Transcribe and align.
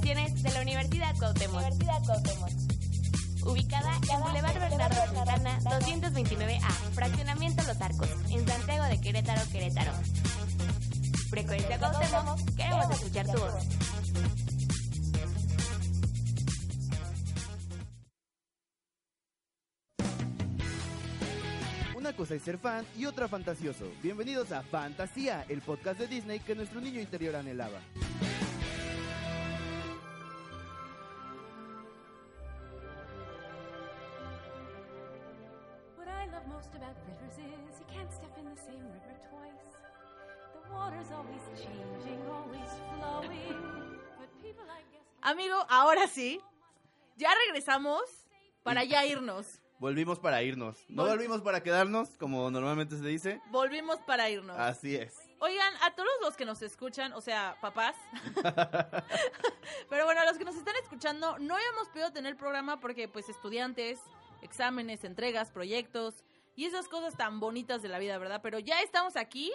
instalaciones 0.00 0.42
de 0.42 0.50
la 0.52 0.62
Universidad 0.62 1.14
Cuauhtémoc. 1.18 1.62
Ubicada 3.42 3.92
en 4.12 4.20
Boulevard 4.20 4.58
Bernardo 4.58 5.14
Santana, 5.14 5.58
229A, 5.60 6.70
Fraccionamiento 6.92 7.62
Los 7.64 7.80
Arcos, 7.80 8.08
en 8.30 8.46
Santiago 8.46 8.84
de 8.84 9.00
Querétaro, 9.00 9.42
Querétaro. 9.50 9.92
Frecuencia 11.28 11.78
Cuauhtémoc, 11.78 12.56
queremos 12.56 12.90
escuchar 12.90 13.26
tu 13.26 13.38
voz. 13.38 13.54
Una 21.96 22.12
cosa 22.14 22.34
es 22.34 22.42
ser 22.42 22.58
fan 22.58 22.86
y 22.96 23.04
otra 23.04 23.28
fantasioso. 23.28 23.84
Bienvenidos 24.02 24.52
a 24.52 24.62
Fantasía, 24.62 25.44
el 25.48 25.60
podcast 25.60 26.00
de 26.00 26.08
Disney 26.08 26.40
que 26.40 26.54
nuestro 26.54 26.80
niño 26.80 27.00
interior 27.00 27.36
anhelaba. 27.36 27.80
Most 36.52 36.74
about 36.74 36.96
rivers 37.06 37.36
is 37.38 37.80
you 37.80 37.86
can't 37.92 38.12
step 38.12 38.36
in 38.38 38.44
the 38.44 38.56
same 38.60 38.82
river 38.96 39.14
twice. 39.30 39.70
The 40.64 40.72
water's 40.74 41.10
always 41.12 41.42
changing, 41.56 42.20
always 42.28 42.70
flowing. 42.94 43.98
But 44.18 44.30
people, 44.42 44.64
I 44.68 44.82
guess. 44.92 45.06
Amigo, 45.22 45.66
ahora 45.68 46.06
sí. 46.08 46.40
Ya 47.16 47.28
regresamos 47.46 48.02
para 48.62 48.84
ya 48.84 49.04
irnos. 49.04 49.60
Volvimos 49.78 50.18
para 50.18 50.42
irnos. 50.42 50.76
No 50.90 51.04
Vol- 51.04 51.10
volvimos 51.10 51.40
para 51.42 51.62
quedarnos, 51.62 52.10
como 52.18 52.50
normalmente 52.50 52.96
se 52.98 53.04
dice. 53.06 53.40
Volvimos 53.50 53.98
para 54.06 54.28
irnos. 54.28 54.58
Así 54.58 54.94
es. 54.96 55.14
Oigan, 55.38 55.72
a 55.82 55.94
todos 55.94 56.10
los 56.22 56.36
que 56.36 56.44
nos 56.44 56.60
escuchan, 56.60 57.14
o 57.14 57.20
sea, 57.22 57.56
papás. 57.62 57.96
Pero 59.88 60.04
bueno, 60.04 60.20
a 60.20 60.24
los 60.26 60.36
que 60.36 60.44
nos 60.44 60.56
están 60.56 60.76
escuchando, 60.82 61.38
no 61.38 61.54
habíamos 61.56 61.88
podido 61.88 62.12
tener 62.12 62.36
programa 62.36 62.78
porque, 62.80 63.08
pues, 63.08 63.28
estudiantes, 63.30 63.98
exámenes, 64.42 65.02
entregas, 65.04 65.50
proyectos 65.50 66.24
y 66.56 66.64
esas 66.64 66.88
cosas 66.88 67.16
tan 67.16 67.40
bonitas 67.40 67.82
de 67.82 67.88
la 67.88 67.98
vida, 67.98 68.18
¿verdad? 68.18 68.40
Pero 68.42 68.58
ya 68.58 68.80
estamos 68.82 69.16
aquí 69.16 69.52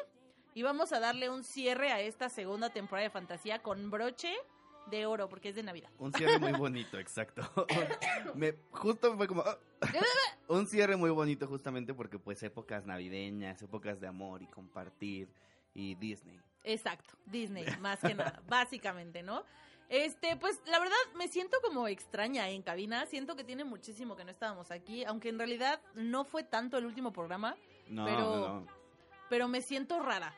y 0.54 0.64
vamos 0.64 0.92
a 0.94 1.00
darle 1.00 1.30
un 1.30 1.44
cierre 1.44 1.92
a 1.92 2.00
esta 2.00 2.30
segunda 2.30 2.70
temporada 2.70 3.04
de 3.04 3.12
fantasía 3.12 3.62
con 3.62 3.92
broche 3.92 4.34
de 4.90 5.06
oro, 5.06 5.28
porque 5.30 5.50
es 5.50 5.56
de 5.56 5.64
Navidad. 5.64 5.90
Un 5.98 6.14
cierre 6.14 6.40
muy 6.40 6.54
bonito, 6.54 7.00
exacto. 7.00 7.42
me, 8.36 8.56
justo 8.72 9.16
fue 9.18 9.28
como... 9.28 9.44
un 10.48 10.68
cierre 10.68 10.96
muy 10.96 11.10
bonito 11.10 11.48
justamente 11.48 11.94
porque 11.94 12.20
pues 12.20 12.42
épocas 12.44 12.86
navideñas, 12.86 13.62
épocas 13.62 14.00
de 14.00 14.08
amor 14.08 14.42
y 14.44 14.48
compartir 14.48 15.30
y 15.74 15.96
Disney. 15.96 16.40
Exacto, 16.64 17.16
Disney, 17.26 17.66
más 17.80 18.00
que 18.00 18.16
nada, 18.16 18.42
básicamente, 18.48 19.22
¿no? 19.22 19.44
Este, 19.90 20.36
pues 20.36 20.60
la 20.66 20.80
verdad 20.80 20.96
me 21.16 21.28
siento 21.28 21.58
como 21.62 21.88
extraña 21.88 22.50
en 22.50 22.62
cabina, 22.64 23.06
siento 23.06 23.36
que 23.36 23.44
tiene 23.44 23.64
muchísimo 23.64 24.16
que 24.16 24.26
no 24.26 24.32
estábamos 24.32 24.72
aquí, 24.72 25.04
aunque 25.06 25.30
en 25.30 25.38
realidad 25.38 25.80
no 25.94 26.24
fue 26.26 26.44
tanto 26.44 26.78
el 26.78 26.86
último 26.86 27.14
programa, 27.14 27.56
No, 27.88 28.06
Pero- 28.06 28.20
no, 28.22 28.48
no. 28.62 28.68
pero 29.30 29.48
me 29.48 29.62
siento 29.62 30.00
rara. 30.00 30.34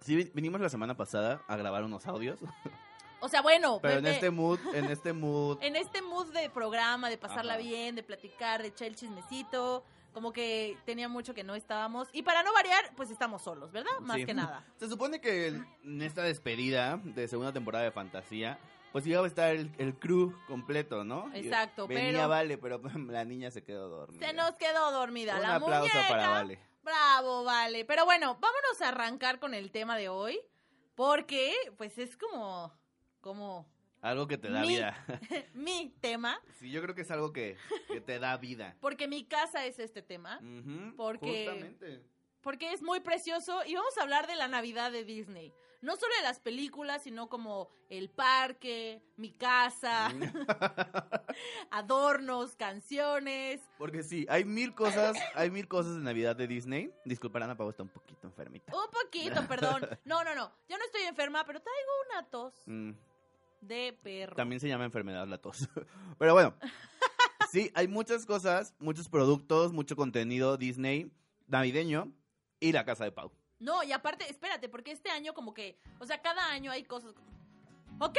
Sí, 0.00 0.16
vi- 0.16 0.30
vinimos 0.34 0.60
la 0.60 0.68
semana 0.70 0.96
pasada 0.96 1.42
a 1.46 1.56
grabar 1.56 1.84
unos 1.84 2.06
audios, 2.06 2.38
O 3.20 3.28
sea, 3.30 3.40
bueno, 3.40 3.78
pero 3.80 3.98
en 3.98 4.06
este 4.06 4.30
mood, 4.30 4.58
en 4.74 4.84
este 4.86 5.12
mood... 5.14 5.58
en 5.62 5.74
este 5.74 6.02
mood 6.02 6.32
de 6.34 6.50
programa, 6.50 7.08
de 7.08 7.16
pasarla 7.16 7.54
Ajá. 7.54 7.62
bien, 7.62 7.94
de 7.96 8.02
platicar, 8.02 8.60
de 8.62 8.68
echar 8.68 8.88
el 8.88 8.94
chismecito, 8.94 9.84
como 10.16 10.32
que 10.32 10.78
tenía 10.86 11.10
mucho 11.10 11.34
que 11.34 11.44
no 11.44 11.54
estábamos. 11.54 12.08
Y 12.10 12.22
para 12.22 12.42
no 12.42 12.50
variar, 12.54 12.90
pues 12.96 13.10
estamos 13.10 13.42
solos, 13.42 13.70
¿verdad? 13.70 13.90
Más 14.00 14.16
Sí. 14.16 14.24
que 14.24 14.32
nada. 14.32 14.64
Se 14.78 14.88
supone 14.88 15.20
que 15.20 15.48
el- 15.48 15.66
en 15.84 16.00
esta 16.00 16.22
despedida 16.22 16.98
de 17.04 17.28
segunda 17.28 17.52
temporada 17.52 17.84
de 17.84 17.90
Fantasía, 17.90 18.58
pues 18.92 19.06
iba 19.06 19.22
a 19.22 19.26
estar 19.26 19.54
el, 19.54 19.70
el 19.76 19.98
crew 19.98 20.32
completo, 20.48 21.04
¿no? 21.04 21.30
Exacto, 21.34 21.86
Venía 21.86 22.12
pero- 22.12 22.28
Vale, 22.30 22.56
pero 22.56 22.80
la 23.10 23.26
niña 23.26 23.50
se 23.50 23.62
quedó 23.62 23.90
dormida. 23.90 24.26
Se 24.26 24.32
nos 24.32 24.52
quedó 24.52 24.90
dormida 24.90 25.36
Un 25.36 25.42
la 25.42 25.54
aplauso 25.56 25.92
muñeca. 25.92 26.08
para 26.08 26.28
Vale. 26.30 26.58
Bravo, 26.82 27.44
vale. 27.44 27.84
Pero 27.84 28.06
bueno, 28.06 28.38
vámonos 28.40 28.80
a 28.80 28.88
arrancar 28.88 29.38
con 29.38 29.52
el 29.52 29.70
tema 29.70 29.98
de 29.98 30.08
hoy. 30.08 30.40
Porque, 30.94 31.52
pues 31.76 31.98
es 31.98 32.16
como, 32.16 32.72
como 33.20 33.66
Algo 34.02 34.26
que 34.28 34.38
te 34.38 34.50
da 34.50 34.60
Mi- 34.60 34.68
vida. 34.68 35.04
mi 35.54 35.94
tema. 36.00 36.40
Sí, 36.58 36.70
yo 36.70 36.80
creo 36.82 36.94
que 36.94 37.02
es 37.02 37.10
algo 37.10 37.32
que, 37.32 37.56
que 37.88 38.00
te 38.00 38.18
da 38.18 38.36
vida. 38.36 38.76
Porque 38.80 39.08
mi 39.08 39.24
casa 39.24 39.64
es 39.66 39.78
este 39.78 40.02
tema. 40.02 40.40
Porque- 40.96 41.46
Justamente. 41.46 42.02
Porque 42.42 42.72
es 42.72 42.80
muy 42.82 43.00
precioso. 43.00 43.64
Y 43.66 43.74
vamos 43.74 43.96
a 43.98 44.02
hablar 44.02 44.28
de 44.28 44.36
la 44.36 44.46
Navidad 44.46 44.92
de 44.92 45.04
Disney. 45.04 45.52
No 45.82 45.96
solo 45.96 46.14
de 46.16 46.22
las 46.22 46.38
películas, 46.40 47.02
sino 47.02 47.28
como 47.28 47.68
el 47.90 48.08
parque, 48.08 49.02
mi 49.16 49.32
casa, 49.32 50.10
adornos, 51.70 52.56
canciones. 52.56 53.60
Porque 53.78 54.02
sí, 54.02 54.26
hay 54.28 54.44
mil 54.44 54.74
cosas, 54.74 55.16
hay 55.34 55.50
mil 55.50 55.68
cosas 55.68 55.96
de 55.96 56.00
Navidad 56.02 56.36
de 56.36 56.46
Disney. 56.46 56.90
Disculpa, 57.04 57.38
Ana 57.42 57.56
Pau 57.56 57.68
está 57.70 57.82
un 57.82 57.88
poquito 57.88 58.26
enfermita. 58.26 58.72
Un 58.74 58.90
poquito, 58.90 59.46
perdón. 59.46 59.82
No, 60.04 60.24
no, 60.24 60.34
no. 60.34 60.50
Yo 60.68 60.78
no 60.78 60.84
estoy 60.84 61.02
enferma, 61.02 61.44
pero 61.44 61.60
traigo 61.60 61.90
una 62.10 62.28
tos 62.30 62.54
Mm, 62.66 62.92
de 63.60 63.98
perro. 64.02 64.36
también 64.36 64.60
se 64.60 64.68
llama 64.68 64.84
enfermedad 64.84 65.26
la 65.26 65.38
tos. 65.38 65.68
Pero 66.18 66.32
bueno, 66.34 66.54
sí, 67.50 67.70
hay 67.74 67.88
muchas 67.88 68.26
cosas, 68.26 68.74
muchos 68.78 69.08
productos, 69.08 69.72
mucho 69.72 69.96
contenido 69.96 70.56
Disney 70.56 71.10
navideño 71.46 72.12
y 72.60 72.72
la 72.72 72.84
casa 72.84 73.04
de 73.04 73.12
Pau. 73.12 73.32
No, 73.58 73.82
y 73.82 73.92
aparte, 73.92 74.28
espérate, 74.30 74.68
porque 74.68 74.92
este 74.92 75.10
año 75.10 75.32
como 75.34 75.54
que, 75.54 75.78
o 75.98 76.06
sea, 76.06 76.20
cada 76.20 76.50
año 76.50 76.70
hay 76.70 76.84
cosas... 76.84 77.14
Ok. 77.98 78.18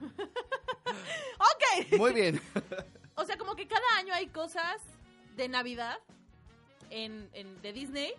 ok. 1.38 1.98
Muy 1.98 2.12
bien. 2.12 2.40
O 3.16 3.24
sea, 3.24 3.36
como 3.36 3.54
que 3.56 3.66
cada 3.66 3.96
año 3.98 4.14
hay 4.14 4.28
cosas 4.28 4.80
de 5.36 5.48
Navidad 5.48 5.98
en, 6.90 7.28
en- 7.32 7.60
de 7.62 7.72
Disney, 7.72 8.12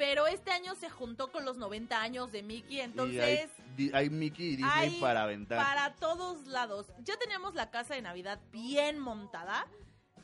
pero 0.00 0.26
este 0.26 0.50
año 0.50 0.74
se 0.76 0.88
juntó 0.88 1.30
con 1.30 1.44
los 1.44 1.58
90 1.58 2.00
años 2.00 2.32
de 2.32 2.42
Mickey, 2.42 2.76
y 2.76 2.80
hay, 2.80 2.86
entonces 2.86 3.50
hay 3.92 4.08
Mickey 4.08 4.46
y 4.46 4.56
Disney 4.56 4.72
hay 4.74 4.90
para 4.98 5.24
aventar. 5.24 5.62
para 5.62 5.94
todos 5.96 6.46
lados. 6.46 6.86
Ya 7.04 7.18
teníamos 7.18 7.54
la 7.54 7.70
casa 7.70 7.96
de 7.96 8.00
Navidad 8.00 8.40
bien 8.50 8.98
montada 8.98 9.66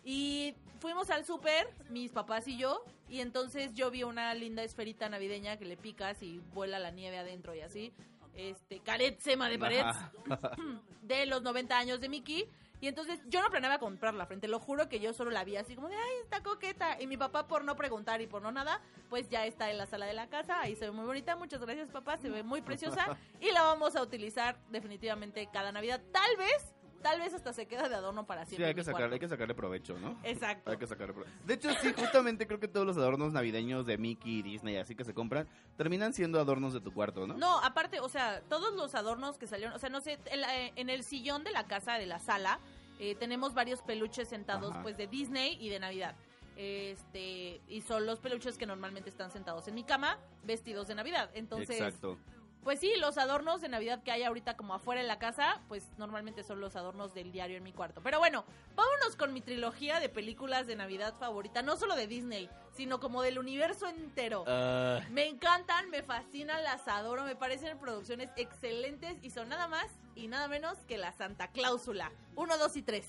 y 0.03 0.55
fuimos 0.81 1.11
al 1.11 1.27
súper, 1.27 1.69
mis 1.91 2.11
papás 2.11 2.49
y 2.49 2.57
yo, 2.57 2.87
y 3.11 3.21
entonces 3.21 3.75
yo 3.75 3.91
vi 3.91 4.03
una 4.03 4.33
linda 4.33 4.63
esferita 4.63 5.11
navideña 5.11 5.59
que 5.59 5.67
le 5.67 5.77
picas 5.77 6.23
y 6.23 6.39
vuela 6.55 6.79
la 6.79 6.91
nieve 6.91 7.19
adentro 7.19 7.55
y 7.55 7.61
así. 7.61 7.93
Este, 8.33 8.81
caret 8.81 9.21
sema 9.21 9.51
de 9.51 9.59
pared 9.59 9.81
Ajá. 9.81 10.11
de 11.03 11.27
los 11.27 11.43
90 11.43 11.77
años 11.77 12.01
de 12.01 12.09
Mickey. 12.09 12.49
Y 12.81 12.89
entonces 12.89 13.21
yo 13.27 13.43
no 13.43 13.51
planeaba 13.51 13.79
comprarla, 13.79 14.27
frente, 14.27 14.49
lo 14.49 14.59
juro 14.59 14.89
que 14.89 15.01
yo 15.01 15.13
solo 15.13 15.31
la 15.31 15.45
vi 15.45 15.57
así 15.57 15.75
como 15.75 15.89
de, 15.89 15.97
ay, 15.97 16.17
está 16.23 16.43
coqueta. 16.43 17.01
Y 17.01 17.07
mi 17.07 17.17
papá, 17.17 17.47
por 17.47 17.65
no 17.65 17.77
preguntar 17.77 18.21
y 18.21 18.27
por 18.27 18.43
no 18.43 18.53
nada, 18.53 18.81
pues 19.09 19.29
ya 19.29 19.47
está 19.47 19.71
en 19.71 19.79
la 19.79 19.87
sala 19.87 20.07
de 20.07 20.13
la 20.13 20.29
casa. 20.29 20.61
Ahí 20.61 20.77
se 20.77 20.87
ve 20.87 20.91
muy 20.93 21.07
bonita. 21.07 21.37
Muchas 21.37 21.61
gracias, 21.61 21.91
papá. 21.91 22.17
Se 22.19 22.29
ve 22.29 22.43
muy 22.43 22.63
preciosa. 22.63 23.07
Y 23.41 23.51
la 23.53 23.63
vamos 23.63 23.97
a 23.97 24.03
utilizar 24.03 24.57
definitivamente 24.71 25.49
cada 25.53 25.71
Navidad. 25.71 26.01
Tal 26.11 26.37
vez, 26.37 26.75
tal 27.03 27.21
vez 27.21 27.33
hasta 27.35 27.53
se 27.53 27.67
queda 27.67 27.89
de 27.89 27.95
adorno 27.95 28.27
para 28.27 28.45
Sí, 28.45 28.51
siempre. 28.51 28.67
hay 28.67 28.71
en 28.73 28.77
que, 28.77 28.85
sacarle, 28.85 29.15
hay 29.15 29.21
que 29.21 29.29
sacarle 29.29 29.55
provecho, 29.55 29.99
¿no? 29.99 30.19
Exacto. 30.25 30.71
Hay 30.71 30.77
que 30.77 30.87
sacarle 30.87 31.13
provecho. 31.15 31.33
De 31.45 31.55
hecho, 31.55 31.71
sí, 31.81 31.93
justamente 31.97 32.47
creo 32.47 32.59
que 32.61 32.69
todos 32.69 32.87
los 32.87 32.97
adornos 32.97 33.33
navideños 33.33 33.87
de 33.87 33.99
Mickey 33.99 34.39
y 34.39 34.43
Disney, 34.43 34.77
así 34.77 34.95
que 34.95 35.05
se 35.05 35.15
compran, 35.15 35.49
terminan 35.77 36.13
siendo 36.13 36.41
adornos 36.41 36.73
de 36.73 36.81
tu 36.81 36.93
cuarto, 36.93 37.27
¿no? 37.27 37.35
No, 37.37 37.59
aparte, 37.61 38.01
o 38.01 38.09
sea, 38.09 38.41
todos 38.49 38.75
los 38.75 38.95
adornos 38.95 39.39
que 39.39 39.47
salieron, 39.47 39.75
o 39.75 39.79
sea, 39.79 39.89
no 39.91 40.01
sé, 40.01 40.19
en, 40.27 40.41
la- 40.41 40.57
eh, 40.61 40.73
en 40.77 40.91
el 40.91 41.03
sillón 41.05 41.45
de 41.45 41.51
la 41.53 41.67
casa, 41.67 41.95
de 41.95 42.07
la 42.07 42.19
sala, 42.19 42.59
eh, 42.99 43.15
tenemos 43.15 43.55
varios 43.55 43.83
peluches 43.83 44.29
sentados, 44.29 44.73
Ajá. 44.73 44.83
pues, 44.83 44.97
de 44.97 45.07
Disney 45.07 45.57
y 45.61 45.69
de 45.69 45.79
Navidad. 45.81 46.15
Este, 46.57 47.61
y 47.69 47.83
son 47.83 48.07
los 48.07 48.19
peluches 48.19 48.57
que 48.57 48.67
normalmente 48.67 49.11
están 49.11 49.31
sentados 49.31 49.69
en 49.69 49.75
mi 49.75 49.85
cama, 49.85 50.19
vestidos 50.45 50.89
de 50.89 50.95
Navidad. 50.95 51.31
Entonces, 51.35 51.79
Exacto. 51.81 52.19
Pues 52.67 52.81
sí, 52.81 52.95
los 52.99 53.17
adornos 53.17 53.61
de 53.61 53.69
Navidad 53.69 54.03
que 54.03 54.11
hay 54.11 54.25
ahorita 54.25 54.57
como 54.57 54.75
afuera 54.75 55.01
en 55.01 55.07
la 55.07 55.21
casa, 55.21 55.61
pues 55.69 55.89
normalmente 55.99 56.43
son 56.43 56.61
los 56.61 56.75
adornos 56.75 57.15
del 57.15 57.31
diario 57.31 57.57
en 57.57 57.63
mi 57.63 57.73
cuarto. 57.73 58.01
Pero 58.03 58.19
bueno, 58.19 58.45
vámonos 58.75 59.15
con 59.15 59.33
mi 59.33 59.41
trilogía 59.41 60.01
de 60.01 60.09
películas 60.09 60.67
de 60.67 60.75
Navidad 60.75 61.15
favorita, 61.17 61.63
no 61.63 61.77
solo 61.77 61.95
de 61.95 62.09
Disney, 62.09 62.51
sino 62.73 62.99
como 62.99 63.23
del 63.23 63.39
universo 63.39 63.87
entero. 63.87 64.43
Ah, 64.49 64.99
Me 65.11 65.27
encantan, 65.29 65.91
me 65.91 66.03
fascinan, 66.03 66.65
las 66.65 66.89
adoro, 66.89 67.23
me 67.23 67.37
parecen 67.37 67.79
producciones 67.79 68.31
excelentes 68.37 69.17
y 69.23 69.31
son 69.31 69.49
nada 69.49 69.69
más 69.69 69.87
y 70.17 70.27
nada 70.27 70.49
menos 70.49 70.77
que 70.89 70.99
la 70.99 71.13
Santa 71.13 71.53
Cláusula. 71.53 72.11
Uno, 72.35 72.59
dos 72.59 72.77
y 72.77 72.83
tres. 72.83 73.09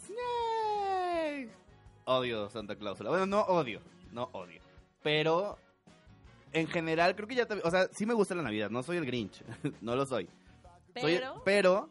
odio 2.06 2.48
Santa 2.52 2.76
Cláusula. 2.76 3.10
Bueno, 3.10 3.26
no 3.26 3.42
odio, 3.42 3.82
no 4.12 4.30
odio. 4.34 4.62
Pero 5.02 5.58
en 6.60 6.68
general 6.68 7.16
creo 7.16 7.28
que 7.28 7.36
ya, 7.36 7.46
te- 7.46 7.56
o 7.64 7.72
sea, 7.72 7.88
sí 7.94 8.06
me 8.06 8.14
gusta 8.14 8.36
la 8.36 8.44
Navidad, 8.44 8.70
no 8.70 8.84
soy 8.84 8.98
el 8.98 9.06
Grinch, 9.06 9.44
no 9.82 9.96
lo 9.96 10.06
soy. 10.06 10.28
Soy- 11.00 11.16
Pero, 11.16 11.42
pero 11.46 11.90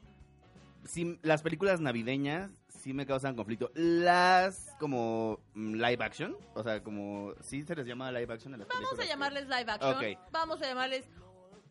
sí, 0.84 1.18
las 1.22 1.42
películas 1.42 1.80
navideñas 1.80 2.50
sí 2.68 2.92
me 2.92 3.06
causan 3.06 3.34
conflicto. 3.36 3.70
Las 3.74 4.74
como 4.78 5.40
mm, 5.54 5.74
live 5.74 6.04
action, 6.04 6.36
o 6.54 6.62
sea, 6.62 6.82
como 6.82 7.32
sí 7.40 7.62
se 7.64 7.74
les 7.74 7.86
llama 7.86 8.10
live 8.12 8.32
action 8.32 8.54
a 8.54 8.58
las 8.58 8.68
vamos 8.68 8.98
a 8.98 9.04
llamarles 9.04 9.44
live 9.48 9.70
action. 9.70 9.94
Ok. 9.96 10.18
Vamos 10.32 10.62
a 10.62 10.66
llamarles. 10.66 11.08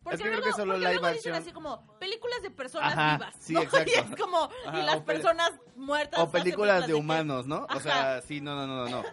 Porque 0.05 0.17
Es 0.17 0.21
que 0.21 0.27
creo 0.29 0.39
luego, 0.39 0.55
que 0.55 0.61
solo 0.61 0.77
live 0.77 0.93
luego 0.93 1.11
dicen 1.13 1.33
así 1.33 1.51
como 1.51 1.97
películas 1.97 2.41
de 2.43 2.51
personas 2.51 2.93
Ajá, 2.93 3.17
vivas. 3.17 3.35
sí, 3.39 3.53
¿no? 3.53 3.61
exacto. 3.63 3.91
Y 3.91 3.99
es 3.99 4.15
como, 4.21 4.49
Ajá, 4.67 4.79
y 4.79 4.83
las 4.85 5.01
personas 5.01 5.51
muertas. 5.75 6.19
O 6.19 6.29
películas 6.29 6.85
de 6.85 6.93
humanos, 6.93 7.47
¿no? 7.47 7.65
O 7.75 7.79
sea, 7.79 8.21
sí, 8.21 8.39
no, 8.39 8.55
no, 8.55 8.67
no, 8.67 8.85
no, 8.85 9.01
no. 9.01 9.03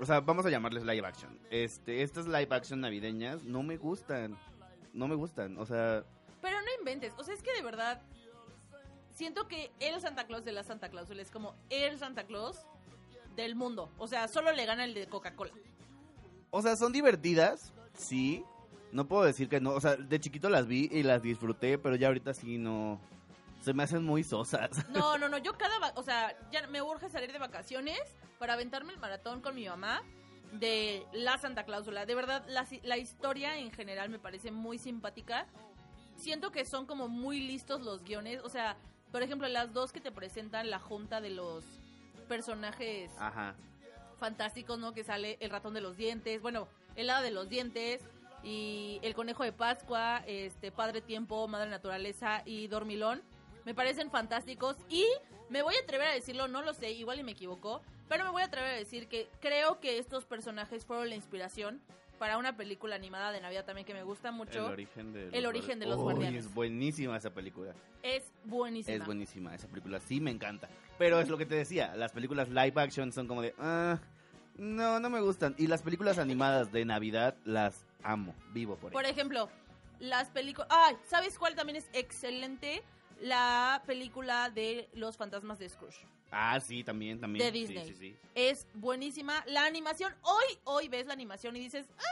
O 0.00 0.04
sea, 0.04 0.18
vamos 0.20 0.44
a 0.44 0.50
llamarles 0.50 0.82
live 0.82 1.06
action. 1.06 1.38
Este, 1.48 2.02
estas 2.02 2.26
live 2.26 2.48
action 2.50 2.80
navideñas 2.80 3.44
no 3.44 3.62
me 3.62 3.76
gustan. 3.76 4.36
No 4.92 5.06
me 5.06 5.14
gustan, 5.14 5.56
o 5.58 5.64
sea, 5.64 6.04
Pero 6.40 6.60
no 6.60 6.66
inventes. 6.80 7.14
O 7.16 7.22
sea, 7.24 7.34
es 7.34 7.42
que 7.42 7.54
de 7.54 7.62
verdad. 7.62 8.02
Siento 9.14 9.46
que 9.46 9.70
el 9.78 10.00
Santa 10.00 10.26
Claus 10.26 10.44
de 10.44 10.50
la 10.52 10.64
Santa 10.64 10.88
Cláusula 10.88 11.22
es 11.22 11.30
como 11.30 11.54
el 11.70 11.98
Santa 12.00 12.24
Claus 12.24 12.66
del 13.36 13.54
mundo. 13.54 13.90
O 13.98 14.08
sea, 14.08 14.26
solo 14.26 14.50
le 14.52 14.66
gana 14.66 14.84
el 14.84 14.94
de 14.94 15.06
Coca-Cola. 15.06 15.52
o 16.50 16.62
sea, 16.62 16.74
son 16.76 16.92
divertidas, 16.92 17.72
sí. 17.96 18.44
No 18.92 19.06
puedo 19.08 19.24
decir 19.24 19.48
que 19.48 19.60
no, 19.60 19.70
o 19.70 19.80
sea, 19.80 19.96
de 19.96 20.20
chiquito 20.20 20.48
las 20.50 20.66
vi 20.66 20.88
y 20.92 21.02
las 21.02 21.22
disfruté, 21.22 21.78
pero 21.78 21.96
ya 21.96 22.08
ahorita 22.08 22.34
sí 22.34 22.58
no 22.58 23.00
se 23.62 23.72
me 23.72 23.82
hacen 23.84 24.04
muy 24.04 24.22
sosas. 24.24 24.70
No, 24.90 25.16
no, 25.18 25.28
no. 25.28 25.38
Yo 25.38 25.56
cada. 25.56 25.78
va- 25.78 25.92
O 25.96 26.02
sea, 26.02 26.36
ya 26.50 26.66
me 26.68 26.82
urge 26.82 27.08
salir 27.08 27.32
de 27.32 27.38
vacaciones 27.38 28.00
para 28.38 28.52
aventarme 28.54 28.92
el 28.92 28.98
maratón 28.98 29.40
con 29.40 29.54
mi 29.54 29.66
mamá 29.68 30.02
de 30.52 31.06
la 31.12 31.38
Santa 31.38 31.64
Cláusula. 31.64 32.04
De 32.04 32.14
verdad, 32.14 32.44
la, 32.48 32.66
la 32.82 32.98
historia 32.98 33.56
en 33.58 33.70
general 33.72 34.10
me 34.10 34.18
parece 34.18 34.50
muy 34.50 34.78
simpática. 34.78 35.46
Siento 36.16 36.50
que 36.52 36.64
son 36.66 36.84
como 36.86 37.08
muy 37.08 37.40
listos 37.40 37.80
los 37.82 38.02
guiones. 38.04 38.40
O 38.44 38.48
sea, 38.50 38.76
por 39.10 39.22
ejemplo, 39.22 39.48
las 39.48 39.72
dos 39.72 39.92
que 39.92 40.00
te 40.00 40.12
presentan 40.12 40.68
la 40.68 40.78
junta 40.78 41.20
de 41.22 41.30
los 41.30 41.64
personajes 42.28 43.10
Ajá. 43.18 43.54
fantásticos, 44.18 44.78
¿no? 44.78 44.92
Que 44.92 45.04
sale 45.04 45.38
el 45.40 45.50
ratón 45.50 45.72
de 45.74 45.80
los 45.80 45.96
dientes, 45.96 46.42
bueno, 46.42 46.68
el 46.96 47.08
hada 47.10 47.22
de 47.22 47.30
los 47.30 47.48
dientes 47.48 48.02
y 48.42 48.98
el 49.02 49.14
conejo 49.14 49.44
de 49.44 49.52
Pascua, 49.52 50.22
este 50.26 50.72
Padre 50.72 51.00
Tiempo, 51.00 51.46
Madre 51.48 51.70
Naturaleza 51.70 52.42
y 52.44 52.66
Dormilón. 52.68 53.22
Me 53.64 53.74
parecen 53.74 54.10
fantásticos 54.10 54.76
y 54.88 55.06
me 55.48 55.62
voy 55.62 55.74
a 55.76 55.80
atrever 55.80 56.08
a 56.08 56.12
decirlo, 56.12 56.48
no 56.48 56.62
lo 56.62 56.74
sé, 56.74 56.90
igual 56.92 57.20
y 57.20 57.22
me 57.22 57.32
equivoco, 57.32 57.82
pero 58.08 58.24
me 58.24 58.30
voy 58.30 58.42
a 58.42 58.46
atrever 58.46 58.70
a 58.70 58.76
decir 58.76 59.06
que 59.08 59.28
creo 59.40 59.78
que 59.80 59.98
estos 59.98 60.24
personajes 60.24 60.84
fueron 60.84 61.08
la 61.08 61.14
inspiración 61.14 61.80
para 62.18 62.38
una 62.38 62.56
película 62.56 62.94
animada 62.94 63.32
de 63.32 63.40
Navidad 63.40 63.64
también 63.64 63.84
que 63.84 63.94
me 63.94 64.04
gusta 64.04 64.30
mucho. 64.30 64.66
El 64.66 64.72
origen 64.72 65.12
de 65.12 65.28
El 65.30 65.44
origen 65.44 65.80
de 65.80 65.86
los 65.86 65.98
Uy, 65.98 66.04
guardianes. 66.04 66.44
Es 66.44 66.54
buenísima 66.54 67.16
esa 67.16 67.34
película. 67.34 67.74
Es 68.02 68.32
buenísima. 68.44 68.96
Es 68.96 69.04
buenísima 69.04 69.54
esa 69.54 69.66
película, 69.66 69.98
sí 69.98 70.20
me 70.20 70.30
encanta. 70.30 70.68
Pero 70.98 71.20
es 71.20 71.28
lo 71.28 71.36
que 71.36 71.46
te 71.46 71.54
decía, 71.56 71.96
las 71.96 72.12
películas 72.12 72.48
live 72.48 72.74
action 72.76 73.12
son 73.12 73.26
como 73.26 73.42
de, 73.42 73.54
ah, 73.58 73.98
no, 74.56 75.00
no 75.00 75.10
me 75.10 75.20
gustan. 75.20 75.54
Y 75.58 75.66
las 75.66 75.82
películas 75.82 76.18
animadas 76.18 76.70
de 76.70 76.84
Navidad 76.84 77.36
las 77.44 77.86
amo, 78.02 78.34
vivo 78.52 78.76
por 78.76 78.92
Por 78.92 79.04
ellas. 79.04 79.16
ejemplo, 79.16 79.48
las 80.00 80.28
películas... 80.30 80.68
Ay, 80.70 80.96
¿sabes 81.06 81.38
cuál 81.38 81.54
también 81.54 81.76
es 81.76 81.88
excelente? 81.92 82.82
La 83.20 83.82
película 83.86 84.50
de 84.50 84.88
Los 84.94 85.16
fantasmas 85.16 85.58
de 85.58 85.68
Scrooge. 85.68 86.04
Ah, 86.30 86.58
sí, 86.60 86.82
también, 86.82 87.20
también. 87.20 87.44
de 87.44 87.52
Sí, 87.52 87.66
Disney. 87.66 87.86
Sí, 87.88 87.94
sí, 87.94 88.16
Es 88.34 88.66
buenísima. 88.74 89.44
La 89.46 89.64
animación, 89.64 90.14
hoy, 90.22 90.58
hoy 90.64 90.88
ves 90.88 91.06
la 91.06 91.12
animación 91.12 91.54
y 91.56 91.60
dices, 91.60 91.86
"Ah", 91.98 92.02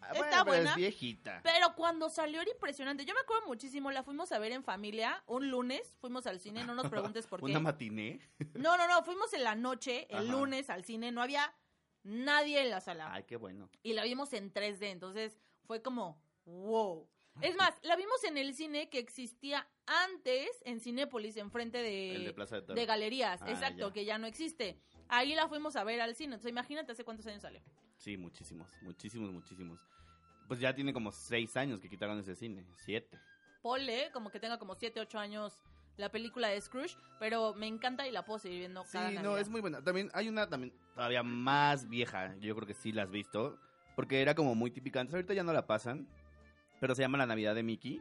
Ah, 0.00 0.12
Está 0.12 0.20
bueno, 0.20 0.30
pero 0.30 0.44
buena. 0.46 0.70
es 0.70 0.76
viejita. 0.76 1.40
pero 1.42 1.74
cuando 1.74 2.08
salió 2.08 2.40
era 2.40 2.50
impresionante. 2.50 3.04
Yo 3.04 3.12
me 3.12 3.20
acuerdo 3.20 3.46
muchísimo, 3.46 3.90
la 3.90 4.02
fuimos 4.02 4.32
a 4.32 4.38
ver 4.38 4.52
en 4.52 4.64
familia 4.64 5.22
un 5.26 5.50
lunes, 5.50 5.98
fuimos 6.00 6.26
al 6.26 6.40
cine, 6.40 6.64
no 6.64 6.74
nos 6.74 6.88
preguntes 6.88 7.26
por 7.26 7.40
qué. 7.44 7.44
Una 7.50 7.60
matiné. 7.60 8.18
No, 8.54 8.78
no, 8.78 8.88
no, 8.88 9.02
fuimos 9.04 9.30
en 9.34 9.44
la 9.44 9.54
noche, 9.54 10.06
el 10.08 10.16
Ajá. 10.30 10.32
lunes 10.32 10.70
al 10.70 10.82
cine, 10.84 11.12
no 11.12 11.20
había 11.20 11.52
nadie 12.02 12.62
en 12.62 12.70
la 12.70 12.80
sala. 12.80 13.12
Ay, 13.12 13.24
qué 13.24 13.36
bueno. 13.36 13.70
y 13.82 13.92
la 13.92 14.04
vimos 14.04 14.32
en 14.32 14.52
3D, 14.52 14.84
entonces 14.84 15.38
fue 15.64 15.82
como, 15.82 16.20
wow. 16.44 17.08
Es 17.40 17.54
más, 17.56 17.72
la 17.82 17.94
vimos 17.94 18.22
en 18.24 18.36
el 18.36 18.52
cine 18.54 18.88
que 18.90 18.98
existía 18.98 19.68
antes 19.86 20.48
en 20.64 20.80
Cinépolis, 20.80 21.36
enfrente 21.36 21.78
de, 21.78 22.32
Plaza 22.34 22.60
de 22.60 22.86
galerías, 22.86 23.40
Ah, 23.42 23.50
exacto, 23.50 23.88
ya. 23.88 23.92
que 23.92 24.04
ya 24.04 24.18
no 24.18 24.26
existe. 24.26 24.80
Ahí 25.08 25.34
la 25.34 25.48
fuimos 25.48 25.76
a 25.76 25.84
ver 25.84 26.00
al 26.00 26.16
cine, 26.16 26.34
entonces 26.34 26.50
imagínate 26.50 26.92
hace 26.92 27.04
cuántos 27.04 27.26
años 27.26 27.42
salió. 27.42 27.62
Sí, 27.96 28.16
muchísimos, 28.16 28.68
muchísimos, 28.82 29.30
muchísimos. 29.32 29.78
Pues 30.48 30.58
ya 30.60 30.74
tiene 30.74 30.92
como 30.92 31.12
seis 31.12 31.56
años 31.56 31.80
que 31.80 31.88
quitaron 31.88 32.18
ese 32.18 32.34
cine, 32.34 32.66
siete. 32.76 33.18
Pole, 33.62 34.10
como 34.12 34.30
que 34.30 34.40
tenga 34.40 34.58
como 34.58 34.74
7, 34.74 35.00
8 35.00 35.18
años 35.18 35.52
la 35.98 36.10
película 36.10 36.48
de 36.48 36.60
Scrooge, 36.60 36.96
pero 37.18 37.52
me 37.54 37.66
encanta 37.66 38.06
y 38.08 38.10
la 38.10 38.24
puedo 38.24 38.38
seguir 38.38 38.60
viendo 38.60 38.84
Sí, 38.84 38.92
cada 38.92 39.10
no, 39.10 39.14
Navidad. 39.22 39.40
es 39.40 39.48
muy 39.48 39.60
buena. 39.60 39.82
También 39.84 40.10
hay 40.14 40.28
una 40.28 40.48
también 40.48 40.72
todavía 40.94 41.22
más 41.22 41.88
vieja, 41.88 42.34
yo 42.40 42.54
creo 42.54 42.66
que 42.66 42.74
sí 42.74 42.92
la 42.92 43.02
has 43.02 43.10
visto, 43.10 43.58
porque 43.96 44.22
era 44.22 44.34
como 44.34 44.54
muy 44.54 44.70
típica 44.70 45.00
antes, 45.00 45.14
ahorita 45.14 45.34
ya 45.34 45.42
no 45.42 45.52
la 45.52 45.66
pasan, 45.66 46.08
pero 46.80 46.94
se 46.94 47.02
llama 47.02 47.18
La 47.18 47.26
Navidad 47.26 47.54
de 47.54 47.62
Mickey, 47.64 48.00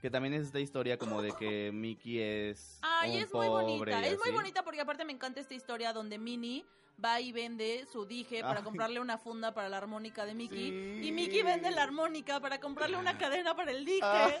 que 0.00 0.10
también 0.10 0.34
es 0.34 0.42
esta 0.42 0.58
historia 0.60 0.98
como 0.98 1.22
de 1.22 1.32
que 1.32 1.70
Mickey 1.74 2.18
es 2.18 2.78
Ay, 2.82 3.12
un 3.16 3.16
es 3.22 3.32
muy 3.32 3.46
pobre 3.46 3.62
bonita. 3.64 4.00
y 4.00 4.04
Es 4.06 4.18
muy 4.18 4.28
así. 4.28 4.32
bonita 4.32 4.62
porque 4.64 4.80
aparte 4.80 5.04
me 5.04 5.12
encanta 5.12 5.40
esta 5.40 5.54
historia 5.54 5.92
donde 5.92 6.18
Minnie 6.18 6.64
va 7.04 7.20
y 7.20 7.32
vende 7.32 7.84
su 7.92 8.06
dije 8.06 8.40
para 8.42 8.58
Ay. 8.60 8.64
comprarle 8.64 9.00
una 9.00 9.18
funda 9.18 9.52
para 9.52 9.68
la 9.68 9.78
armónica 9.78 10.24
de 10.24 10.34
Mickey. 10.34 10.70
Sí. 11.00 11.08
Y 11.08 11.12
Mickey 11.12 11.42
vende 11.42 11.70
la 11.72 11.82
armónica 11.82 12.38
para 12.40 12.60
comprarle 12.60 12.96
una 12.96 13.18
cadena 13.18 13.54
para 13.56 13.72
el 13.72 13.84
dije. 13.84 14.00
Ay, 14.02 14.32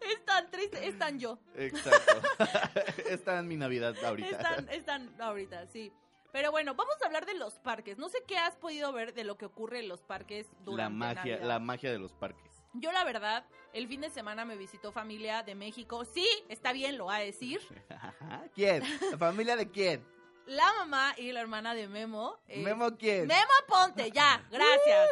Es 0.00 0.24
tan 0.24 0.50
triste, 0.50 0.86
es 0.86 0.98
tan 0.98 1.18
yo. 1.18 1.38
Exacto. 1.54 2.20
Está 3.08 3.38
en 3.38 3.48
mi 3.48 3.56
Navidad 3.56 3.94
ahorita. 4.04 4.28
Es 4.30 4.38
tan, 4.38 4.68
es 4.68 4.84
tan 4.84 5.20
ahorita, 5.20 5.66
sí. 5.66 5.92
Pero 6.32 6.50
bueno, 6.52 6.74
vamos 6.74 6.94
a 7.02 7.06
hablar 7.06 7.26
de 7.26 7.34
los 7.34 7.58
parques. 7.58 7.98
No 7.98 8.08
sé 8.08 8.22
qué 8.26 8.38
has 8.38 8.56
podido 8.56 8.92
ver 8.92 9.14
de 9.14 9.24
lo 9.24 9.36
que 9.36 9.44
ocurre 9.46 9.80
en 9.80 9.88
los 9.88 10.00
parques 10.02 10.46
durante 10.64 10.82
la 10.82 10.88
magia, 10.90 11.32
Navidad. 11.32 11.48
la 11.48 11.58
magia 11.58 11.90
de 11.92 11.98
los 11.98 12.12
parques. 12.14 12.50
Yo 12.74 12.92
la 12.92 13.02
verdad, 13.02 13.44
el 13.72 13.88
fin 13.88 14.00
de 14.00 14.10
semana 14.10 14.44
me 14.44 14.56
visitó 14.56 14.92
familia 14.92 15.42
de 15.42 15.56
México. 15.56 16.04
Sí, 16.04 16.26
está 16.48 16.72
bien, 16.72 16.96
lo 16.98 17.06
va 17.06 17.16
a 17.16 17.20
decir. 17.20 17.60
¿Quién? 18.54 18.84
¿La 19.10 19.18
familia 19.18 19.56
de 19.56 19.70
quién? 19.70 20.06
La 20.46 20.72
mamá 20.78 21.14
y 21.16 21.32
la 21.32 21.40
hermana 21.40 21.74
de 21.74 21.88
Memo. 21.88 22.38
eh, 22.46 22.62
¿Memo 22.62 22.96
quién? 22.96 23.26
Memo 23.26 23.50
Ponte, 23.68 24.10
ya, 24.12 24.44
gracias. 24.50 25.08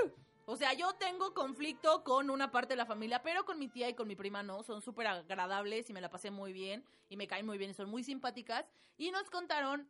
O 0.51 0.57
sea, 0.57 0.73
yo 0.73 0.95
tengo 0.95 1.35
conflicto 1.35 2.03
con 2.05 2.31
una 2.31 2.51
parte 2.51 2.73
de 2.73 2.77
la 2.77 2.87
familia, 2.87 3.23
pero 3.23 3.45
con 3.45 3.59
mi 3.59 3.69
tía 3.69 3.87
y 3.91 3.93
con 3.95 4.09
mi 4.09 4.17
prima 4.17 4.43
no. 4.43 4.63
Son 4.63 4.81
súper 4.81 5.07
agradables 5.07 5.91
y 5.91 5.93
me 5.93 6.01
la 6.01 6.09
pasé 6.09 6.31
muy 6.31 6.55
bien 6.55 6.83
y 7.11 7.19
me 7.19 7.29
caen 7.29 7.45
muy 7.45 7.59
bien 7.59 7.73
y 7.73 7.75
son 7.75 7.91
muy 7.91 8.03
simpáticas. 8.03 8.65
Y 8.97 9.11
nos 9.11 9.29
contaron, 9.29 9.87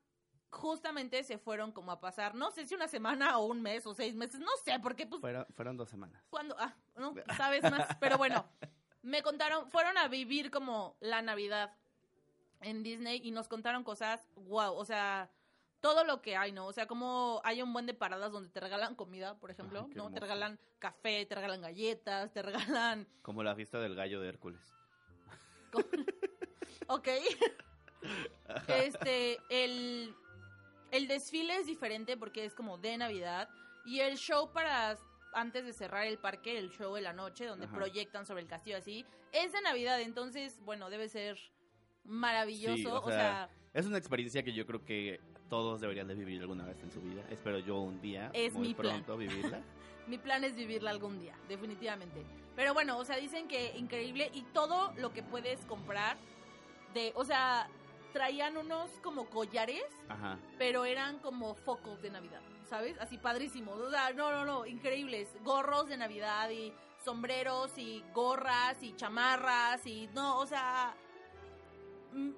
justamente 0.51 1.23
se 1.23 1.39
fueron 1.39 1.71
como 1.71 1.93
a 1.93 2.01
pasar, 2.01 2.35
no 2.35 2.51
sé 2.51 2.67
si 2.67 2.75
una 2.75 2.89
semana 2.89 3.39
o 3.39 3.45
un 3.47 3.63
mes 3.63 3.87
o 3.87 3.95
seis 3.95 4.17
meses, 4.17 4.41
no 4.41 4.51
sé, 4.65 4.81
porque 4.81 5.07
pues 5.07 5.21
Fueron, 5.21 5.47
fueron 5.55 5.77
dos 5.77 5.91
semanas. 5.91 6.21
cuando, 6.29 6.57
ah, 6.59 6.75
no, 6.97 7.15
sabes 7.37 7.63
más, 7.63 7.97
pero 8.01 8.19
bueno, 8.19 8.45
me 9.03 9.23
contaron, 9.23 9.71
fueron 9.71 9.97
a 9.97 10.09
vivir 10.09 10.51
como 10.51 10.97
la 10.99 11.23
Navidad 11.23 11.73
en 12.63 12.83
Disney 12.83 13.21
y 13.23 13.31
nos 13.31 13.47
contaron 13.47 13.85
cosas, 13.85 14.27
wow, 14.35 14.75
o 14.75 14.85
sea, 14.85 15.31
todo 15.81 16.05
lo 16.05 16.23
que 16.23 16.37
hay, 16.37 16.53
¿no? 16.53 16.67
O 16.67 16.73
sea, 16.73 16.87
como 16.87 17.41
hay 17.45 17.63
un 17.63 17.73
buen 17.73 17.87
de 17.87 17.95
paradas 17.95 18.33
donde 18.33 18.51
te 18.51 18.61
regalan 18.61 18.95
comida, 18.95 19.39
por 19.39 19.51
ejemplo, 19.51 19.87
Ay, 19.89 19.95
¿no? 19.95 20.11
Te 20.11 20.21
regalan 20.21 20.59
café, 20.79 21.25
te 21.27 21.35
regalan 21.35 21.61
galletas, 21.61 22.33
te 22.33 22.43
regalan, 22.43 23.07
Como 23.23 23.43
la 23.43 23.55
fiesta 23.55 23.79
del 23.79 23.95
gallo 23.95 24.21
de 24.21 24.29
Hércules. 24.29 24.61
ok, 26.89 27.09
este, 28.69 29.39
el, 29.51 30.15
el 30.91 31.09
desfile 31.09 31.57
es 31.57 31.67
diferente 31.67 32.17
porque 32.17 32.45
es 32.45 32.55
como 32.55 32.79
de 32.79 32.97
Navidad 32.97 33.51
y 33.85 34.01
el 34.01 34.17
show 34.17 34.51
para 34.53 34.97
antes 35.35 35.67
de 35.67 35.73
cerrar 35.73 36.07
el 36.07 36.19
parque, 36.19 36.59
el 36.59 36.71
show 36.71 36.95
de 36.95 37.03
la 37.03 37.13
noche 37.13 37.45
donde 37.45 37.67
Ajá. 37.67 37.77
proyectan 37.77 38.25
sobre 38.27 38.43
el 38.43 38.49
castillo 38.49 38.79
así, 38.79 39.05
es 39.33 39.53
de 39.53 39.61
Navidad, 39.61 40.01
entonces, 40.01 40.59
bueno, 40.65 40.89
debe 40.89 41.09
ser 41.09 41.39
maravilloso, 42.05 42.77
Sí, 42.77 42.87
o, 42.87 43.09
sea, 43.09 43.51
Es 43.75 43.87
una 43.87 43.99
experiencia 43.99 44.43
que 44.43 44.55
yo 44.55 44.67
creo 44.67 44.85
que 44.85 45.21
todos 45.49 45.81
deberían 45.81 46.09
de 46.09 46.15
vivir 46.15 46.41
alguna 46.41 46.65
vez 46.65 46.81
en 46.83 46.91
su 46.91 47.01
vida. 47.01 47.23
Espero 47.31 47.59
yo 47.59 47.79
un 47.81 48.01
día, 48.01 48.31
Es 48.35 48.55
muy 48.55 48.69
mi 48.69 48.75
plan. 48.75 48.97
pronto, 49.05 49.17
vivirla. 49.17 49.61
Mi 50.07 50.17
plan 50.17 50.43
es 50.43 50.57
vivirla 50.57 50.89
algún 50.91 51.19
día, 51.19 51.35
definitivamente. 51.49 52.25
Pero 52.57 52.73
bueno, 52.73 52.97
o 52.97 53.05
sea, 53.05 53.17
dicen 53.17 53.47
que 53.47 53.77
increíble 53.77 54.31
y 54.33 54.41
todo 54.55 54.91
lo 54.97 55.13
que 55.13 55.23
puedes 55.23 55.61
comprar 55.67 56.17
de, 56.95 57.13
o 57.15 57.25
sea, 57.27 57.69
traían 58.15 58.57
unos 58.57 58.91
como 59.03 59.27
collares, 59.27 59.85
Ajá. 60.09 60.39
pero 60.57 60.87
eran 60.87 61.19
como 61.19 61.55
focos 61.55 62.01
de 62.01 62.09
Navidad, 62.09 62.41
¿sabes? 62.71 62.99
Así 63.01 63.19
padrísimos. 63.19 63.79
O 63.79 63.91
sea, 63.91 64.11
no, 64.15 64.31
no, 64.33 64.47
no, 64.47 64.65
increíbles. 64.65 65.29
Gorros 65.45 65.89
de 65.91 65.99
Navidad 65.99 66.49
y 66.49 66.73
sombreros 67.05 67.77
y 67.77 68.03
gorras 68.15 68.83
y 68.83 68.95
chamarras 68.97 69.87
y 69.87 70.09
no, 70.15 70.39
o 70.39 70.47
sea, 70.47 70.95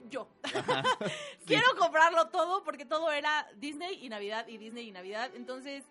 yo. 0.08 0.28
Ajá. 0.42 0.82
Sí. 1.40 1.56
Quiero 1.56 1.74
comprarlo 1.78 2.28
todo 2.28 2.62
porque 2.62 2.84
todo 2.84 3.10
era 3.10 3.48
Disney 3.56 4.04
y 4.04 4.08
Navidad 4.08 4.46
y 4.46 4.56
Disney 4.58 4.88
y 4.88 4.92
Navidad. 4.92 5.30
Entonces, 5.34 5.84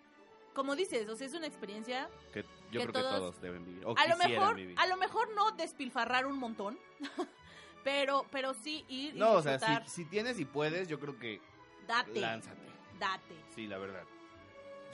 como 0.54 0.74
dices, 0.76 1.08
o 1.08 1.16
sea, 1.16 1.26
es 1.26 1.34
una 1.34 1.46
experiencia 1.46 2.08
Que 2.32 2.42
yo 2.70 2.80
que 2.80 2.86
creo 2.86 2.92
que 2.92 3.00
todos- 3.00 3.40
deben 3.42 3.64
vivir. 3.66 3.84
O 3.84 3.94
a 3.98 4.06
lo 4.06 4.16
mejor 4.16 4.54
vivir. 4.54 4.78
a 4.78 4.86
lo 4.86 4.96
mejor 4.96 5.34
no 5.34 5.50
despilfarrar 5.52 6.24
un 6.26 6.38
montón 6.38 6.78
pero 7.84 8.24
pero 8.30 8.54
sí 8.54 8.84
ir 8.88 9.16
y 9.16 9.18
No, 9.18 9.32
o 9.32 9.42
sea, 9.42 9.58
si, 9.58 9.90
si 9.90 10.04
tienes 10.06 10.38
y 10.40 10.44
puedes, 10.44 10.88
yo 10.88 10.98
creo 11.00 11.18
que 11.18 11.40
date 11.86 12.20
lánzate. 12.20 12.60
date 12.98 13.34
Sí, 13.54 13.66
la 13.66 13.78
verdad. 13.78 14.04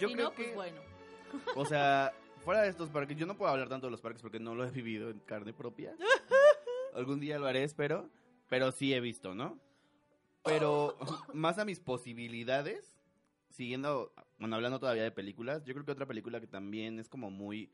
Yo 0.00 0.08
si 0.08 0.14
creo 0.14 0.30
no 0.30 0.34
que, 0.34 0.44
pues 0.44 0.54
bueno 0.54 0.80
o 1.54 1.64
sea, 1.64 2.12
fuera 2.44 2.62
de 2.62 2.68
estos 2.68 2.88
parques, 2.90 3.16
yo 3.16 3.26
no 3.26 3.36
puedo 3.36 3.50
hablar 3.50 3.68
tanto 3.68 3.86
de 3.88 3.90
los 3.90 4.00
parques 4.00 4.22
porque 4.22 4.38
no 4.40 4.54
lo 4.54 4.64
he 4.64 4.70
vivido 4.70 5.10
en 5.10 5.18
carne 5.20 5.52
propia. 5.52 5.94
Algún 6.94 7.20
día 7.20 7.38
lo 7.38 7.46
haré, 7.46 7.62
espero. 7.64 8.08
Pero 8.48 8.72
sí 8.72 8.94
he 8.94 9.00
visto, 9.00 9.34
¿no? 9.34 9.58
Pero 10.44 10.96
más 11.34 11.58
a 11.58 11.64
mis 11.64 11.80
posibilidades, 11.80 12.94
siguiendo, 13.50 14.12
bueno, 14.38 14.56
hablando 14.56 14.78
todavía 14.78 15.02
de 15.02 15.10
películas, 15.10 15.64
yo 15.64 15.74
creo 15.74 15.84
que 15.84 15.92
otra 15.92 16.06
película 16.06 16.40
que 16.40 16.46
también 16.46 16.98
es 16.98 17.08
como 17.08 17.30
muy, 17.30 17.72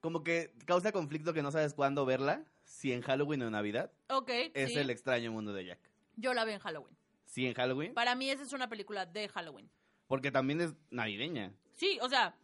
como 0.00 0.22
que 0.22 0.52
causa 0.66 0.92
conflicto 0.92 1.32
que 1.34 1.42
no 1.42 1.50
sabes 1.50 1.74
cuándo 1.74 2.06
verla, 2.06 2.44
si 2.64 2.92
en 2.92 3.02
Halloween 3.02 3.42
o 3.42 3.46
en 3.46 3.52
Navidad, 3.52 3.92
Ok, 4.08 4.30
es 4.54 4.72
sí. 4.72 4.78
El 4.78 4.90
extraño 4.90 5.32
mundo 5.32 5.52
de 5.52 5.66
Jack. 5.66 5.80
yo 6.16 6.32
la 6.34 6.44
veo 6.44 6.54
en 6.54 6.60
Halloween 6.60 6.96
Sí, 7.26 7.46
en 7.46 7.54
Halloween, 7.54 7.94
para 7.94 8.14
mí 8.14 8.30
esa 8.30 8.42
es 8.42 8.52
una 8.52 8.68
película 8.68 9.06
de 9.06 9.28
Halloween 9.28 9.70
porque 10.06 10.30
también 10.30 10.60
es 10.60 10.74
navideña. 10.90 11.52
sí 11.72 11.98
o 12.00 12.08
sea 12.08 12.36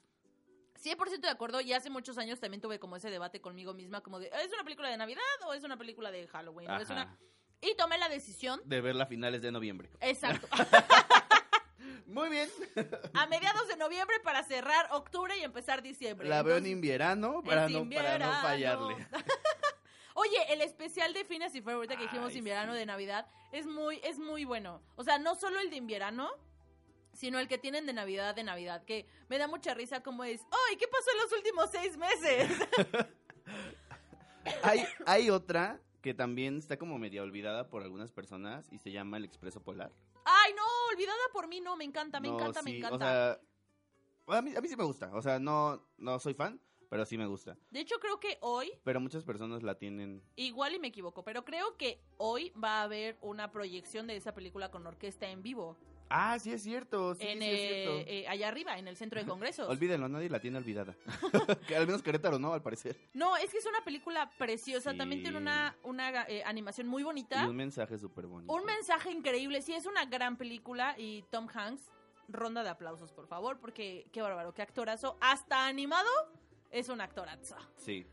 100% 0.82 1.20
de 1.20 1.28
acuerdo 1.28 1.60
y 1.60 1.72
hace 1.74 1.90
muchos 1.90 2.16
años 2.18 2.40
también 2.40 2.60
tuve 2.62 2.78
como 2.80 2.96
ese 2.96 3.10
debate 3.10 3.40
conmigo 3.40 3.74
misma 3.74 4.00
como 4.00 4.18
de 4.18 4.28
¿es 4.28 4.52
una 4.52 4.64
película 4.64 4.88
de 4.88 4.96
Navidad 4.96 5.20
o 5.46 5.52
es 5.52 5.62
una 5.62 5.76
película 5.76 6.10
de 6.10 6.26
Halloween? 6.26 6.70
¿O 6.70 6.76
es 6.78 6.88
una... 6.88 7.18
y 7.60 7.74
tomé 7.76 7.98
la 7.98 8.08
decisión 8.08 8.60
De 8.64 8.80
verla 8.80 9.04
a 9.04 9.06
finales 9.06 9.42
de 9.42 9.52
noviembre. 9.52 9.90
exacto 10.00 10.46
Muy 12.06 12.28
bien. 12.28 12.50
a 13.14 13.26
mediados 13.28 13.68
de 13.68 13.76
noviembre 13.76 14.16
para 14.24 14.42
cerrar 14.42 14.88
octubre 14.92 15.36
y 15.38 15.44
empezar 15.44 15.80
diciembre 15.80 16.28
La 16.28 16.42
veo 16.42 16.56
en 16.56 16.66
invierno 16.66 17.42
para 17.44 17.68
no, 17.68 17.88
para 17.88 18.18
no 18.18 18.32
fallarle. 18.42 18.96
Oye, 20.14 20.52
el 20.52 20.60
especial 20.60 21.14
de 21.14 21.24
Phineas 21.24 21.54
y 21.54 21.62
Ferb, 21.62 21.76
ahorita 21.76 21.96
que 21.96 22.02
dijimos 22.02 22.32
Ay, 22.32 22.38
invierno 22.38 22.72
sí. 22.72 22.78
de 22.80 22.86
Navidad, 22.86 23.26
es 23.52 23.64
muy, 23.66 24.00
es 24.02 24.18
muy 24.18 24.44
bueno. 24.44 24.82
O 24.96 25.04
sea, 25.04 25.18
no 25.18 25.36
solo 25.36 25.60
el 25.60 25.70
de 25.70 25.76
invierno, 25.76 26.28
sino 27.12 27.38
el 27.38 27.46
que 27.46 27.58
tienen 27.58 27.86
de 27.86 27.92
Navidad 27.92 28.34
de 28.34 28.42
Navidad, 28.42 28.84
que 28.84 29.06
me 29.28 29.38
da 29.38 29.46
mucha 29.46 29.72
risa 29.72 30.02
como 30.02 30.24
es, 30.24 30.40
¡ay, 30.68 30.76
qué 30.76 30.88
pasó 30.88 31.10
en 31.12 31.18
los 31.18 31.32
últimos 31.32 31.70
seis 31.70 31.96
meses! 31.96 32.50
Hay, 34.62 34.84
hay 35.06 35.28
otra 35.30 35.78
que 36.00 36.14
también 36.14 36.56
está 36.58 36.78
como 36.78 36.98
media 36.98 37.22
olvidada 37.22 37.68
por 37.68 37.82
algunas 37.82 38.12
personas 38.12 38.68
y 38.72 38.78
se 38.78 38.90
llama 38.90 39.16
El 39.18 39.24
Expreso 39.24 39.62
Polar. 39.62 39.92
¡Ay, 40.24 40.52
no! 40.56 40.62
Olvidada 40.94 41.18
por 41.32 41.48
mí, 41.48 41.60
no, 41.60 41.76
me 41.76 41.84
encanta, 41.84 42.20
me 42.20 42.28
No, 42.28 42.34
encanta, 42.38 42.62
me 42.62 42.76
encanta. 42.78 42.94
O 42.96 42.98
sea, 42.98 44.38
a 44.38 44.42
mí, 44.42 44.54
a 44.56 44.60
mí 44.60 44.68
sí 44.68 44.76
me 44.76 44.84
gusta. 44.84 45.10
O 45.14 45.22
sea, 45.22 45.38
no, 45.38 45.82
no 45.98 46.18
soy 46.18 46.34
fan, 46.34 46.60
pero 46.88 47.04
sí 47.04 47.16
me 47.16 47.26
gusta. 47.26 47.56
de 47.70 47.80
hecho, 47.80 47.96
creo 48.00 48.18
que 48.20 48.38
hoy, 48.40 48.72
Pero 48.84 49.00
muchas 49.00 49.24
personas 49.24 49.62
la 49.62 49.76
tienen. 49.76 50.22
igual 50.36 50.74
y 50.74 50.78
me 50.78 50.88
equivoco, 50.88 51.22
pero 51.24 51.44
creo 51.44 51.76
que 51.76 52.02
hoy 52.16 52.50
va 52.62 52.80
a 52.80 52.82
haber 52.84 53.16
una 53.20 53.50
proyección 53.52 54.06
de 54.06 54.16
esa 54.16 54.34
película 54.34 54.70
con 54.70 54.86
orquesta 54.86 55.28
en 55.28 55.42
vivo, 55.42 55.76
Ah, 56.10 56.38
sí 56.40 56.52
es 56.52 56.62
cierto. 56.62 57.14
Sí, 57.14 57.22
en, 57.26 57.38
sí 57.38 57.44
es 57.44 57.60
eh, 57.60 57.82
cierto. 57.84 58.10
eh, 58.10 58.28
allá 58.28 58.48
arriba, 58.48 58.78
en 58.78 58.88
el 58.88 58.96
centro 58.96 59.20
de 59.20 59.26
congresos. 59.26 59.68
Olvídenlo, 59.68 60.08
nadie 60.08 60.28
la 60.28 60.40
tiene 60.40 60.58
olvidada. 60.58 60.96
que 61.68 61.76
al 61.76 61.86
menos 61.86 62.02
Querétaro, 62.02 62.38
¿no? 62.38 62.52
Al 62.52 62.62
parecer. 62.62 62.96
No, 63.14 63.36
es 63.36 63.50
que 63.50 63.58
es 63.58 63.66
una 63.66 63.82
película 63.84 64.30
preciosa. 64.36 64.92
También 64.94 65.22
tiene 65.22 65.38
una, 65.38 65.76
una 65.84 66.26
eh, 66.28 66.42
animación 66.44 66.88
muy 66.88 67.02
Y 67.02 67.04
bonita. 67.04 67.46
un 67.46 67.56
mensaje 67.56 67.96
súper 67.96 68.26
bonito. 68.26 68.52
Un 68.52 68.64
mensaje 68.64 69.10
increíble. 69.12 69.62
Sí, 69.62 69.72
es 69.72 69.86
una 69.86 70.04
gran 70.06 70.36
película. 70.36 70.96
Y 70.98 71.22
Tom 71.30 71.46
Hanks, 71.54 71.92
ronda 72.28 72.62
de 72.64 72.70
aplausos, 72.70 73.12
por 73.12 73.26
favor, 73.28 73.58
porque 73.60 74.06
qué 74.12 74.20
bárbaro, 74.20 74.52
qué 74.52 74.62
actorazo. 74.62 75.16
Hasta 75.20 75.66
animado 75.66 76.08
es 76.70 76.88
un 76.88 77.00
actorazo. 77.00 77.56
Sí. 77.76 78.04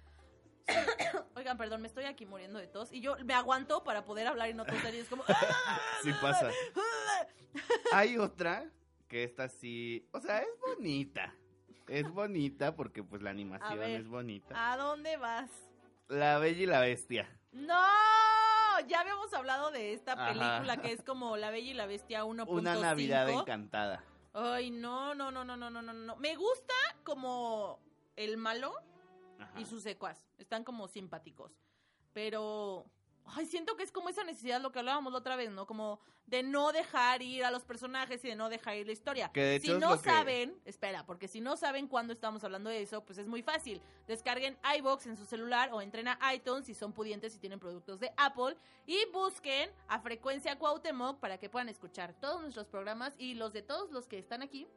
Oigan, 1.35 1.57
perdón, 1.57 1.81
me 1.81 1.87
estoy 1.87 2.05
aquí 2.05 2.25
muriendo 2.25 2.59
de 2.59 2.67
tos 2.67 2.91
y 2.91 3.01
yo 3.01 3.15
me 3.23 3.33
aguanto 3.33 3.83
para 3.83 4.05
poder 4.05 4.27
hablar 4.27 4.49
y 4.49 4.53
no 4.53 4.65
toser 4.65 4.93
y 4.95 4.99
es 4.99 5.09
como... 5.09 5.23
¡Ah! 5.27 5.79
sí 6.03 6.11
pasa. 6.21 6.49
Hay 7.93 8.17
otra 8.17 8.69
que 9.07 9.23
esta 9.23 9.47
sí, 9.49 10.07
o 10.11 10.19
sea, 10.19 10.39
es 10.39 10.59
bonita. 10.59 11.33
Es 11.87 12.09
bonita 12.09 12.75
porque 12.75 13.03
pues 13.03 13.21
la 13.21 13.29
animación 13.29 13.81
es 13.81 14.07
bonita. 14.07 14.71
¿A 14.71 14.77
dónde 14.77 15.15
vas? 15.17 15.49
La 16.09 16.37
Bella 16.37 16.63
y 16.63 16.65
la 16.65 16.81
Bestia. 16.81 17.29
No, 17.51 17.81
ya 18.87 18.99
habíamos 18.99 19.33
hablado 19.33 19.71
de 19.71 19.93
esta 19.93 20.15
película 20.27 20.77
que 20.81 20.91
es 20.91 21.01
como 21.01 21.37
La 21.37 21.49
Bella 21.49 21.71
y 21.71 21.73
la 21.73 21.85
Bestia 21.85 22.25
1.5. 22.25 22.47
Una 22.49 22.75
Navidad 22.75 23.29
encantada. 23.29 24.03
Ay, 24.33 24.69
no, 24.69 25.15
no, 25.15 25.31
no, 25.31 25.43
no, 25.43 25.57
no, 25.57 25.69
no, 25.69 25.81
no. 25.81 26.15
Me 26.17 26.35
gusta 26.35 26.73
como 27.03 27.79
el 28.15 28.37
malo, 28.37 28.73
Ajá. 29.39 29.59
y 29.59 29.65
sus 29.65 29.83
secuas. 29.83 30.25
Están 30.37 30.63
como 30.63 30.87
simpáticos. 30.87 31.51
Pero, 32.13 32.85
ay, 33.25 33.45
siento 33.45 33.75
que 33.75 33.83
es 33.83 33.91
como 33.91 34.09
esa 34.09 34.23
necesidad, 34.23 34.61
lo 34.61 34.71
que 34.71 34.79
hablábamos 34.79 35.11
la 35.13 35.19
otra 35.19 35.35
vez, 35.35 35.51
¿no? 35.51 35.67
Como 35.67 35.99
de 36.25 36.43
no 36.43 36.71
dejar 36.73 37.21
ir 37.21 37.45
a 37.45 37.51
los 37.51 37.63
personajes 37.63 38.23
y 38.25 38.27
de 38.29 38.35
no 38.35 38.49
dejar 38.49 38.75
ir 38.75 38.85
la 38.85 38.91
historia. 38.91 39.31
Que 39.31 39.41
de 39.43 39.55
hecho 39.55 39.73
si 39.73 39.79
no 39.79 39.91
lo 39.91 40.01
que- 40.01 40.09
saben, 40.09 40.59
espera, 40.65 41.05
porque 41.05 41.27
si 41.29 41.39
no 41.39 41.55
saben 41.55 41.87
cuándo 41.87 42.11
estamos 42.11 42.43
hablando 42.43 42.69
de 42.69 42.81
eso, 42.81 43.05
pues 43.05 43.17
es 43.17 43.27
muy 43.27 43.43
fácil. 43.43 43.81
Descarguen 44.07 44.57
iBox 44.77 45.05
en 45.07 45.15
su 45.15 45.25
celular 45.25 45.69
o 45.71 45.81
entren 45.81 46.07
a 46.09 46.33
iTunes 46.33 46.65
si 46.65 46.73
son 46.73 46.91
pudientes 46.91 47.33
y 47.35 47.39
tienen 47.39 47.59
productos 47.59 47.99
de 48.01 48.11
Apple 48.17 48.57
y 48.85 49.05
busquen 49.13 49.69
a 49.87 49.99
Frecuencia 49.99 50.57
Cuauhtémoc 50.59 51.19
para 51.19 51.37
que 51.37 51.49
puedan 51.49 51.69
escuchar 51.69 52.13
todos 52.19 52.41
nuestros 52.41 52.67
programas 52.67 53.13
y 53.17 53.35
los 53.35 53.53
de 53.53 53.61
todos 53.61 53.91
los 53.91 54.07
que 54.07 54.17
están 54.17 54.41
aquí 54.41 54.67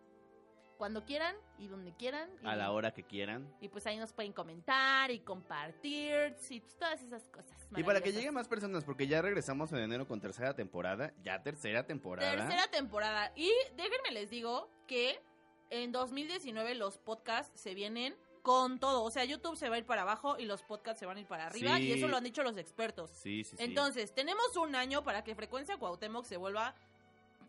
cuando 0.80 1.04
quieran 1.04 1.37
y 1.58 1.68
donde 1.68 1.92
quieran. 1.92 2.30
A 2.42 2.56
la 2.56 2.70
hora 2.72 2.94
que 2.94 3.02
quieran. 3.02 3.54
y 3.60 3.68
pues 3.68 3.87
ahí 3.87 3.99
nos 3.99 4.14
pueden 4.14 4.32
comentar 4.32 5.10
y 5.10 5.18
compartir 5.20 6.34
y 6.49 6.60
pues, 6.60 6.75
todas 6.78 7.02
esas 7.02 7.28
cosas. 7.28 7.54
Y 7.76 7.82
para 7.82 8.00
que 8.00 8.12
lleguen 8.12 8.32
más 8.32 8.49
personas, 8.49 8.82
porque 8.82 9.06
ya 9.06 9.20
regresamos 9.20 9.70
en 9.75 9.80
enero 9.80 10.08
con 10.08 10.22
tercera 10.22 10.54
temporada. 10.54 11.12
Ya 11.22 11.42
tercera 11.42 11.87
temporada. 11.87 12.30
Tercera 12.30 12.66
temporada. 12.68 13.30
Y 13.37 13.52
déjenme 13.76 14.12
les 14.12 14.30
digo 14.30 14.70
que 14.87 15.20
en 15.68 15.92
2019 15.92 16.75
los 16.76 16.96
podcasts 16.96 17.60
se 17.60 17.75
vienen 17.75 18.16
con 18.40 18.80
todo. 18.80 19.02
O 19.02 19.10
sea, 19.10 19.26
YouTube 19.26 19.56
se 19.56 19.68
va 19.68 19.75
a 19.75 19.78
ir 19.80 19.84
para 19.84 20.00
abajo 20.00 20.38
y 20.38 20.46
los 20.46 20.62
podcasts 20.62 20.99
se 20.99 21.04
van 21.04 21.18
a 21.18 21.20
ir 21.20 21.26
para 21.26 21.49
arriba. 21.49 21.76
Sí. 21.76 21.88
Y 21.88 21.92
eso 21.92 22.08
lo 22.08 22.16
han 22.16 22.25
dicho 22.25 22.42
los 22.42 22.56
expertos. 22.56 23.10
Sí, 23.10 23.44
sí, 23.44 23.54
sí. 23.54 23.62
Entonces, 23.62 24.14
tenemos 24.14 24.56
un 24.56 24.75
año 24.75 25.04
para 25.04 25.25
que 25.25 25.34
Frecuencia 25.34 25.76
Cuauhtémoc 25.76 26.25
se 26.25 26.38
vuelva 26.38 26.75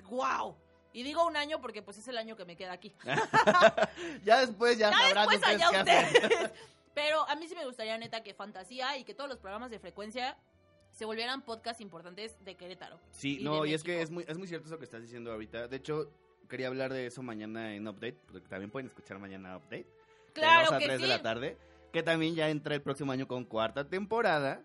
wow. 0.09 0.57
Y 0.93 1.03
digo 1.03 1.25
un 1.25 1.37
año 1.37 1.61
porque 1.61 1.81
pues 1.81 1.97
es 1.97 2.07
el 2.07 2.17
año 2.17 2.35
que 2.35 2.45
me 2.45 2.55
queda 2.55 2.73
aquí. 2.73 2.93
ya 4.25 4.41
después 4.41 4.77
ya, 4.77 4.91
Ya 4.91 4.97
sabrán 4.97 5.27
después 5.29 5.37
ustedes 5.37 5.61
allá 5.61 5.83
qué 5.83 5.91
hacer. 5.91 6.23
ustedes. 6.23 6.51
Pero 6.93 7.27
a 7.29 7.35
mí 7.35 7.47
sí 7.47 7.55
me 7.55 7.65
gustaría, 7.65 7.97
neta, 7.97 8.21
que 8.23 8.33
Fantasía 8.33 8.97
y 8.97 9.03
que 9.05 9.13
todos 9.13 9.29
los 9.29 9.39
programas 9.39 9.71
de 9.71 9.79
frecuencia 9.79 10.37
se 10.91 11.05
volvieran 11.05 11.41
podcasts 11.41 11.81
importantes 11.81 12.35
de 12.43 12.55
Querétaro. 12.55 12.99
Sí, 13.11 13.37
y 13.39 13.43
no, 13.43 13.63
de 13.63 13.69
y 13.69 13.73
es 13.73 13.83
que 13.83 14.01
es 14.01 14.11
muy, 14.11 14.25
es 14.27 14.37
muy 14.37 14.47
cierto 14.47 14.67
eso 14.67 14.77
que 14.77 14.83
estás 14.85 15.01
diciendo 15.01 15.31
ahorita. 15.31 15.69
De 15.69 15.77
hecho, 15.77 16.11
quería 16.49 16.67
hablar 16.67 16.91
de 16.91 17.05
eso 17.07 17.23
mañana 17.23 17.73
en 17.73 17.87
Update, 17.87 18.17
porque 18.29 18.47
también 18.49 18.69
pueden 18.71 18.87
escuchar 18.87 19.17
mañana 19.19 19.55
Update. 19.55 19.85
de 19.85 20.33
Claro 20.33 20.65
2 20.65 20.73
a 20.73 20.79
que 20.79 20.85
3 20.85 20.97
sí. 20.97 21.01
de 21.03 21.07
la 21.07 21.21
tarde. 21.21 21.57
Que 21.93 22.03
también 22.03 22.35
ya 22.35 22.49
entra 22.49 22.75
el 22.75 22.81
próximo 22.81 23.11
año 23.13 23.27
con 23.27 23.45
cuarta 23.45 23.87
temporada. 23.87 24.61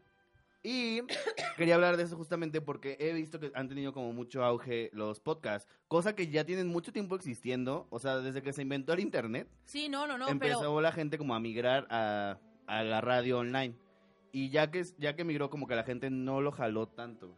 Y 0.67 1.01
quería 1.57 1.77
hablar 1.77 1.97
de 1.97 2.03
eso 2.03 2.17
justamente 2.17 2.61
porque 2.61 2.97
he 2.99 3.13
visto 3.13 3.39
que 3.39 3.53
han 3.55 3.69
tenido 3.69 3.93
como 3.93 4.13
mucho 4.13 4.43
auge 4.43 4.91
los 4.93 5.21
podcasts, 5.21 5.71
cosa 5.87 6.17
que 6.17 6.27
ya 6.27 6.45
tienen 6.45 6.67
mucho 6.67 6.93
tiempo 6.93 7.15
existiendo, 7.15 7.87
o 7.89 8.01
sea, 8.01 8.17
desde 8.17 8.43
que 8.43 8.53
se 8.53 8.63
inventó 8.63 8.93
el 8.93 8.99
internet, 8.99 9.49
Sí, 9.65 9.89
no, 9.89 10.09
no, 10.09 10.19
no, 10.19 10.27
empezó 10.27 10.59
pero 10.59 10.81
la 10.81 10.91
gente 10.91 11.19
como 11.19 11.37
a 11.37 11.41
migrar 11.41 11.87
a, 11.89 12.41
a 12.67 12.83
la 12.83 13.01
radio 13.01 13.39
online. 13.39 13.77
Y 14.33 14.51
ya 14.51 14.73
que, 14.73 14.85
ya 14.99 15.15
que 15.15 15.23
migró, 15.23 15.51
como 15.51 15.69
que 15.69 15.77
la 15.77 15.85
gente 15.85 16.11
no 16.11 16.41
lo 16.41 16.51
jaló 16.51 16.89
tanto. 16.89 17.33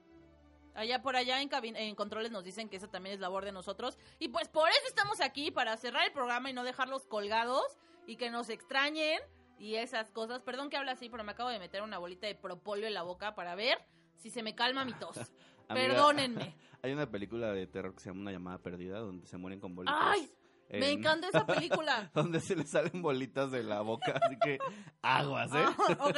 allá 0.74 1.02
por 1.02 1.14
allá 1.14 1.42
en 1.42 1.94
controles 1.96 2.30
nos 2.32 2.44
dicen 2.44 2.70
que 2.70 2.78
esa 2.78 2.88
también 2.88 3.14
es 3.14 3.20
labor 3.20 3.44
de 3.44 3.52
nosotros. 3.52 3.98
Y 4.18 4.28
pues 4.28 4.48
por 4.48 4.70
eso 4.70 4.86
estamos 4.86 5.20
aquí, 5.20 5.50
para 5.50 5.76
cerrar 5.76 6.06
el 6.06 6.12
programa 6.12 6.48
y 6.48 6.54
no 6.54 6.64
dejarlos 6.64 7.04
colgados 7.04 7.76
y 8.06 8.16
que 8.16 8.30
nos 8.30 8.48
extrañen 8.48 9.20
y 9.58 9.74
esas 9.76 10.10
cosas. 10.10 10.40
Perdón 10.42 10.70
que 10.70 10.76
habla 10.76 10.92
así, 10.92 11.08
pero 11.08 11.24
me 11.24 11.32
acabo 11.32 11.48
de 11.50 11.58
meter 11.58 11.82
una 11.82 11.98
bolita 11.98 12.26
de 12.26 12.34
propóleo 12.34 12.86
en 12.86 12.94
la 12.94 13.02
boca 13.02 13.34
para 13.34 13.54
ver 13.54 13.78
si 14.16 14.30
se 14.30 14.42
me 14.42 14.54
calma 14.54 14.84
mi 14.84 14.92
tos. 14.94 15.16
Amiga- 15.68 15.88
Perdónenme. 15.88 16.54
Hay 16.82 16.92
una 16.92 17.10
película 17.10 17.52
de 17.52 17.66
terror 17.66 17.92
que 17.94 18.00
se 18.00 18.10
llama 18.10 18.20
Una 18.22 18.32
llamada 18.32 18.58
perdida, 18.58 19.00
donde 19.00 19.26
se 19.26 19.36
mueren 19.36 19.58
con 19.60 19.74
bolitas. 19.74 19.98
¡Ay! 20.00 20.30
Me 20.70 20.92
en- 20.92 20.98
encanta 21.00 21.28
esa 21.28 21.44
película. 21.46 22.10
donde 22.14 22.40
se 22.40 22.54
les 22.54 22.70
salen 22.70 23.02
bolitas 23.02 23.50
de 23.50 23.62
la 23.64 23.80
boca, 23.80 24.18
así 24.22 24.36
que 24.42 24.58
aguas, 25.02 25.50
¿eh? 25.54 25.64
Ah, 25.64 25.96
ok. 26.00 26.16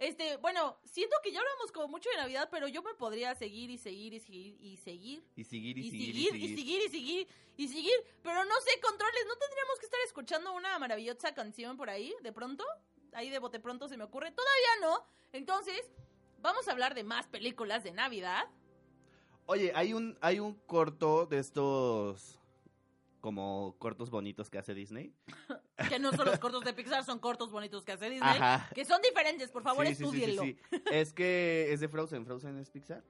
Este, 0.00 0.38
bueno, 0.38 0.78
siento 0.82 1.14
que 1.22 1.30
ya 1.30 1.40
hablamos 1.40 1.70
como 1.72 1.86
mucho 1.88 2.08
de 2.08 2.16
Navidad, 2.16 2.48
pero 2.50 2.66
yo 2.68 2.82
me 2.82 2.94
podría 2.94 3.34
seguir 3.34 3.70
y 3.70 3.76
seguir 3.76 4.14
y 4.14 4.18
seguir 4.18 4.56
y 4.58 4.76
seguir 4.78 5.22
Y 5.36 5.44
seguir 5.44 5.76
y, 5.76 5.80
y 5.80 5.90
seguir, 5.90 6.14
seguir 6.14 6.34
y 6.34 6.56
seguir 6.56 6.82
y 6.82 6.88
seguir 6.88 7.28
y 7.58 7.68
seguir, 7.68 7.92
pero 8.22 8.42
no 8.46 8.54
sé, 8.62 8.80
controles, 8.80 9.26
¿no 9.28 9.36
tendríamos 9.36 9.78
que 9.78 9.84
estar 9.84 10.00
escuchando 10.06 10.54
una 10.54 10.78
maravillosa 10.78 11.34
canción 11.34 11.76
por 11.76 11.90
ahí 11.90 12.14
de 12.22 12.32
pronto? 12.32 12.64
Ahí 13.12 13.28
de 13.28 13.38
bote 13.38 13.60
pronto 13.60 13.88
se 13.88 13.98
me 13.98 14.04
ocurre. 14.04 14.30
Todavía 14.30 14.68
no. 14.80 15.04
Entonces, 15.34 15.90
vamos 16.38 16.66
a 16.66 16.72
hablar 16.72 16.94
de 16.94 17.04
más 17.04 17.26
películas 17.26 17.84
de 17.84 17.92
Navidad. 17.92 18.48
Oye, 19.44 19.70
hay 19.74 19.92
un, 19.92 20.16
hay 20.22 20.40
un 20.40 20.54
corto 20.54 21.26
de 21.26 21.40
estos 21.40 22.39
como 23.20 23.76
cortos 23.78 24.10
bonitos 24.10 24.50
que 24.50 24.58
hace 24.58 24.74
Disney. 24.74 25.14
Que 25.88 25.98
no 25.98 26.12
son 26.12 26.26
los 26.26 26.38
cortos 26.38 26.62
de 26.62 26.74
Pixar, 26.74 27.04
son 27.04 27.18
cortos 27.20 27.50
bonitos 27.50 27.84
que 27.86 27.92
hace 27.92 28.10
Disney. 28.10 28.36
Ajá. 28.38 28.68
Que 28.74 28.84
son 28.84 29.00
diferentes, 29.00 29.50
por 29.50 29.62
favor, 29.62 29.86
Sí, 29.86 29.94
sí, 29.94 30.04
sí, 30.04 30.04
estudienlo. 30.04 30.42
Es 30.92 31.14
que 31.14 31.72
es 31.72 31.80
de 31.80 31.88
Frozen. 31.88 32.26
¿Frozen 32.26 32.58
es 32.58 32.68
Pixar? 32.70 33.02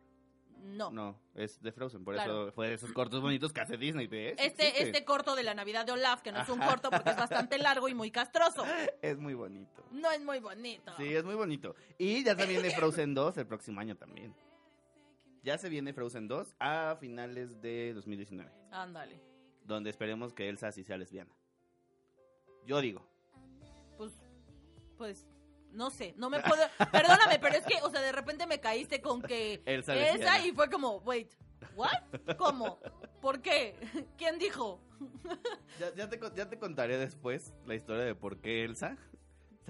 No. 0.63 0.91
No, 0.93 1.19
es 1.35 1.61
de 1.61 1.73
Frozen. 1.73 2.05
Por 2.05 2.15
Claro. 2.15 2.45
eso 2.45 2.53
fue 2.53 2.69
de 2.69 2.75
esos 2.75 2.93
cortos 2.93 3.21
bonitos 3.23 3.53
que 3.53 3.61
hace 3.61 3.77
Disney. 3.77 4.07
¿ves? 4.07 4.35
Este, 4.39 4.69
Existe. 4.69 4.83
este 4.83 5.05
corto 5.05 5.35
de 5.35 5.43
la 5.43 5.53
Navidad 5.55 5.85
de 5.85 5.93
Olaf, 5.93 6.23
que 6.23 6.31
no 6.31 6.41
es 6.43 6.49
un 6.49 6.61
Ajá. 6.63 6.71
corto 6.71 6.91
porque 6.91 7.11
es 7.11 7.17
bastante 7.17 7.59
largo 7.59 7.89
y 7.89 7.95
muy 7.95 8.11
castroso. 8.13 8.65
Es 9.03 9.19
muy 9.19 9.35
bonito. 9.35 9.83
No 9.91 10.11
es 10.13 10.21
muy 10.23 10.39
bonito. 10.39 10.93
Sí, 10.97 11.13
es 11.13 11.25
muy 11.25 11.35
bonito. 11.35 11.75
Y 11.99 12.23
ya 12.23 12.37
se 12.37 12.47
viene 12.47 12.71
Frozen 12.71 13.15
2 13.15 13.37
el 13.39 13.47
próximo 13.49 13.81
año 13.81 13.97
también. 13.97 14.33
Ya 15.43 15.59
se 15.59 15.69
viene 15.69 15.93
Frozen 15.93 16.29
2 16.29 16.55
a 16.61 16.97
finales 17.01 17.61
de 17.63 17.95
2019. 17.95 18.49
Ándale. 18.71 19.21
Donde 19.71 19.89
esperemos 19.89 20.33
que 20.33 20.49
Elsa 20.49 20.73
sí 20.73 20.83
sea 20.83 20.99
lesbiana. 20.99 21.31
Yo 22.67 22.81
digo. 22.81 23.07
Pues, 23.97 24.13
pues, 24.99 25.29
no 25.71 25.91
sé, 25.91 26.13
no 26.17 26.29
me 26.29 26.41
puedo... 26.41 26.61
Perdóname, 26.91 27.39
pero 27.39 27.55
es 27.55 27.65
que, 27.65 27.81
o 27.85 27.89
sea, 27.89 28.01
de 28.01 28.11
repente 28.11 28.49
me 28.49 28.59
caíste 28.59 29.01
con 29.01 29.23
que 29.23 29.63
Elsa 29.65 29.95
lesbiana. 29.95 30.45
y 30.45 30.51
fue 30.51 30.69
como, 30.69 30.97
wait, 30.99 31.33
¿what? 31.77 32.37
¿Cómo? 32.37 32.81
¿Por 33.21 33.43
qué? 33.43 33.77
¿Quién 34.19 34.41
dijo? 34.41 34.83
Ya, 35.79 35.95
ya 35.95 36.11
te, 36.11 36.19
ya 36.35 36.49
te 36.49 36.59
contaré 36.59 36.99
después 36.99 37.55
la 37.65 37.77
historia 37.77 38.03
de 38.03 38.17
por 38.17 38.41
qué 38.41 38.65
Elsa 38.65 38.99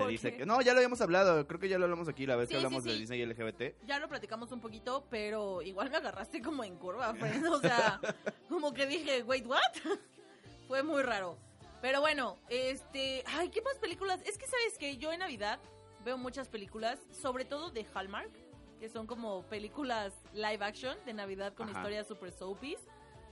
se 0.00 0.04
¿Por 0.04 0.10
dice 0.10 0.30
qué? 0.32 0.38
que... 0.38 0.46
No, 0.46 0.60
ya 0.60 0.72
lo 0.72 0.78
habíamos 0.78 1.00
hablado. 1.00 1.46
Creo 1.46 1.60
que 1.60 1.68
ya 1.68 1.78
lo 1.78 1.84
hablamos 1.84 2.08
aquí 2.08 2.26
la 2.26 2.36
vez 2.36 2.48
Sí, 2.48 2.54
que 2.54 2.60
sí, 2.60 2.64
hablamos 2.64 2.84
de. 2.84 2.94
Disney 2.94 3.20
y 3.20 3.26
LGBT. 3.26 3.84
Ya 3.86 3.98
lo 3.98 4.08
platicamos 4.08 4.50
un 4.52 4.60
poquito, 4.60 5.04
pero 5.10 5.62
igual 5.62 5.90
me 5.90 5.96
agarraste 5.96 6.42
como 6.42 6.64
en 6.64 6.76
curva, 6.76 7.14
friend. 7.14 7.46
O 7.48 7.60
sea, 7.60 8.00
como 8.48 8.72
que 8.74 8.86
dije, 8.86 9.22
wait, 9.22 9.46
what? 9.46 9.60
Fue 10.68 10.82
muy 10.82 11.02
raro. 11.02 11.36
Pero 11.82 12.00
bueno, 12.00 12.38
este, 12.48 13.24
ay, 13.26 13.48
¿qué 13.48 13.62
más 13.62 13.78
películas? 13.78 14.20
Es 14.26 14.36
que 14.36 14.46
sabes 14.46 14.76
que 14.78 14.96
yo 14.98 15.12
en 15.12 15.20
Navidad 15.20 15.58
veo 16.04 16.18
muchas 16.18 16.48
películas, 16.48 16.98
sobre 17.10 17.44
todo 17.44 17.70
de 17.70 17.86
Hallmark, 17.94 18.30
que 18.78 18.88
son 18.88 19.06
como 19.06 19.42
películas 19.44 20.12
live 20.32 20.64
action 20.64 20.96
de 21.06 21.12
Navidad 21.14 21.54
con 21.54 21.68
Ajá. 21.68 21.78
historias 21.78 22.06
super 22.06 22.32
soapies, 22.32 22.80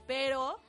pero 0.07 0.59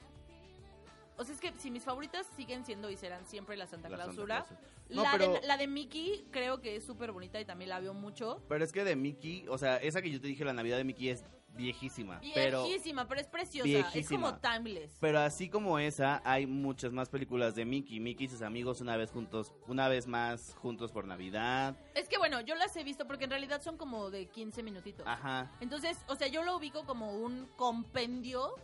o 1.21 1.25
sea, 1.25 1.35
es 1.35 1.41
que 1.41 1.53
si 1.59 1.71
mis 1.71 1.85
favoritas 1.85 2.27
siguen 2.35 2.65
siendo 2.65 2.89
y 2.91 2.97
serán 2.97 3.27
siempre 3.27 3.55
la 3.55 3.67
Santa 3.67 3.91
La 3.91 3.99
Santa 3.99 4.13
Clausura. 4.15 4.47
No, 4.89 5.03
la, 5.03 5.13
pero- 5.13 5.33
de, 5.35 5.43
la 5.47 5.59
de 5.59 5.67
Mickey 5.67 6.27
creo 6.31 6.63
que 6.63 6.77
es 6.77 6.85
súper 6.85 7.13
bonita 7.13 7.39
y 7.39 7.45
también 7.45 7.69
la 7.69 7.79
veo 7.79 7.93
mucho. 7.93 8.43
Pero 8.49 8.65
es 8.65 8.73
que 8.73 8.85
de 8.85 8.97
Mickey, 8.97 9.47
o 9.49 9.59
sea, 9.59 9.77
esa 9.77 10.01
que 10.01 10.11
yo 10.11 10.19
te 10.19 10.29
dije, 10.29 10.45
la 10.47 10.55
Navidad 10.55 10.79
de 10.79 10.85
Mickey 10.85 11.11
es 11.11 11.25
viejísima. 11.55 12.19
Viejísima, 12.21 13.07
pero 13.07 13.21
es 13.21 13.27
preciosa. 13.27 13.91
Es 13.93 14.09
como 14.09 14.39
timeless. 14.39 14.97
pero 14.99 15.21
así 15.21 15.51
como 15.51 15.79
esa, 15.79 16.23
hay 16.25 16.47
muchas 16.47 16.93
más 16.93 17.11
películas 17.11 17.55
de 17.55 17.67
Mickey. 17.67 18.01
Mickey 18.01 18.27
y 18.27 18.29
sus 18.31 18.41
amigos 18.41 18.81
una 18.81 18.97
vez 18.97 19.11
juntos, 19.11 19.53
una 19.67 19.89
vez 19.89 20.07
más 20.07 20.55
juntos 20.55 20.91
por 20.91 21.07
Navidad. 21.07 21.77
Es 21.95 22.09
que 22.09 22.17
bueno, 22.17 22.41
yo 22.41 22.55
las 22.55 22.75
he 22.77 22.85
visto 22.85 23.07
porque 23.07 23.25
en 23.25 23.31
realidad 23.31 23.61
son 23.61 23.77
como 23.77 24.11
de 24.11 24.27
15 24.27 24.63
minutitos. 24.63 25.07
Ajá. 25.07 25.51
Entonces, 25.61 25.99
o 26.09 26.17
sea, 26.17 26.29
yo 26.29 26.43
lo 26.43 26.57
ubico 26.57 26.85
como 26.85 27.13
un 27.13 27.47
compendio 27.57 28.55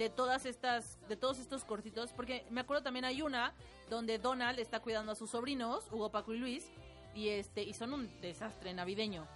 de 0.00 0.08
todas 0.08 0.46
estas, 0.46 0.98
de 1.08 1.16
todos 1.16 1.38
estos 1.38 1.62
cortitos, 1.62 2.14
porque 2.14 2.46
me 2.48 2.62
acuerdo 2.62 2.82
también 2.82 3.04
hay 3.04 3.20
una 3.20 3.52
donde 3.90 4.18
Donald 4.18 4.58
está 4.58 4.80
cuidando 4.80 5.12
a 5.12 5.14
sus 5.14 5.28
sobrinos, 5.28 5.84
Hugo, 5.92 6.10
Paco 6.10 6.32
y 6.32 6.38
Luis, 6.38 6.70
y 7.14 7.28
este, 7.28 7.62
y 7.62 7.74
son 7.74 7.92
un 7.92 8.20
desastre 8.22 8.72
navideño. 8.72 9.26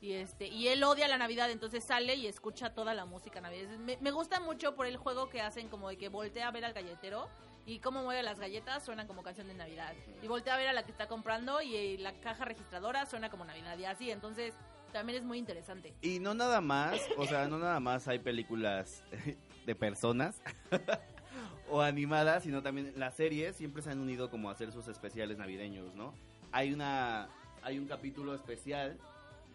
Y 0.00 0.12
este, 0.12 0.46
y 0.46 0.68
él 0.68 0.82
odia 0.82 1.08
la 1.08 1.18
Navidad, 1.18 1.50
entonces 1.50 1.84
sale 1.84 2.14
y 2.14 2.26
escucha 2.26 2.72
toda 2.72 2.94
la 2.94 3.04
música 3.04 3.42
navideña. 3.42 3.76
Me, 3.76 3.98
me 4.00 4.10
gusta 4.12 4.40
mucho 4.40 4.74
por 4.74 4.86
el 4.86 4.96
juego 4.96 5.28
que 5.28 5.42
hacen, 5.42 5.68
como 5.68 5.90
de 5.90 5.98
que 5.98 6.08
voltea 6.08 6.48
a 6.48 6.50
ver 6.50 6.64
al 6.64 6.72
galletero 6.72 7.28
y 7.66 7.80
cómo 7.80 8.02
mueve 8.02 8.22
las 8.22 8.40
galletas 8.40 8.82
suenan 8.82 9.06
como 9.06 9.22
canción 9.22 9.46
de 9.46 9.54
Navidad. 9.54 9.92
Y 10.22 10.26
voltea 10.26 10.54
a 10.54 10.56
ver 10.56 10.68
a 10.68 10.72
la 10.72 10.84
que 10.84 10.90
está 10.90 11.06
comprando 11.06 11.60
y 11.60 11.76
eh, 11.76 11.96
la 11.98 12.14
caja 12.20 12.46
registradora 12.46 13.04
suena 13.04 13.28
como 13.28 13.44
Navidad 13.44 13.76
y 13.76 13.84
así. 13.84 14.10
Entonces, 14.10 14.54
también 14.94 15.18
es 15.18 15.24
muy 15.24 15.38
interesante. 15.38 15.94
Y 16.00 16.18
no 16.18 16.32
nada 16.32 16.62
más, 16.62 16.98
o 17.18 17.26
sea, 17.26 17.46
no 17.46 17.58
nada 17.58 17.78
más 17.80 18.08
hay 18.08 18.20
películas 18.20 19.02
de 19.66 19.74
personas 19.74 20.40
o 21.70 21.80
animadas, 21.82 22.42
sino 22.42 22.62
también 22.62 22.92
las 22.96 23.14
series 23.14 23.56
siempre 23.56 23.82
se 23.82 23.90
han 23.90 23.98
unido 24.00 24.30
como 24.30 24.48
a 24.48 24.52
hacer 24.52 24.72
sus 24.72 24.88
especiales 24.88 25.38
navideños, 25.38 25.94
¿no? 25.94 26.14
Hay 26.52 26.72
una 26.72 27.28
hay 27.62 27.78
un 27.78 27.86
capítulo 27.86 28.34
especial 28.34 28.98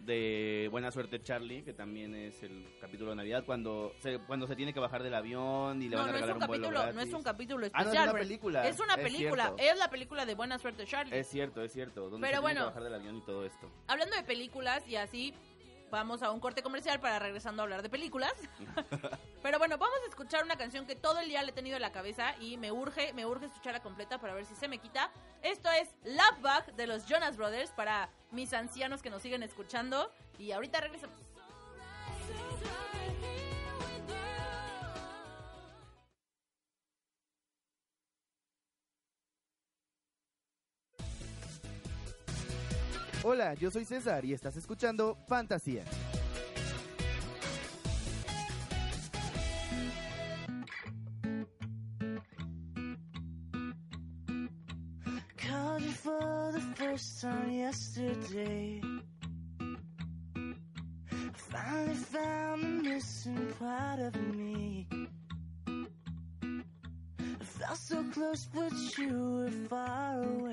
de 0.00 0.68
Buena 0.70 0.90
Suerte 0.90 1.22
Charlie, 1.22 1.62
que 1.62 1.74
también 1.74 2.14
es 2.14 2.42
el 2.42 2.66
capítulo 2.80 3.10
de 3.10 3.16
Navidad 3.16 3.44
cuando 3.44 3.92
se 4.00 4.18
cuando 4.20 4.46
se 4.46 4.56
tiene 4.56 4.72
que 4.72 4.80
bajar 4.80 5.02
del 5.02 5.14
avión 5.14 5.80
y 5.82 5.88
le 5.90 5.96
No, 5.96 6.02
van 6.02 6.08
a 6.08 6.12
no 6.12 6.18
es 6.18 6.22
regalar 6.22 6.36
un 6.36 6.42
un, 6.42 6.46
vuelo 6.48 6.62
capítulo, 6.64 6.78
no 6.86 6.92
gratis. 6.92 7.08
es 7.08 7.14
un 7.14 7.22
capítulo 7.22 7.66
Ah, 7.74 7.80
especial. 7.82 7.94
no, 7.94 8.00
es 8.00 8.08
una 8.10 8.18
película. 8.18 8.68
Es 8.68 8.80
una 8.80 8.94
es 8.94 9.00
película, 9.02 9.44
cierto. 9.44 9.62
es 9.62 9.78
la 9.78 9.90
película 9.90 10.26
de 10.26 10.34
Buena 10.34 10.58
Suerte 10.58 10.86
Charlie. 10.86 11.16
Es 11.18 11.26
cierto, 11.28 11.62
es 11.62 11.72
cierto. 11.72 12.08
Donde 12.08 12.26
Pero 12.26 12.38
se 12.38 12.40
tiene 12.40 12.40
bueno. 12.40 12.60
que 12.60 12.66
bajar 12.66 12.82
del 12.82 12.94
avión 12.94 13.16
y 13.16 13.20
todo 13.20 13.44
esto. 13.44 13.70
Hablando 13.88 14.16
de 14.16 14.22
películas 14.22 14.82
y 14.88 14.96
así, 14.96 15.34
vamos 15.90 16.22
a 16.22 16.30
un 16.30 16.40
corte 16.40 16.62
comercial 16.62 17.00
para 17.00 17.18
regresando 17.18 17.62
a 17.62 17.64
hablar 17.64 17.82
de 17.82 17.88
películas. 17.88 18.32
Pero 19.42 19.58
bueno, 19.58 19.78
vamos 19.78 19.98
a 20.04 20.08
escuchar 20.08 20.44
una 20.44 20.56
canción 20.56 20.86
que 20.86 20.96
todo 20.96 21.18
el 21.20 21.28
día 21.28 21.42
le 21.42 21.50
he 21.50 21.54
tenido 21.54 21.76
en 21.76 21.82
la 21.82 21.92
cabeza 21.92 22.34
y 22.40 22.56
me 22.56 22.72
urge, 22.72 23.12
me 23.12 23.26
urge 23.26 23.46
escucharla 23.46 23.80
completa 23.80 24.18
para 24.18 24.34
ver 24.34 24.46
si 24.46 24.54
se 24.54 24.68
me 24.68 24.78
quita. 24.78 25.10
Esto 25.42 25.70
es 25.70 25.88
Love 26.04 26.40
Bug 26.40 26.76
de 26.76 26.86
los 26.86 27.06
Jonas 27.06 27.36
Brothers 27.36 27.70
para 27.70 28.10
mis 28.30 28.52
ancianos 28.52 29.02
que 29.02 29.10
nos 29.10 29.22
siguen 29.22 29.42
escuchando. 29.42 30.10
Y 30.38 30.52
ahorita 30.52 30.80
regresamos. 30.80 31.16
Hola, 43.32 43.54
yo 43.54 43.70
soy 43.70 43.84
César 43.84 44.24
y 44.24 44.32
estás 44.32 44.56
escuchando 44.56 45.16
Fantasía. 45.28 45.84
Found 62.10 62.82
missing 62.82 63.52
of 63.60 64.16
me. 64.34 64.88
I 67.28 67.44
felt 67.44 67.78
so 67.78 68.02
close, 68.12 68.48
but 68.52 68.72
you 68.98 69.36
were 69.36 69.50
far 69.68 70.20
away. 70.20 70.49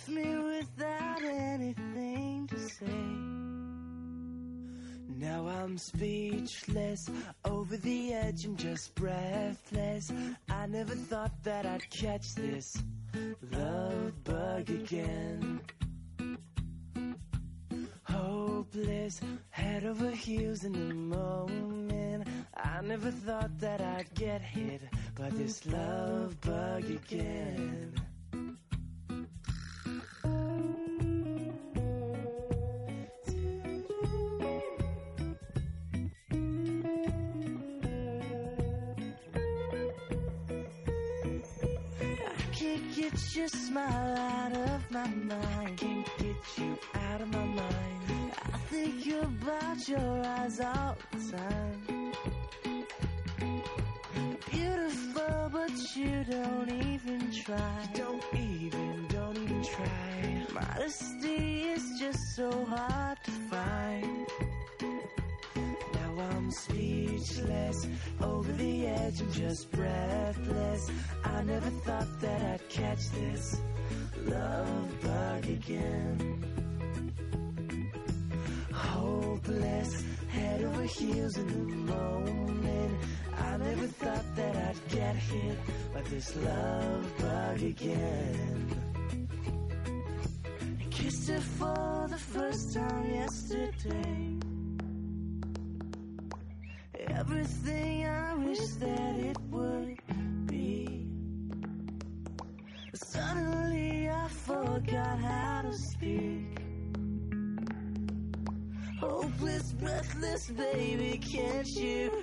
Left 0.00 0.08
me 0.08 0.38
without 0.38 1.22
anything 1.22 2.46
to 2.46 2.58
say. 2.58 2.86
Now 5.08 5.46
I'm 5.46 5.76
speechless, 5.76 7.10
over 7.44 7.76
the 7.76 8.14
edge, 8.14 8.46
I'm 8.46 8.56
just 8.56 8.94
breathless. 8.94 10.10
I 10.48 10.66
never 10.68 10.94
thought 10.94 11.42
that 11.42 11.66
I'd 11.66 11.90
catch 11.90 12.34
this 12.34 12.82
love 13.52 14.24
bug 14.24 14.70
again. 14.70 15.60
Hopeless, 18.04 19.20
head 19.50 19.84
over 19.84 20.10
heels 20.12 20.64
in 20.64 20.72
the 20.72 20.94
moment. 20.94 22.26
I 22.56 22.80
never 22.80 23.10
thought 23.10 23.58
that 23.58 23.82
I'd 23.82 24.14
get 24.14 24.40
hit 24.40 24.80
by 25.14 25.28
this 25.28 25.66
love 25.66 26.40
bug 26.40 26.84
again. 26.84 27.92
Try. 57.60 57.88
Don't 57.94 58.24
even, 58.34 59.06
don't 59.08 59.36
even 59.36 59.62
try. 59.62 60.46
Modesty 60.52 61.62
is 61.74 61.84
just 61.98 62.36
so 62.36 62.50
hard 62.64 63.18
to 63.24 63.30
find. 63.52 64.26
Now 65.94 66.12
I'm 66.30 66.50
speechless, 66.50 67.86
over 68.20 68.52
the 68.52 68.86
edge, 68.86 69.20
I'm 69.20 69.32
just 69.32 69.70
breathless. 69.72 70.90
I 71.24 71.42
never 71.42 71.70
thought 71.86 72.20
that 72.20 72.40
I'd 72.42 72.68
catch 72.68 73.10
this 73.10 73.60
love 74.24 75.02
bug 75.02 75.44
again. 75.46 76.44
Hopeless, 78.72 80.04
head 80.28 80.64
over 80.64 80.82
heels 80.84 81.36
in 81.36 81.46
the 81.46 81.92
moment. 81.92 82.94
I 83.36 83.56
never 83.56 83.86
thought 83.86 84.36
that 84.36 84.49
Get 84.70 85.16
hit 85.16 85.58
by 85.92 86.00
this 86.02 86.36
love 86.36 87.18
bug 87.18 87.60
again. 87.60 88.68
I 90.80 90.84
kissed 90.90 91.28
her 91.28 91.40
for 91.40 92.06
the 92.08 92.16
first 92.16 92.74
time 92.74 93.10
yesterday. 93.12 94.36
Everything 97.08 98.06
I 98.06 98.34
wish 98.34 98.60
that 98.78 99.16
it 99.16 99.38
would 99.50 99.98
be. 100.46 101.08
Suddenly 102.94 104.08
I 104.08 104.28
forgot 104.28 105.18
how 105.18 105.62
to 105.62 105.72
speak. 105.72 106.60
Hopeless, 109.00 109.72
breathless, 109.72 110.50
baby, 110.50 111.18
can't 111.18 111.66
you 111.66 112.22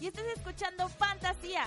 y 0.00 0.06
estás 0.06 0.24
escuchando 0.36 0.88
Fantasía. 0.88 1.64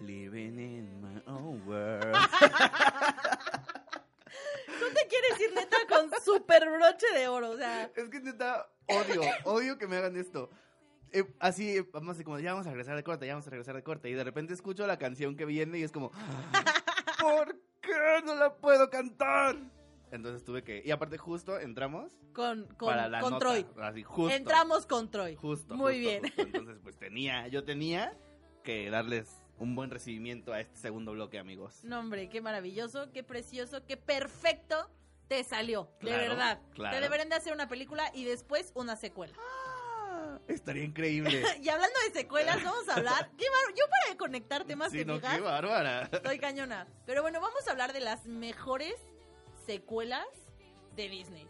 Living 0.00 0.58
in 0.58 1.00
my 1.00 1.22
own 1.26 1.62
world. 1.66 2.02
¿Tú 4.66 4.86
te 4.92 5.06
quieres 5.08 5.40
ir 5.40 5.54
neta 5.54 5.76
con 5.88 6.10
super 6.22 6.68
broche 6.70 7.06
de 7.14 7.28
oro? 7.28 7.50
O 7.50 7.56
sea, 7.56 7.90
es 7.94 8.08
que 8.10 8.20
neta, 8.20 8.68
odio, 8.86 9.22
odio 9.44 9.78
que 9.78 9.86
me 9.86 9.96
hagan 9.96 10.16
esto. 10.16 10.50
Eh, 11.14 11.24
así, 11.38 11.80
vamos 11.92 12.16
así 12.16 12.24
como, 12.24 12.40
ya 12.40 12.52
vamos 12.52 12.66
a 12.66 12.70
regresar 12.70 12.96
de 12.96 13.04
corte, 13.04 13.24
ya 13.24 13.34
vamos 13.34 13.46
a 13.46 13.50
regresar 13.50 13.76
de 13.76 13.84
corte. 13.84 14.10
Y 14.10 14.14
de 14.14 14.24
repente 14.24 14.52
escucho 14.52 14.84
la 14.84 14.98
canción 14.98 15.36
que 15.36 15.44
viene 15.44 15.78
y 15.78 15.84
es 15.84 15.92
como, 15.92 16.10
¿por 17.20 17.56
qué 17.80 18.20
no 18.24 18.34
la 18.34 18.52
puedo 18.56 18.90
cantar? 18.90 19.56
Entonces 20.10 20.44
tuve 20.44 20.64
que, 20.64 20.82
y 20.84 20.90
aparte 20.90 21.16
justo 21.16 21.58
entramos 21.60 22.12
con, 22.32 22.66
con, 22.76 22.88
para 22.88 23.08
la 23.08 23.20
con 23.20 23.34
nota, 23.34 23.46
Troy. 23.46 23.66
así, 23.80 24.02
justo. 24.02 24.34
Entramos 24.34 24.86
con 24.86 25.08
Troy. 25.08 25.36
Justo. 25.36 25.76
Muy 25.76 25.94
justo, 25.94 26.08
bien. 26.08 26.22
justo. 26.22 26.42
Entonces, 26.42 26.78
pues 26.82 26.96
tenía, 26.98 27.46
yo 27.46 27.62
tenía 27.62 28.16
que 28.64 28.90
darles 28.90 29.40
un 29.58 29.76
buen 29.76 29.90
recibimiento 29.90 30.52
a 30.52 30.58
este 30.58 30.76
segundo 30.76 31.12
bloque, 31.12 31.38
amigos. 31.38 31.84
No, 31.84 32.00
hombre, 32.00 32.28
qué 32.28 32.40
maravilloso, 32.40 33.12
qué 33.12 33.22
precioso, 33.22 33.86
qué 33.86 33.96
perfecto 33.96 34.90
te 35.28 35.44
salió. 35.44 35.88
de 36.02 36.10
verdad. 36.10 36.60
claro. 36.74 36.96
Te 36.96 37.02
deberían 37.02 37.28
de 37.28 37.36
hacer 37.36 37.52
una 37.52 37.68
película 37.68 38.10
y 38.14 38.24
después 38.24 38.72
una 38.74 38.96
secuela. 38.96 39.34
Estaría 40.48 40.84
increíble. 40.84 41.42
Y 41.62 41.68
hablando 41.68 41.98
de 42.06 42.12
secuelas, 42.20 42.62
vamos 42.62 42.88
a 42.88 42.94
hablar. 42.94 43.30
Qué 43.38 43.44
bar- 43.48 43.74
Yo 43.74 43.84
para 43.88 44.16
conectar 44.18 44.64
temas 44.64 44.90
sí, 44.92 44.98
que 44.98 45.04
no, 45.04 45.20
qué 45.20 45.40
bárbara. 45.40 46.02
estoy 46.12 46.38
cañona. 46.38 46.86
Pero 47.06 47.22
bueno, 47.22 47.40
vamos 47.40 47.66
a 47.66 47.70
hablar 47.70 47.92
de 47.92 48.00
las 48.00 48.26
mejores 48.26 48.94
secuelas 49.66 50.26
de 50.96 51.08
Disney. 51.08 51.46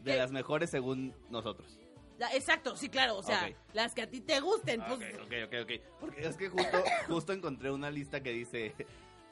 De 0.00 0.12
¿Qué? 0.12 0.16
las 0.18 0.32
mejores 0.32 0.70
según 0.70 1.14
nosotros. 1.30 1.78
La- 2.18 2.34
exacto, 2.34 2.76
sí, 2.76 2.88
claro. 2.88 3.16
O 3.16 3.22
sea, 3.22 3.50
las 3.72 3.94
que 3.94 4.02
a 4.02 4.08
ti 4.10 4.20
te 4.20 4.40
gusten. 4.40 4.80
Pues, 4.86 5.14
ok, 5.14 5.22
ok, 5.24 5.32
ok, 5.46 5.54
ok. 5.62 5.70
Porque 6.00 6.26
es 6.26 6.36
que 6.36 6.48
justo, 6.48 6.82
justo 7.08 7.32
encontré 7.32 7.70
una 7.70 7.90
lista 7.90 8.22
que 8.22 8.30
dice 8.30 8.74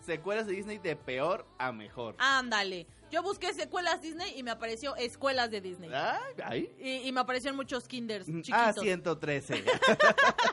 secuelas 0.04 0.46
de 0.46 0.52
Disney 0.54 0.78
de 0.78 0.96
peor 0.96 1.46
a 1.58 1.72
mejor. 1.72 2.14
Ándale. 2.18 2.86
Yo 3.10 3.22
busqué 3.22 3.52
secuelas 3.52 4.00
Disney 4.02 4.38
y 4.38 4.42
me 4.42 4.50
apareció 4.52 4.94
escuelas 4.96 5.50
de 5.50 5.60
Disney. 5.60 5.90
Ah, 5.92 6.20
ahí. 6.44 6.72
Y, 6.78 7.08
y 7.08 7.12
me 7.12 7.20
aparecieron 7.20 7.56
muchos 7.56 7.88
kinders 7.88 8.28
Mm, 8.28 8.40
chiquitos. 8.42 8.76
A113. 8.76 9.64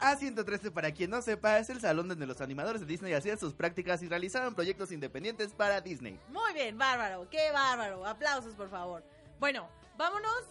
A113, 0.00 0.72
para 0.72 0.90
quien 0.90 1.10
no 1.10 1.22
sepa, 1.22 1.58
es 1.58 1.70
el 1.70 1.80
salón 1.80 2.08
donde 2.08 2.26
los 2.26 2.40
animadores 2.40 2.80
de 2.80 2.86
Disney 2.88 3.12
hacían 3.12 3.38
sus 3.38 3.54
prácticas 3.54 4.02
y 4.02 4.08
realizaban 4.08 4.52
proyectos 4.54 4.90
independientes 4.90 5.52
para 5.52 5.80
Disney. 5.80 6.18
Muy 6.28 6.52
bien, 6.54 6.76
bárbaro, 6.76 7.28
qué 7.30 7.52
bárbaro. 7.52 8.04
Aplausos, 8.04 8.54
por 8.56 8.68
favor. 8.68 9.04
Bueno, 9.38 9.68
vámonos 9.96 10.42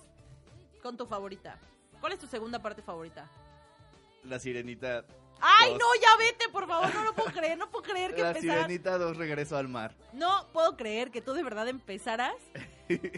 con 0.81 0.95
tu 0.95 1.05
favorita. 1.05 1.59
¿Cuál 1.99 2.13
es 2.13 2.19
tu 2.19 2.27
segunda 2.27 2.59
parte 2.59 2.81
favorita? 2.81 3.29
La 4.23 4.39
Sirenita. 4.39 5.03
¡Ay, 5.41 5.73
no! 5.73 5.85
Ya 6.01 6.17
vete, 6.17 6.49
por 6.49 6.67
favor. 6.67 6.93
No 6.93 7.03
lo 7.03 7.13
puedo 7.13 7.31
creer. 7.31 7.57
No 7.57 7.69
puedo 7.69 7.83
creer 7.83 8.13
que 8.13 8.21
La 8.21 8.29
empezaras. 8.29 8.65
Sirenita 8.65 8.97
2 8.97 9.17
regresó 9.17 9.57
al 9.57 9.67
mar. 9.67 9.95
No 10.13 10.47
puedo 10.53 10.77
creer 10.77 11.11
que 11.11 11.21
tú 11.21 11.33
de 11.33 11.43
verdad 11.43 11.67
empezaras 11.67 12.35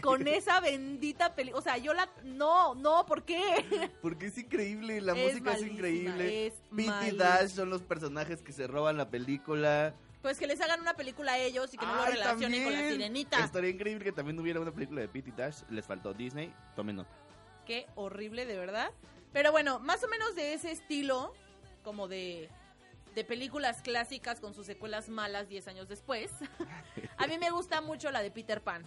con 0.02 0.26
esa 0.28 0.60
bendita 0.60 1.34
película. 1.34 1.58
O 1.58 1.62
sea, 1.62 1.76
yo 1.78 1.92
la. 1.94 2.08
No, 2.22 2.74
no, 2.74 3.04
¿por 3.06 3.24
qué? 3.24 3.90
Porque 4.02 4.26
es 4.26 4.38
increíble, 4.38 5.00
la 5.00 5.12
Es 5.12 5.32
música 5.34 5.52
es 5.54 5.62
increíble. 5.62 6.46
es 6.46 6.54
Pete 6.74 7.08
y. 7.12 7.16
Dash 7.16 7.50
son 7.50 7.70
los 7.70 7.82
personajes 7.82 8.42
que 8.42 8.52
se 8.52 8.66
roban 8.66 8.96
la 8.96 9.08
película. 9.10 9.94
Pues 10.22 10.38
que 10.38 10.46
les 10.46 10.58
hagan 10.62 10.80
una 10.80 10.94
película 10.94 11.32
a 11.32 11.38
ellos 11.38 11.74
y 11.74 11.76
que 11.76 11.84
no 11.84 11.94
lo 11.96 12.04
relacionen 12.06 12.64
con 12.64 12.72
la 12.72 12.88
sirenita. 12.88 13.44
Estaría 13.44 13.68
increíble 13.68 14.02
que 14.04 14.12
también 14.12 14.38
hubiera 14.40 14.58
una 14.58 14.72
película 14.72 15.02
de 15.02 15.08
Pete 15.08 15.28
y 15.28 15.32
Dash. 15.32 15.62
Les 15.68 15.84
faltó 15.84 16.14
Disney. 16.14 16.50
Tomen 16.74 16.96
nota. 16.96 17.10
Qué 17.66 17.86
horrible, 17.94 18.46
de 18.46 18.56
verdad. 18.56 18.90
Pero 19.34 19.52
bueno, 19.52 19.80
más 19.80 20.02
o 20.02 20.08
menos 20.08 20.34
de 20.34 20.54
ese 20.54 20.70
estilo, 20.70 21.34
como 21.84 22.08
de, 22.08 22.48
de 23.14 23.22
películas 23.24 23.80
clásicas 23.82 24.40
con 24.40 24.54
sus 24.54 24.66
secuelas 24.66 25.08
malas 25.08 25.48
10 25.48 25.68
años 25.68 25.88
después. 25.88 26.32
A 27.18 27.26
mí 27.28 27.38
me 27.38 27.50
gusta 27.50 27.80
mucho 27.80 28.10
la 28.10 28.22
de 28.22 28.32
Peter 28.32 28.60
Pan, 28.60 28.84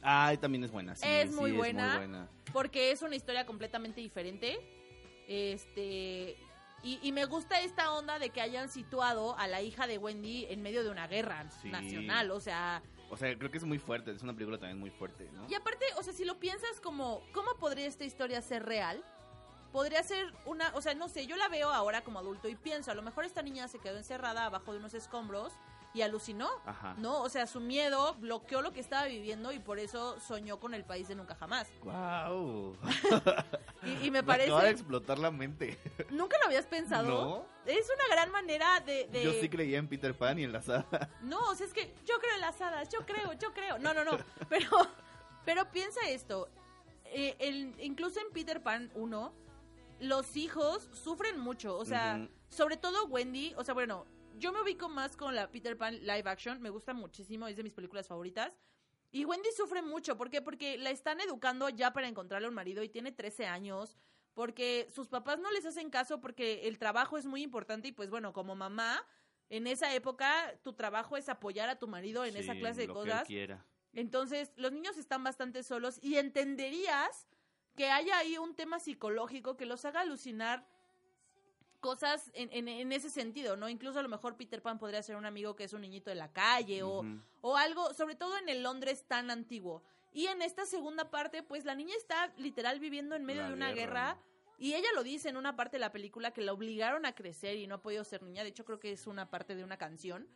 Ay, 0.00 0.36
también 0.36 0.62
es 0.62 0.70
buena. 0.70 0.94
sí, 0.94 1.04
Es 1.08 1.30
sí, 1.30 1.34
muy 1.34 1.50
buena. 1.50 1.88
muy 1.88 1.96
buena. 2.06 2.28
porque 2.52 2.92
es 2.92 3.02
una 3.02 3.16
historia 3.16 3.44
completamente 3.46 4.00
diferente. 4.00 4.60
Este. 5.26 6.36
Y, 6.84 7.00
y 7.02 7.10
me 7.10 7.24
gusta 7.24 7.60
esta 7.60 7.92
onda 7.92 8.20
de 8.20 8.30
que 8.30 8.40
hayan 8.40 8.68
situado 8.68 9.36
a 9.36 9.48
la 9.48 9.60
hija 9.62 9.88
de 9.88 9.98
Wendy 9.98 10.46
en 10.48 10.62
medio 10.62 10.84
de 10.84 10.90
una 10.90 11.08
guerra 11.08 11.50
Sí. 11.60 11.68
nacional. 11.70 12.30
O 12.30 12.38
sea, 12.40 12.82
O 13.10 13.16
sea, 13.16 13.36
creo 13.36 13.50
que 13.50 13.58
es 13.58 13.64
muy 13.64 13.78
fuerte. 13.80 14.12
Es 14.12 14.22
una 14.22 14.32
película 14.34 14.58
también 14.58 14.78
muy 14.78 14.90
fuerte, 14.90 15.28
¿no? 15.32 15.46
Y 15.48 15.54
aparte, 15.54 15.84
o 15.96 16.02
sea, 16.04 16.12
si 16.12 16.24
lo 16.24 16.38
piensas 16.38 16.80
como, 16.80 17.22
¿cómo 17.32 17.50
podría 17.58 17.86
esta 17.86 18.04
historia 18.04 18.40
ser 18.42 18.64
real? 18.64 19.02
Podría 19.72 20.02
ser 20.02 20.32
una, 20.46 20.70
o 20.74 20.80
sea, 20.82 20.94
no 20.94 21.08
sé, 21.08 21.26
yo 21.26 21.36
la 21.36 21.48
veo 21.48 21.70
ahora 21.70 22.02
como 22.02 22.18
adulto 22.18 22.48
y 22.48 22.54
pienso, 22.54 22.90
a 22.90 22.94
lo 22.94 23.02
mejor 23.02 23.24
esta 23.24 23.42
niña 23.42 23.68
se 23.68 23.78
quedó 23.78 23.96
encerrada 23.96 24.46
abajo 24.46 24.72
de 24.72 24.78
unos 24.78 24.94
escombros 24.94 25.52
y 25.94 26.02
alucinó, 26.02 26.48
Ajá. 26.66 26.94
¿no? 26.98 27.22
O 27.22 27.28
sea, 27.30 27.46
su 27.46 27.60
miedo 27.60 28.14
bloqueó 28.14 28.60
lo 28.60 28.72
que 28.72 28.80
estaba 28.80 29.06
viviendo 29.06 29.52
y 29.52 29.58
por 29.58 29.78
eso 29.78 30.20
soñó 30.20 30.60
con 30.60 30.74
el 30.74 30.84
país 30.84 31.08
de 31.08 31.14
nunca 31.14 31.34
jamás. 31.34 31.68
Wow. 31.82 32.76
Y, 33.84 34.06
y 34.06 34.10
me 34.10 34.18
acaba 34.18 34.36
de 34.38 34.48
parece, 34.50 34.70
explotar 34.72 35.18
la 35.20 35.30
mente. 35.30 35.78
¿nunca 36.10 36.36
lo 36.40 36.46
habías 36.46 36.66
pensado? 36.66 37.08
No. 37.08 37.46
Es 37.64 37.86
una 37.94 38.12
gran 38.12 38.30
manera 38.32 38.80
de... 38.80 39.06
de- 39.06 39.22
Yo 39.22 39.32
sí 39.34 39.48
creía 39.48 39.78
en 39.78 39.86
Peter 39.88 40.12
Pan 40.18 40.36
y 40.38 40.42
en 40.44 40.52
la 40.52 40.58
hadas. 40.58 40.84
No, 41.22 41.38
o 41.48 41.54
sea, 41.54 41.64
es 41.64 41.72
que 41.72 41.94
yo 42.04 42.18
creo 42.18 42.34
en 42.34 42.40
las 42.40 42.60
hadas, 42.60 42.88
yo 42.88 43.06
creo, 43.06 43.32
yo 43.34 43.52
creo. 43.54 43.78
No, 43.78 43.94
no, 43.94 44.02
no. 44.04 44.18
Pero, 44.48 44.68
pero 45.44 45.70
piensa 45.70 46.00
esto. 46.08 46.48
eh, 47.04 47.36
el- 47.38 47.74
incluso 47.80 48.18
en 48.20 48.30
Peter 48.32 48.60
Pan 48.62 48.90
1, 48.96 49.32
los 50.00 50.36
hijos 50.36 50.88
sufren 50.92 51.38
mucho. 51.38 51.76
O 51.76 51.84
sea, 51.84 52.28
sobre 52.48 52.76
todo 52.76 53.06
Wendy. 53.06 53.54
O 53.56 53.64
sea, 53.64 53.74
bueno, 53.74 54.06
yo 54.36 54.52
me 54.52 54.60
ubico 54.62 54.88
más 54.88 55.16
con 55.16 55.34
la 55.34 55.50
Peter 55.50 55.76
Pan 55.76 55.98
live 56.00 56.28
action. 56.28 56.60
Me 56.60 56.70
gusta 56.70 56.94
muchísimo, 56.94 57.48
es 57.48 57.56
de 57.56 57.62
mis 57.62 57.72
películas 57.72 58.06
favoritas. 58.06 58.58
Y 59.10 59.24
Wendy 59.24 59.48
sufre 59.56 59.82
mucho. 59.82 60.16
¿Por 60.16 60.30
qué? 60.30 60.42
Porque 60.42 60.76
la 60.78 60.90
están 60.90 61.20
educando 61.20 61.68
ya 61.68 61.92
para 61.92 62.08
encontrarle 62.08 62.48
un 62.48 62.54
marido 62.54 62.82
y 62.82 62.88
tiene 62.88 63.12
13 63.12 63.46
años. 63.46 63.96
Porque 64.34 64.86
sus 64.94 65.08
papás 65.08 65.40
no 65.40 65.50
les 65.50 65.66
hacen 65.66 65.90
caso 65.90 66.20
porque 66.20 66.68
el 66.68 66.78
trabajo 66.78 67.18
es 67.18 67.26
muy 67.26 67.42
importante 67.42 67.88
y 67.88 67.92
pues 67.92 68.08
bueno, 68.08 68.32
como 68.32 68.54
mamá, 68.54 69.04
en 69.48 69.66
esa 69.66 69.92
época 69.94 70.54
tu 70.62 70.74
trabajo 70.74 71.16
es 71.16 71.28
apoyar 71.28 71.68
a 71.68 71.78
tu 71.78 71.88
marido 71.88 72.24
en 72.24 72.36
esa 72.36 72.54
clase 72.54 72.82
de 72.82 72.86
lo 72.86 72.94
que 72.94 73.00
él 73.00 73.06
cosas. 73.08 73.26
quiera. 73.26 73.66
Entonces, 73.94 74.52
los 74.56 74.70
niños 74.70 74.96
están 74.96 75.24
bastante 75.24 75.62
solos 75.64 75.98
y 76.02 76.16
entenderías 76.16 77.26
que 77.78 77.90
haya 77.90 78.18
ahí 78.18 78.36
un 78.36 78.54
tema 78.54 78.78
psicológico 78.80 79.56
que 79.56 79.64
los 79.64 79.84
haga 79.86 80.00
alucinar 80.00 80.66
cosas 81.80 82.30
en, 82.34 82.48
en- 82.52 82.68
en 82.68 82.92
ese 82.92 83.08
sentido, 83.08 83.56
¿no? 83.56 83.68
Incluso 83.68 84.00
a 84.00 84.02
lo 84.02 84.08
mejor 84.08 84.36
Peter 84.36 84.60
Pan 84.60 84.78
podría 84.78 85.02
ser 85.02 85.16
un 85.16 85.24
amigo 85.26 85.54
que 85.54 85.64
es 85.64 85.72
un 85.72 85.80
niñito 85.82 86.10
de 86.10 86.16
la 86.16 86.32
calle 86.32 86.82
o, 86.82 87.04
o 87.40 87.56
algo, 87.56 87.94
sobre 87.94 88.16
todo 88.16 88.36
en 88.36 88.48
el 88.48 88.62
Londres 88.64 89.04
tan 89.06 89.30
antiguo. 89.30 89.82
Y 90.12 90.26
en 90.26 90.42
esta 90.42 90.66
segunda 90.66 91.10
parte, 91.10 91.42
pues 91.44 91.64
la 91.64 91.74
niña 91.76 91.94
está 91.96 92.32
literal 92.36 92.80
viviendo 92.80 93.14
en 93.14 93.24
medio 93.24 93.42
La 93.42 93.48
de 93.48 93.54
una 93.54 93.72
guerra. 93.72 94.14
guerra. 94.14 94.22
Y 94.58 94.74
ella 94.74 94.88
lo 94.96 95.04
dice 95.04 95.28
en 95.28 95.36
una 95.36 95.54
parte 95.54 95.76
de 95.76 95.80
la 95.80 95.92
película 95.92 96.32
que 96.32 96.40
la 96.42 96.52
obligaron 96.52 97.06
a 97.06 97.14
crecer 97.14 97.56
y 97.56 97.68
no 97.68 97.76
ha 97.76 97.82
podido 97.82 98.02
ser 98.02 98.24
niña. 98.24 98.42
De 98.42 98.48
hecho, 98.48 98.64
creo 98.64 98.80
que 98.80 98.90
es 98.90 99.06
una 99.06 99.30
parte 99.30 99.54
de 99.54 99.62
una 99.62 99.76
canción. 99.76 100.26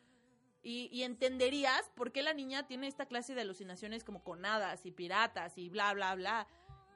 Y, 0.62 0.88
y 0.92 1.02
entenderías 1.02 1.90
por 1.96 2.12
qué 2.12 2.22
la 2.22 2.34
niña 2.34 2.68
tiene 2.68 2.86
esta 2.86 3.06
clase 3.06 3.34
de 3.34 3.40
alucinaciones 3.40 4.04
como 4.04 4.22
con 4.22 4.44
hadas 4.46 4.86
y 4.86 4.92
piratas 4.92 5.58
y 5.58 5.68
bla, 5.70 5.92
bla, 5.92 6.14
bla. 6.14 6.46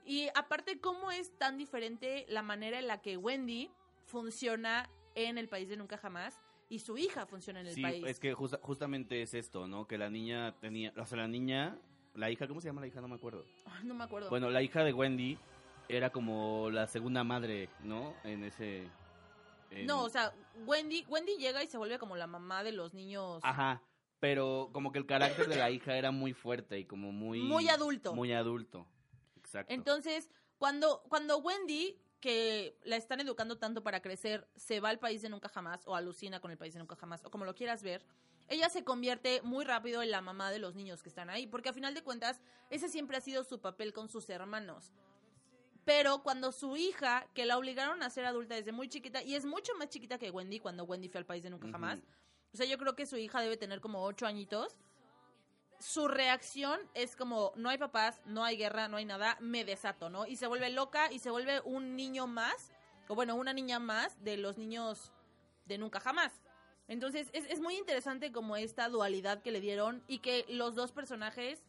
Y 0.07 0.29
aparte, 0.35 0.81
cómo 0.81 1.11
es 1.11 1.37
tan 1.37 1.59
diferente 1.59 2.25
la 2.29 2.43
manera 2.43 2.79
en 2.79 2.87
la 2.87 3.03
que 3.03 3.17
Wendy 3.17 3.71
funciona 4.07 4.89
en 5.15 5.37
el 5.37 5.49
país 5.49 5.69
de 5.69 5.77
Nunca 5.77 5.99
Jamás 5.99 6.41
y 6.69 6.79
su 6.79 6.97
hija 6.97 7.27
funciona 7.27 7.61
en 7.61 7.67
el 7.67 7.75
Sí, 7.75 7.83
país. 7.83 8.05
es 8.07 8.21
que 8.21 8.33
justa- 8.35 8.61
justamente 8.63 9.21
es 9.23 9.35
esto, 9.35 9.67
¿no? 9.67 9.87
Que 9.87 9.99
la 9.99 10.09
niña 10.11 10.55
tenía, 10.61 10.93
o 10.97 11.05
sea, 11.07 11.19
la 11.19 11.29
niña, 11.29 11.79
la 12.15 12.31
hija, 12.31 12.47
¿cómo 12.47 12.61
se 12.61 12.69
llama 12.69 12.81
la 12.81 12.87
hija? 12.87 13.01
No 13.01 13.09
me 13.09 13.17
acuerdo. 13.17 13.45
No 13.83 13.95
me 13.95 14.05
acuerdo. 14.05 14.31
Bueno, 14.31 14.51
la 14.51 14.63
hija 14.63 14.85
de 14.85 14.93
Wendy 14.93 15.39
era 15.89 16.11
como 16.11 16.71
la 16.71 16.87
segunda 16.87 17.25
madre, 17.25 17.69
¿no? 17.83 18.15
En 18.25 18.45
ese... 18.45 18.89
en- 19.71 19.87
No, 19.87 20.05
o 20.05 20.09
sea, 20.09 20.33
Wendy, 20.67 21.05
Wendy 21.09 21.37
llega 21.37 21.63
y 21.63 21.67
se 21.67 21.79
vuelve 21.79 21.99
como 21.99 22.17
la 22.17 22.27
mamá 22.27 22.63
de 22.63 22.73
los 22.73 22.95
niños. 22.95 23.41
Ajá, 23.45 23.83
pero 24.21 24.71
como 24.73 24.93
que 24.93 24.99
el 24.99 25.07
carácter 25.07 25.49
de 25.49 25.57
la 25.57 25.71
hija 25.71 25.97
era 25.97 26.11
muy 26.11 26.33
fuerte 26.33 26.79
y 26.79 26.85
como 26.85 27.11
muy... 27.13 27.41
Muy 27.41 27.69
adulto. 27.69 28.15
Muy 28.15 28.33
adulto, 28.33 28.87
exacto. 29.63 29.75
Entonces, 29.75 30.31
cuando, 30.59 31.03
cuando 31.09 31.39
Wendy, 31.39 31.99
que 32.21 32.79
la 32.85 32.97
están 32.97 33.21
educando 33.21 33.59
tanto 33.59 33.83
para 33.83 34.01
crecer, 34.01 34.49
se 34.57 34.81
va 34.81 34.89
al 34.89 34.99
país 34.99 35.23
de 35.23 35.29
nunca 35.29 35.49
jamás, 35.49 35.87
o 35.87 35.95
alucina 35.95 36.41
con 36.41 36.51
el 36.51 36.59
país 36.59 36.75
de 36.75 36.81
nunca 36.81 36.97
jamás, 36.97 37.25
o 37.25 37.31
como 37.31 37.45
lo 37.45 37.55
quieras 37.55 37.83
ver, 37.83 38.05
ella 38.49 38.69
se 38.69 38.85
convierte 38.85 39.43
muy 39.43 39.65
rápido 39.65 40.03
en 40.03 40.11
la 40.11 40.21
mamá 40.21 40.51
de 40.51 40.59
los 40.59 40.75
niños 40.75 41.03
que 41.03 41.09
están 41.09 41.31
ahí, 41.31 41.47
porque 41.47 41.69
a 41.69 41.73
final 41.73 41.95
de 41.95 42.03
cuentas, 42.03 42.41
ese 42.71 42.89
siempre 42.89 43.17
ha 43.17 43.21
sido 43.21 43.45
su 43.45 43.61
papel 43.61 43.93
con 43.93 44.09
sus 44.09 44.29
hermanos. 44.31 44.93
Pero 45.85 46.23
cuando 46.23 46.53
su 46.53 46.77
hija, 46.77 47.29
que 47.33 47.47
la 47.47 47.59
obligaron 47.59 48.03
a 48.03 48.11
ser 48.11 48.25
adulta 48.25 48.55
desde 48.55 48.73
muy 48.73 48.89
chiquita, 48.89 49.23
y 49.23 49.35
es 49.35 49.45
mucho 49.45 49.73
más 49.77 49.89
chiquita 49.89 50.19
que 50.19 50.31
Wendy, 50.31 50.59
cuando 50.59 50.85
Wendy 50.85 51.09
fue 51.09 51.19
al 51.19 51.27
país 51.27 51.43
de 51.43 51.51
nunca 51.51 51.69
jamás, 51.71 52.01
o 52.53 52.57
sea, 52.57 52.67
yo 52.67 52.79
creo 52.79 52.97
que 52.97 53.07
su 53.07 53.17
hija 53.17 53.41
debe 53.41 53.57
tener 53.57 53.81
como 53.81 54.03
ocho 54.03 54.27
añitos. 54.27 54.79
Su 55.79 56.09
reacción 56.09 56.81
es 56.95 57.17
como, 57.17 57.53
no 57.57 57.69
hay 57.69 57.79
papás, 57.79 58.21
no 58.25 58.45
hay 58.45 58.57
guerra, 58.57 58.89
no 58.89 58.97
hay 58.97 59.05
nada, 59.05 59.37
me 59.41 59.65
desato, 59.65 60.09
¿no? 60.09 60.27
Y 60.27 60.37
se 60.37 60.47
vuelve 60.47 60.71
loca 60.71 61.13
y 61.13 61.19
se 61.19 61.31
vuelve 61.31 61.61
un 61.65 61.97
niño 61.97 62.27
más, 62.27 62.73
o 63.09 63.15
bueno, 63.15 63.35
una 63.37 63.53
niña 63.53 63.79
más 63.79 64.23
de 64.25 64.37
los 64.37 64.57
niños 64.59 65.13
de 65.67 65.79
nunca 65.79 66.01
jamás. 66.01 66.33
Entonces, 66.89 67.29
es, 67.33 67.45
es 67.51 67.61
muy 67.61 67.77
interesante 67.77 68.33
como 68.33 68.57
esta 68.57 68.89
dualidad 68.89 69.43
que 69.43 69.51
le 69.51 69.61
dieron 69.61 70.03
y 70.09 70.21
que 70.21 70.45
los 70.49 70.75
dos 70.75 70.93
personajes 70.93 71.63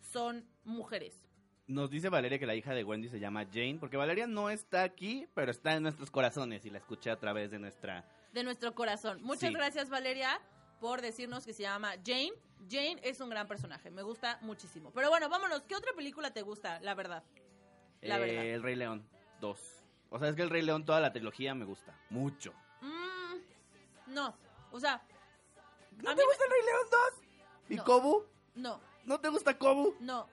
son 0.00 0.48
mujeres. 0.64 1.26
Nos 1.66 1.90
dice 1.90 2.08
Valeria 2.08 2.38
que 2.38 2.46
la 2.46 2.54
hija 2.54 2.72
de 2.74 2.82
Wendy 2.82 3.08
se 3.08 3.20
llama 3.20 3.44
Jane, 3.46 3.76
porque 3.78 3.96
Valeria 3.96 4.26
no 4.26 4.50
está 4.50 4.82
aquí, 4.82 5.28
pero 5.34 5.50
está 5.52 5.74
en 5.74 5.84
nuestros 5.84 6.10
corazones 6.10 6.64
y 6.64 6.70
la 6.70 6.78
escuché 6.78 7.10
a 7.10 7.18
través 7.18 7.50
de 7.50 7.58
nuestra... 7.58 8.04
de 8.32 8.42
nuestro 8.42 8.74
corazón. 8.74 9.22
Muchas 9.22 9.50
Sí. 9.50 9.54
gracias, 9.54 9.88
Valeria, 9.88 10.40
por 10.80 11.02
decirnos 11.02 11.44
que 11.44 11.52
se 11.52 11.62
llama 11.62 11.92
Jane. 12.04 12.32
Jane 12.68 12.98
es 13.02 13.20
un 13.20 13.30
gran 13.30 13.46
personaje, 13.46 13.90
me 13.90 14.02
gusta 14.02 14.38
muchísimo. 14.42 14.90
Pero 14.92 15.10
bueno, 15.10 15.28
vámonos, 15.28 15.62
¿qué 15.62 15.76
otra 15.76 15.92
película 15.92 16.32
te 16.32 16.42
gusta, 16.42 16.80
la 16.80 16.94
verdad? 16.94 17.22
La 18.00 18.16
eh, 18.16 18.20
verdad. 18.20 18.44
El 18.46 18.62
Rey 18.62 18.76
León 18.76 19.06
2. 19.40 19.60
O 20.10 20.18
sea, 20.18 20.28
es 20.28 20.36
que 20.36 20.42
el 20.42 20.50
Rey 20.50 20.62
León, 20.62 20.84
toda 20.84 21.00
la 21.00 21.12
trilogía 21.12 21.54
me 21.54 21.64
gusta 21.64 21.94
mucho. 22.08 22.52
Mm, 22.80 24.12
no, 24.14 24.34
o 24.72 24.80
sea... 24.80 25.02
¿No 25.98 26.14
te 26.14 26.24
gusta 26.24 26.44
el 26.44 26.50
Rey 26.50 26.64
León 26.64 26.86
2? 26.90 27.00
¿Y 27.68 27.76
No. 27.76 27.84
Kobu? 27.84 28.26
No, 28.54 28.80
¿No 29.04 29.20
te 29.20 29.28
gusta 29.28 29.56
Kobu? 29.56 29.94
no, 30.00 30.28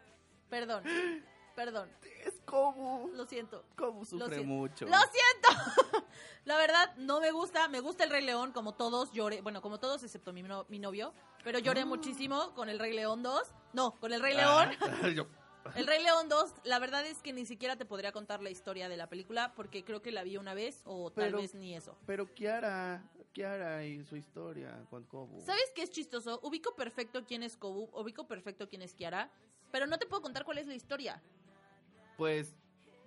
perdón, 0.50 0.84
perdón, 1.58 1.90
Es 2.24 2.40
Kobu. 2.46 3.10
lo 3.16 3.26
siento. 3.26 3.66
Kobu 3.76 4.06
sufre 4.06 4.36
siento. 4.36 4.46
mucho. 4.48 4.86
¡Lo 4.86 4.96
siento! 4.98 6.06
La 6.46 6.56
verdad, 6.56 6.96
no 6.98 7.20
me 7.20 7.32
gusta. 7.32 7.68
Me 7.68 7.80
gusta 7.80 8.04
el 8.04 8.12
Rey 8.12 8.24
León, 8.24 8.52
como 8.54 8.76
todos 8.76 9.12
lloré. 9.12 9.42
Bueno, 9.42 9.60
como 9.62 9.80
todos, 9.80 10.04
excepto 10.04 10.32
mi, 10.34 10.44
no- 10.44 10.66
mi 10.70 10.78
novio. 10.78 11.14
Pero 11.44 11.58
lloré 11.58 11.84
muchísimo 11.84 12.54
con 12.54 12.70
el 12.70 12.78
Rey 12.78 12.94
León 12.94 13.24
2. 13.24 13.42
No, 13.74 13.92
con 14.00 14.14
el 14.14 14.22
Rey 14.22 14.36
León. 14.36 14.70
Ah, 14.82 15.10
yo- 15.16 15.26
El 15.76 15.88
Rey 15.88 16.02
León 16.04 16.30
2, 16.30 16.54
la 16.66 16.78
verdad 16.80 17.04
es 17.08 17.18
que 17.24 17.34
ni 17.34 17.46
siquiera 17.48 17.76
te 17.76 17.86
podría 17.86 18.12
contar 18.12 18.42
la 18.44 18.52
historia 18.52 18.88
de 18.88 18.96
la 18.98 19.10
película 19.10 19.54
porque 19.56 19.84
creo 19.84 20.04
que 20.04 20.12
la 20.12 20.22
vi 20.24 20.38
una 20.38 20.54
vez 20.54 20.82
o 20.86 21.10
tal 21.12 21.26
Pero- 21.26 21.40
vez 21.40 21.56
ni 21.56 21.76
eso. 21.76 21.98
Pero 22.06 22.32
Kiara, 22.36 23.04
Kiara 23.34 23.84
y 23.84 24.06
su 24.06 24.16
historia 24.16 24.86
con 24.92 25.04
Kobu. 25.06 25.42
¿Sabes 25.44 25.72
qué 25.76 25.82
es 25.82 25.90
chistoso? 25.90 26.40
Ubico 26.44 26.76
perfecto 26.76 27.26
quién 27.26 27.42
es 27.42 27.58
Kobu, 27.58 27.90
ubico 27.94 28.28
perfecto 28.28 28.70
quién 28.70 28.84
es 28.84 28.94
Kiara, 28.94 29.32
pero 29.72 29.88
no 29.88 29.98
te 29.98 30.06
puedo 30.06 30.22
contar 30.22 30.46
cuál 30.46 30.60
es 30.60 30.68
la 30.68 30.76
historia. 30.76 31.22
Pues 32.18 32.56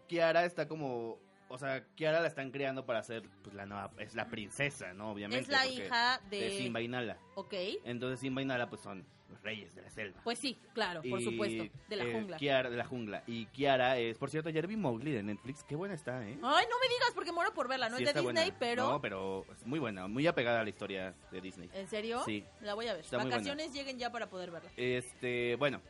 Kiara 0.08 0.44
está 0.44 0.66
como... 0.66 1.18
O 1.48 1.58
sea, 1.58 1.84
Kiara 1.96 2.20
la 2.20 2.28
están 2.28 2.52
creando 2.52 2.86
para 2.86 3.02
ser 3.02 3.28
pues, 3.42 3.54
la 3.54 3.66
nueva... 3.66 3.90
Es 3.98 4.14
la 4.14 4.28
princesa, 4.28 4.92
¿no? 4.94 5.10
Obviamente. 5.10 5.42
es 5.42 5.48
la 5.48 5.66
hija 5.66 6.20
de... 6.30 6.40
de 6.40 6.50
Simba 6.58 6.80
y 6.80 6.88
Nala. 6.88 7.18
Ok. 7.34 7.54
Entonces 7.84 8.20
Simba 8.20 8.40
y 8.40 8.44
Nala 8.44 8.68
pues 8.70 8.80
son 8.80 9.04
los 9.28 9.42
reyes 9.42 9.74
de 9.74 9.82
la 9.82 9.90
selva. 9.90 10.20
Pues 10.22 10.38
sí, 10.38 10.58
claro, 10.74 11.02
por 11.02 11.20
Y, 11.20 11.24
supuesto, 11.24 11.64
de 11.88 11.96
la 11.96 12.04
eh, 12.04 12.12
jungla. 12.12 12.36
Kiara, 12.36 12.70
de 12.70 12.76
la 12.76 12.84
jungla. 12.84 13.22
Y 13.26 13.46
Kiara 13.46 13.98
es, 13.98 14.18
por 14.18 14.30
cierto, 14.30 14.48
ayer 14.48 14.66
vi 14.66 14.76
Mowgli 14.76 15.12
de 15.12 15.22
Netflix. 15.22 15.64
Qué 15.64 15.76
buena 15.76 15.94
está, 15.94 16.22
¿eh? 16.22 16.38
Ay, 16.42 16.66
no 16.68 16.78
me 16.78 16.88
digas 16.88 17.12
porque 17.14 17.32
muero 17.32 17.52
por 17.52 17.68
verla, 17.68 17.88
no 17.88 17.96
Sí 17.96 18.04
es 18.04 18.14
de 18.14 18.20
Disney, 18.20 18.50
buena. 18.50 18.56
pero... 18.58 18.88
No, 18.88 19.00
pero 19.00 19.46
es 19.52 19.64
muy 19.66 19.78
buena, 19.78 20.06
muy 20.08 20.26
apegada 20.26 20.60
a 20.60 20.64
la 20.64 20.70
historia 20.70 21.14
de 21.30 21.40
Disney. 21.40 21.70
¿En 21.74 21.86
serio? 21.88 22.22
Sí. 22.24 22.44
La 22.60 22.74
voy 22.74 22.88
a 22.88 22.94
ver. 22.94 23.04
Está. 23.04 23.18
Vacaciones 23.18 23.72
lleguen 23.72 23.98
ya 23.98 24.10
para 24.10 24.28
poder 24.28 24.50
verla. 24.50 24.70
Este, 24.76 25.56
bueno. 25.56 25.80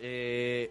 Eh, 0.00 0.70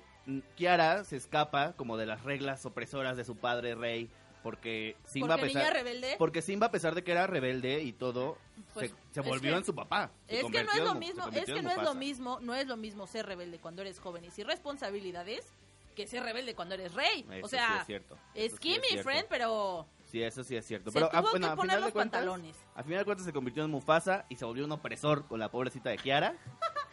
Kiara 0.55 1.03
se 1.03 1.15
escapa 1.17 1.73
como 1.73 1.97
de 1.97 2.05
las 2.05 2.23
reglas 2.23 2.65
opresoras 2.65 3.17
de 3.17 3.25
su 3.25 3.35
padre 3.37 3.75
rey. 3.75 4.09
Porque 4.43 4.95
Simba, 5.05 5.35
Porque 5.35 5.51
a 5.51 5.53
pesar, 5.59 5.73
rebelde. 5.73 6.15
porque 6.17 6.41
Simba, 6.41 6.67
a 6.67 6.71
pesar 6.71 6.95
de 6.95 7.03
que 7.03 7.11
era 7.11 7.27
rebelde 7.27 7.83
y 7.83 7.91
todo, 7.91 8.37
Pues, 8.73 8.93
se, 9.11 9.19
volvió 9.19 9.51
que- 9.51 9.57
en 9.57 9.65
su 9.65 9.75
papá. 9.75 10.11
Es 10.29 10.45
que 10.45 10.63
no 10.63 10.71
es 10.71 10.79
lo 10.79 10.95
mismo, 10.95 11.27
es 11.27 11.43
que 11.45 11.61
no 11.61 11.69
es 11.71 11.81
lo 11.83 11.93
mismo, 11.93 12.39
no 12.39 12.55
es 12.55 12.65
lo 12.65 12.77
mismo 12.77 13.05
ser 13.05 13.25
rebelde 13.25 13.59
cuando 13.59 13.81
eres 13.81 13.99
joven 13.99 14.23
y 14.23 14.31
sin 14.31 14.47
responsabilidades 14.47 15.45
que 15.93 16.07
ser 16.07 16.23
rebelde 16.23 16.55
cuando 16.55 16.75
eres 16.75 16.93
rey. 16.93 17.25
Eso 17.29 17.45
o 17.45 17.49
sea, 17.49 17.67
sí 17.67 17.79
es 17.81 17.85
cierto. 17.87 18.17
es 18.33 18.53
Eso 18.53 18.57
sí 18.61 18.97
friend, 19.03 19.25
pero 19.29 19.85
Sí, 20.05 20.23
eso 20.23 20.43
sí 20.45 20.55
es 20.55 20.65
cierto. 20.65 20.89
se 20.89 20.93
Pero 20.93 21.09
ah, 21.11 21.19
bueno, 21.19 21.47
que 21.47 21.51
a 21.53 21.55
poner 21.57 21.61
final 21.71 21.81
los 21.81 21.87
de 21.89 21.93
cuentas, 21.93 22.19
pantalones. 22.21 22.55
a 22.75 22.83
final 22.83 22.99
de 22.99 23.05
cuentas 23.05 23.25
se 23.25 23.33
convirtió 23.33 23.65
en 23.65 23.71
Mufasa 23.71 24.25
y 24.29 24.37
se 24.37 24.45
volvió 24.45 24.63
un 24.63 24.71
opresor 24.71 25.27
con 25.27 25.39
la 25.41 25.51
pobrecita 25.51 25.89
de 25.89 25.97
Kiara. 25.97 26.33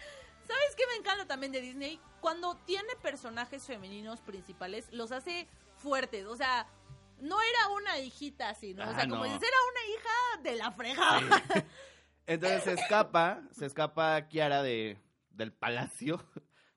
¿Sabes 0.47 0.77
qué 0.77 0.85
me 0.89 0.97
encanta 0.97 1.27
también 1.27 1.53
de 1.53 1.61
Disney? 1.61 2.01
Cuando 2.21 2.57
tiene 2.67 2.95
personajes 3.03 3.65
femeninos 3.65 4.21
principales, 4.21 4.89
los 4.93 5.13
hace 5.13 5.49
fuertes. 5.77 6.27
O 6.27 6.37
sea, 6.37 6.67
no 7.19 7.41
era 7.41 7.69
una 7.75 7.99
hijita 7.99 8.51
así, 8.51 8.75
¿no? 8.75 8.83
o 8.89 8.95
sea, 8.95 9.05
Ah, 9.05 9.09
como 9.09 9.25
no. 9.25 9.33
dices, 9.33 9.43
era 9.43 9.57
una 9.71 9.95
hija 9.95 10.43
de 10.43 10.57
la 10.57 10.73
fregada. 10.73 11.67
Entonces 12.27 12.65
se 12.65 12.73
escapa, 12.75 13.41
se 13.53 13.67
escapa 13.67 14.27
Kiara 14.29 14.63
de, 14.63 14.99
del 15.31 15.53
palacio, 15.53 16.25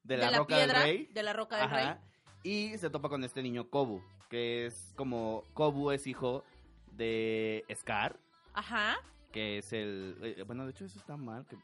de 0.03 0.17
la, 0.17 0.31
roca 0.31 0.55
piedra, 0.55 0.79
del 0.79 0.83
rey. 0.97 1.05
de 1.11 1.23
la 1.23 1.33
roca 1.33 1.55
del 1.57 1.65
Ajá, 1.65 1.75
rey. 1.75 1.95
Y 2.43 2.77
se 2.77 2.89
topa 2.89 3.09
con 3.09 3.23
este 3.23 3.41
niño 3.43 3.69
Kobu. 3.69 4.01
que 4.29 4.67
es 4.67 4.93
como 4.95 5.43
Kobu 5.53 5.91
es 5.91 6.05
hijo 6.07 6.43
de 6.91 7.65
Scar, 7.75 8.19
Ajá, 8.53 8.97
que 9.31 9.57
es 9.59 9.73
el... 9.73 10.17
eh, 10.21 10.43
bueno, 10.43 10.65
de 10.65 10.71
hecho 10.71 10.85
eso 10.85 10.99
está 10.99 11.17
mal, 11.17 11.45
que 11.47 11.57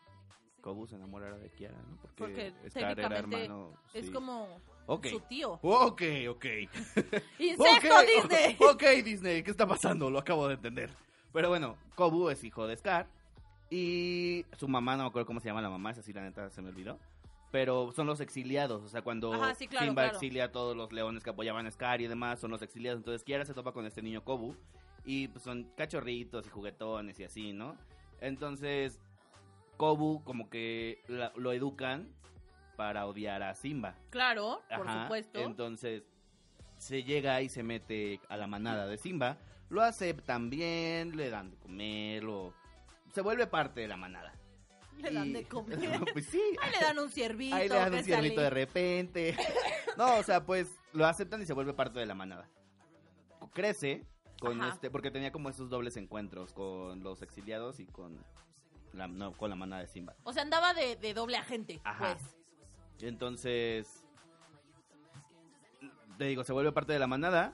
Kobu 0.65 0.87
se 0.87 0.95
enamorara 0.95 1.37
de 1.37 1.47
Kiara, 1.51 1.77
¿no? 1.77 1.95
Porque, 2.01 2.51
Porque 2.51 2.69
Scar 2.71 2.99
era 2.99 3.19
hermano... 3.19 3.71
es 3.93 4.07
sí. 4.07 4.11
como 4.11 4.47
Ok. 4.87 5.05
su 5.09 5.19
tío. 5.19 5.59
Ok, 5.61 6.01
ok. 6.27 6.45
¡Insecto 7.37 7.93
Ok, 7.93 8.05
Disney! 8.15 8.57
Ok, 8.71 8.83
Disney, 9.03 9.43
¿qué 9.43 9.51
está 9.51 9.67
pasando? 9.67 10.09
Lo 10.09 10.17
acabo 10.17 10.47
de 10.47 10.55
entender. 10.55 10.89
Pero 11.31 11.49
bueno, 11.49 11.77
Kobu 11.93 12.29
es 12.29 12.43
hijo 12.43 12.65
de 12.65 12.75
Scar. 12.77 13.05
Y 13.69 14.43
su 14.57 14.67
mamá, 14.67 14.97
no 14.97 15.03
me 15.03 15.09
acuerdo 15.09 15.27
cómo 15.27 15.39
se 15.39 15.49
llama 15.49 15.61
la 15.61 15.69
mamá, 15.69 15.91
esa 15.91 16.01
sí 16.01 16.11
la 16.13 16.23
neta 16.23 16.49
se 16.49 16.63
me 16.63 16.69
olvidó. 16.69 16.97
Pero 17.51 17.91
son 17.91 18.07
los 18.07 18.19
exiliados, 18.19 18.81
o 18.81 18.87
sea, 18.87 19.03
cuando 19.03 19.33
Ajá, 19.33 19.53
sí, 19.53 19.67
claro, 19.67 19.85
Simba 19.85 20.01
claro. 20.01 20.15
exilia 20.17 20.45
a 20.45 20.51
todos 20.51 20.75
los 20.75 20.91
leones 20.91 21.23
que 21.23 21.29
apoyaban 21.29 21.67
a 21.67 21.71
Scar 21.71 22.01
y 22.01 22.07
demás, 22.07 22.39
son 22.39 22.49
los 22.49 22.63
exiliados. 22.63 22.97
Entonces 22.97 23.23
Kiara 23.23 23.45
se 23.45 23.53
topa 23.53 23.71
con 23.71 23.85
este 23.85 24.01
niño 24.01 24.23
Kobu. 24.23 24.55
Y 25.05 25.27
pues, 25.27 25.43
son 25.43 25.65
cachorritos 25.77 26.47
y 26.47 26.49
juguetones 26.49 27.19
y 27.19 27.23
así, 27.23 27.53
¿no? 27.53 27.77
Entonces, 28.19 28.99
Kobu 29.77 30.23
como 30.23 30.49
que 30.49 31.03
la- 31.07 31.31
lo 31.35 31.51
educan 31.53 32.09
para 32.75 33.05
odiar 33.07 33.41
a 33.43 33.55
Simba. 33.55 33.95
Claro, 34.09 34.61
por 34.75 34.87
Ajá, 34.87 35.03
supuesto. 35.03 35.39
Entonces, 35.39 36.03
se 36.77 37.03
llega 37.03 37.41
y 37.41 37.49
se 37.49 37.63
mete 37.63 38.19
a 38.29 38.37
la 38.37 38.47
manada 38.47 38.85
de 38.87 38.97
Simba. 38.97 39.37
Lo 39.69 39.81
aceptan 39.81 40.49
bien, 40.49 41.15
le 41.15 41.29
dan 41.29 41.51
de 41.51 41.57
comer, 41.57 42.23
lo... 42.23 42.53
se 43.13 43.21
vuelve 43.21 43.47
parte 43.47 43.81
de 43.81 43.87
la 43.87 43.97
manada. 43.97 44.33
le 44.97 45.11
dan 45.11 45.27
Y- 45.27 45.33
de 45.33 45.43
comer. 45.47 45.99
pues 46.13 46.25
sí. 46.27 46.41
Ahí 46.61 46.71
le 46.71 46.79
dan 46.85 46.99
un 46.99 47.09
ciervito. 47.09 47.55
Ahí 47.55 47.67
le 47.69 47.75
dan 47.75 47.93
un 47.93 48.03
ciervito 48.03 48.41
de 48.41 48.49
repente. 48.49 49.35
No, 49.97 50.17
o 50.17 50.23
sea, 50.23 50.45
pues 50.45 50.67
lo 50.91 51.05
aceptan 51.05 51.41
y 51.41 51.45
se 51.45 51.53
vuelve 51.53 51.73
parte 51.73 51.97
de 51.99 52.05
la 52.05 52.13
manada. 52.15 52.49
Crece 53.53 54.05
con 54.41 54.59
Ajá. 54.61 54.73
este, 54.73 54.89
porque 54.91 55.09
tenía 55.09 55.31
como 55.31 55.49
esos 55.49 55.69
dobles 55.69 55.95
encuentros 55.95 56.51
con 56.51 57.01
los 57.01 57.21
exiliados 57.21 57.79
y 57.79 57.85
con 57.85 58.17
la, 58.97 59.07
no, 59.07 59.33
con 59.33 59.49
la 59.49 59.55
manada 59.55 59.81
de 59.81 59.87
Simba. 59.87 60.15
O 60.23 60.33
sea, 60.33 60.41
andaba 60.43 60.73
de, 60.73 60.95
de 60.95 61.13
doble 61.13 61.37
agente, 61.37 61.79
Ajá. 61.83 62.15
pues. 62.17 62.35
Entonces, 63.01 64.03
te 66.17 66.25
digo, 66.25 66.43
se 66.43 66.53
vuelve 66.53 66.71
parte 66.71 66.93
de 66.93 66.99
la 66.99 67.07
manada, 67.07 67.53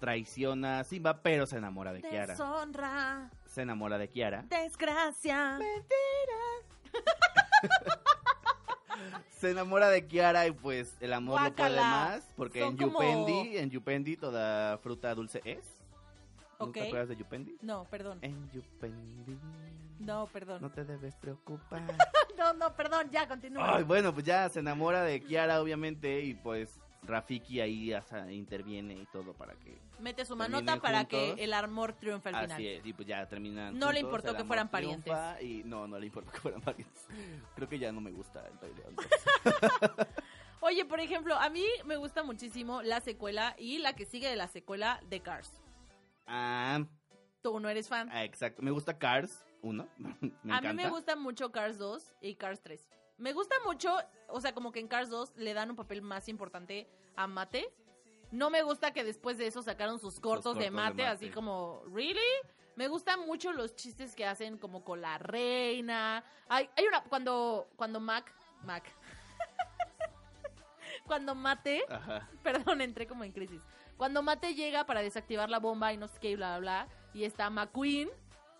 traiciona 0.00 0.80
a 0.80 0.84
Simba, 0.84 1.22
pero 1.22 1.46
se 1.46 1.56
enamora 1.56 1.92
de 1.92 2.02
Kiara. 2.02 2.34
Deshonra, 2.34 3.30
Se 3.46 3.62
enamora 3.62 3.96
de 3.98 4.08
Kiara. 4.08 4.42
desgracia. 4.48 5.58
Se 9.30 9.50
enamora 9.50 9.88
de 9.90 10.06
Kiara 10.06 10.46
y 10.46 10.52
pues 10.52 10.96
el 11.00 11.12
amor 11.12 11.40
no 11.42 11.52
puede 11.54 11.76
más, 11.76 12.26
porque 12.36 12.60
Son 12.60 12.70
en 12.70 12.76
como- 12.78 13.02
Yupendi, 13.02 13.58
en 13.58 13.70
Yupendi 13.70 14.16
toda 14.16 14.78
fruta 14.78 15.14
dulce 15.14 15.40
es. 15.44 15.66
¿No 16.60 16.66
Ok. 16.66 16.74
te 16.74 16.86
acuerdas 16.86 17.08
de 17.08 17.16
Yupendi? 17.16 17.56
No, 17.60 17.84
perdón. 17.90 18.18
En 18.22 18.48
Yupendi. 18.52 19.38
No, 20.04 20.26
perdón. 20.26 20.60
No 20.62 20.70
te 20.70 20.84
debes 20.84 21.14
preocupar. 21.16 21.82
No, 22.36 22.52
no, 22.52 22.74
perdón, 22.74 23.08
ya 23.12 23.28
continúa. 23.28 23.76
Ay, 23.76 23.84
bueno, 23.84 24.12
pues 24.12 24.26
ya 24.26 24.48
se 24.48 24.58
enamora 24.58 25.04
de 25.04 25.22
Kiara, 25.22 25.62
obviamente, 25.62 26.20
y 26.20 26.34
pues 26.34 26.80
Rafiki 27.04 27.60
ahí 27.60 27.92
hasta 27.92 28.30
interviene 28.32 28.94
y 28.94 29.06
todo 29.06 29.34
para 29.34 29.54
que 29.54 29.78
Mete 30.00 30.24
su 30.24 30.34
manota 30.34 30.80
para 30.80 30.98
juntos. 31.04 31.36
que 31.36 31.44
el 31.44 31.52
amor 31.54 31.92
triunfe 31.92 32.30
al 32.30 32.34
final. 32.34 32.52
Así 32.52 32.66
es, 32.66 32.84
y 32.84 32.92
pues 32.92 33.06
ya 33.06 33.24
terminan. 33.28 33.78
No 33.78 33.92
le 33.92 34.00
importó 34.00 34.34
que 34.36 34.42
fueran 34.42 34.68
triunfa, 34.68 35.40
Y 35.40 35.62
no, 35.64 35.86
no 35.86 35.96
le 35.96 36.06
importó 36.06 36.32
que 36.32 36.40
fueran 36.40 36.60
parientes. 36.60 37.06
Creo 37.54 37.68
que 37.68 37.78
ya 37.78 37.92
no 37.92 38.00
me 38.00 38.10
gusta 38.10 38.44
el 38.48 38.58
Rey 38.58 38.72
León. 38.74 38.96
Oye, 40.60 40.84
por 40.84 40.98
ejemplo, 40.98 41.36
a 41.36 41.48
mí 41.50 41.64
me 41.84 41.96
gusta 41.96 42.24
muchísimo 42.24 42.82
la 42.82 43.00
secuela 43.00 43.54
y 43.58 43.78
la 43.78 43.92
que 43.94 44.06
sigue 44.06 44.28
de 44.28 44.36
la 44.36 44.48
secuela 44.48 45.00
de 45.08 45.20
Cars. 45.20 45.52
ah, 46.26 46.84
Tú 47.42 47.60
no 47.60 47.68
eres 47.68 47.88
fan. 47.88 48.08
ah, 48.10 48.24
exacto. 48.24 48.60
Me 48.62 48.70
gusta 48.70 48.98
Cars 48.98 49.44
1. 49.64 49.88
me 50.42 50.54
a 50.54 50.60
mí 50.60 50.72
me 50.74 50.88
gusta 50.90 51.16
mucho 51.16 51.50
Cars 51.50 51.78
2 51.78 52.12
y 52.20 52.34
Cars 52.36 52.60
3. 52.60 52.88
Me 53.16 53.32
gusta 53.32 53.54
mucho, 53.64 53.96
o 54.28 54.40
sea, 54.40 54.52
como 54.54 54.72
que 54.72 54.80
en 54.80 54.88
Cars 54.88 55.08
2 55.08 55.34
le 55.36 55.54
dan 55.54 55.70
un 55.70 55.76
papel 55.76 56.02
más 56.02 56.28
importante 56.28 56.88
a 57.16 57.26
Mate. 57.26 57.72
No 58.30 58.50
me 58.50 58.62
gusta 58.62 58.92
que 58.92 59.04
después 59.04 59.38
de 59.38 59.46
eso 59.46 59.62
sacaron 59.62 59.98
sus 59.98 60.18
cortos, 60.18 60.56
de, 60.56 60.60
cortos 60.60 60.64
de 60.64 60.70
mate, 60.70 61.02
Mate. 61.02 61.06
así 61.06 61.30
como, 61.30 61.82
¿really? 61.92 62.20
Me 62.74 62.88
gustan 62.88 63.20
mucho 63.20 63.52
los 63.52 63.76
chistes 63.76 64.16
que 64.16 64.26
hacen 64.26 64.58
como 64.58 64.82
con 64.82 65.00
la 65.00 65.18
reina. 65.18 66.24
Hay, 66.48 66.68
hay 66.76 66.86
una, 66.86 67.04
cuando, 67.04 67.68
cuando 67.76 68.00
Mac, 68.00 68.34
Mac, 68.64 68.82
cuando 71.06 71.36
Mate, 71.36 71.84
Ajá. 71.88 72.28
perdón, 72.42 72.80
entré 72.80 73.06
como 73.06 73.22
en 73.22 73.32
crisis. 73.32 73.62
Cuando 73.96 74.22
Mate 74.22 74.54
llega 74.54 74.84
para 74.84 75.02
desactivar 75.02 75.48
la 75.48 75.60
bomba 75.60 75.92
y 75.92 75.96
no 75.96 76.08
sé 76.08 76.18
qué, 76.18 76.30
y 76.30 76.36
bla, 76.36 76.58
bla, 76.58 76.86
bla, 76.86 76.94
y 77.12 77.22
está 77.22 77.48
McQueen 77.50 78.10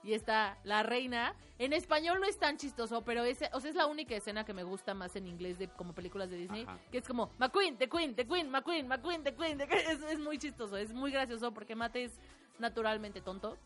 y 0.04 0.12
está 0.14 0.58
la 0.64 0.82
reina. 0.82 1.34
En 1.58 1.72
español 1.72 2.20
no 2.20 2.26
es 2.26 2.38
tan 2.38 2.56
chistoso, 2.58 3.02
pero 3.04 3.24
es, 3.24 3.38
o 3.52 3.60
sea, 3.60 3.70
es 3.70 3.76
la 3.76 3.86
única 3.86 4.14
escena 4.14 4.44
que 4.44 4.52
me 4.52 4.62
gusta 4.64 4.92
más 4.94 5.16
en 5.16 5.26
inglés 5.26 5.58
de 5.58 5.68
como 5.68 5.94
películas 5.94 6.28
de 6.30 6.36
Disney, 6.36 6.64
Ajá. 6.64 6.78
que 6.90 6.98
es 6.98 7.06
como 7.06 7.30
McQueen, 7.38 7.76
The 7.78 7.88
Queen, 7.88 8.14
The 8.14 8.26
Queen, 8.26 8.50
McQueen, 8.50 8.86
McQueen, 8.86 9.22
The 9.24 9.34
Queen, 9.34 9.58
The 9.58 9.66
Queen. 9.66 9.82
Es, 9.88 10.02
es 10.02 10.18
muy 10.20 10.38
chistoso, 10.38 10.76
es 10.76 10.92
muy 10.92 11.10
gracioso 11.10 11.52
porque 11.52 11.74
Mate 11.74 12.04
es 12.04 12.12
naturalmente 12.58 13.20
tonto 13.20 13.56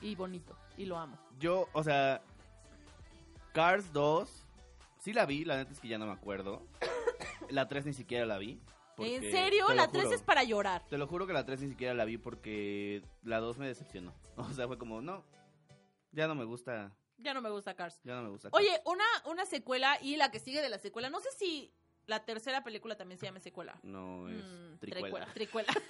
y 0.00 0.14
bonito 0.14 0.56
y 0.76 0.86
lo 0.86 0.98
amo. 0.98 1.16
Yo, 1.38 1.68
o 1.72 1.82
sea, 1.84 2.20
Cars 3.52 3.92
2, 3.92 4.46
sí 4.98 5.12
la 5.12 5.26
vi, 5.26 5.44
la 5.44 5.56
neta 5.56 5.72
es 5.72 5.80
que 5.80 5.88
ya 5.88 5.98
no 5.98 6.06
me 6.06 6.12
acuerdo. 6.12 6.62
La 7.50 7.66
3 7.66 7.86
ni 7.86 7.92
siquiera 7.94 8.26
la 8.26 8.36
vi. 8.36 8.60
porque- 8.94 9.16
¿En 9.16 9.22
serio? 9.32 9.66
La 9.74 9.88
3 9.88 10.04
juro. 10.04 10.16
es 10.16 10.22
para 10.22 10.44
llorar. 10.44 10.82
Te 10.90 10.98
lo 10.98 11.06
juro 11.06 11.26
que 11.26 11.32
la 11.32 11.46
3 11.46 11.60
ni 11.62 11.68
siquiera 11.70 11.94
la 11.94 12.04
vi 12.04 12.18
porque 12.18 13.02
la 13.22 13.38
2 13.40 13.56
me 13.58 13.66
decepcionó. 13.66 14.12
O 14.36 14.52
sea, 14.52 14.66
fue 14.66 14.76
como, 14.76 15.00
no, 15.00 15.24
ya 16.12 16.26
no 16.28 16.34
me 16.34 16.44
gusta, 16.44 16.96
Ya 17.18 17.34
no 17.34 17.40
me 17.42 17.50
gusta 17.50 17.74
Cars. 17.74 18.00
ya 18.04 18.14
no 18.16 18.22
me 18.22 18.28
gusta. 18.30 18.50
Cars. 18.50 18.62
Oye, 18.62 18.80
una, 18.84 19.04
una 19.26 19.44
secuela 19.46 19.98
y 20.02 20.16
la 20.16 20.30
que 20.30 20.40
sigue 20.40 20.60
de 20.62 20.68
la 20.68 20.78
secuela. 20.78 21.10
No 21.10 21.20
sé 21.20 21.28
si 21.38 21.72
la 22.06 22.24
tercera 22.24 22.62
película 22.64 22.96
también 22.96 23.18
se 23.18 23.26
llama 23.26 23.40
secuela. 23.40 23.78
No, 23.82 24.28
es 24.28 24.44
Mm, 24.44 24.78
tricuela. 24.78 25.26
tricuela. 25.34 25.68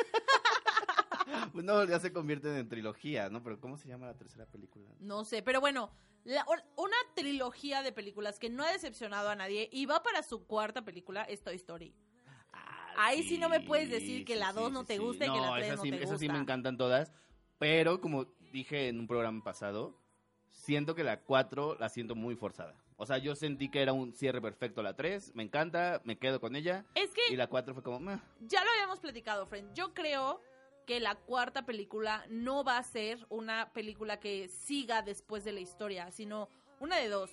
Pues 1.53 1.63
no, 1.65 1.85
ya 1.85 2.01
se 2.01 2.11
convierten 2.13 2.57
en 2.57 2.69
trilogía, 2.71 3.29
¿no? 3.29 3.43
Pero 3.43 3.61
¿cómo 3.61 3.77
se 3.77 3.87
llama 3.87 4.07
la 4.07 4.17
tercera 4.17 4.47
película? 4.47 4.89
No 4.99 5.25
sé, 5.27 5.43
pero 5.43 5.61
bueno, 5.61 5.91
la- 6.25 6.47
una 6.77 6.97
trilogía 7.15 7.83
de 7.83 7.93
películas 7.93 8.39
que 8.39 8.49
no 8.49 8.65
ha 8.65 8.73
decepcionado 8.73 9.29
a 9.29 9.37
nadie 9.37 9.69
y 9.71 9.85
va 9.85 10.03
para 10.03 10.23
su 10.23 10.47
cuarta 10.47 10.83
película 10.87 11.25
es 11.25 11.43
Toy 11.43 11.57
Story. 11.57 11.95
Ah, 12.53 12.95
Ahí 12.97 13.23
sí 13.25 13.37
no 13.37 13.51
me 13.51 13.61
puedes 13.61 13.91
decir 13.91 14.25
que 14.25 14.37
la 14.37 14.53
dos 14.55 14.73
no 14.73 14.85
te 14.85 14.97
gusta 14.99 15.27
y 15.27 15.31
que 15.31 15.37
la 15.39 15.53
tres 15.57 15.67
esas 15.67 15.77
no 15.77 15.83
sí, 15.83 15.91
te 15.91 16.03
esas 16.03 16.19
sí 16.21 16.29
me 16.31 16.39
encantan 16.39 16.79
todas. 16.79 17.13
Pero 17.59 18.01
como 18.01 18.25
dije 18.53 18.89
en 18.89 18.99
un 18.99 19.07
programa 19.07 19.45
pasado, 19.45 20.01
siento 20.51 20.95
que 20.95 21.05
la 21.05 21.21
4 21.21 21.77
la 21.79 21.89
siento 21.89 22.15
muy 22.15 22.37
forzada. 22.37 22.75
O 22.97 23.07
sea, 23.07 23.19
yo 23.19 23.35
sentí 23.37 23.69
que 23.71 23.81
era 23.83 23.93
un 23.93 24.13
cierre 24.13 24.41
perfecto 24.41 24.83
la 24.83 24.95
3, 24.97 25.35
me 25.35 25.43
encanta, 25.45 26.01
me 26.05 26.19
quedo 26.19 26.41
con 26.41 26.57
ella. 26.57 26.85
Es 26.95 27.11
que 27.11 27.23
Y 27.33 27.37
la 27.37 27.47
4 27.47 27.75
fue 27.75 27.83
como, 27.83 28.01
"Meh". 28.01 28.19
ya 28.41 28.63
lo 28.65 28.71
habíamos 28.71 28.99
platicado, 29.01 29.47
friend. 29.47 29.73
Yo 29.75 29.95
creo 29.95 30.43
que 30.87 31.01
la 31.01 31.15
cuarta 31.15 31.65
película 31.67 32.25
no 32.29 32.65
va 32.65 32.79
a 32.79 32.83
ser 32.83 33.25
una 33.29 33.73
película 33.73 34.19
que 34.21 34.49
siga 34.49 35.03
después 35.03 35.45
de 35.45 35.53
la 35.53 35.61
historia, 35.61 36.11
sino 36.11 36.49
una 36.81 36.97
de 36.97 37.09
dos. 37.09 37.31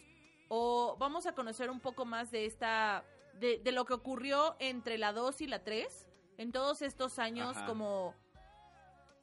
O 0.50 0.96
vamos 1.00 1.26
a 1.26 1.34
conocer 1.34 1.70
un 1.72 1.80
poco 1.80 2.06
más 2.06 2.30
de 2.32 2.46
esta, 2.46 3.04
de, 3.40 3.58
de 3.60 3.72
lo 3.72 3.86
que 3.86 3.94
ocurrió 3.94 4.56
entre 4.60 4.98
la 4.98 5.14
2 5.14 5.42
y 5.42 5.48
la 5.48 5.64
3 5.64 6.08
en 6.38 6.52
todos 6.52 6.82
estos 6.82 7.18
años 7.18 7.56
Ajá. 7.58 7.66
como 7.66 8.14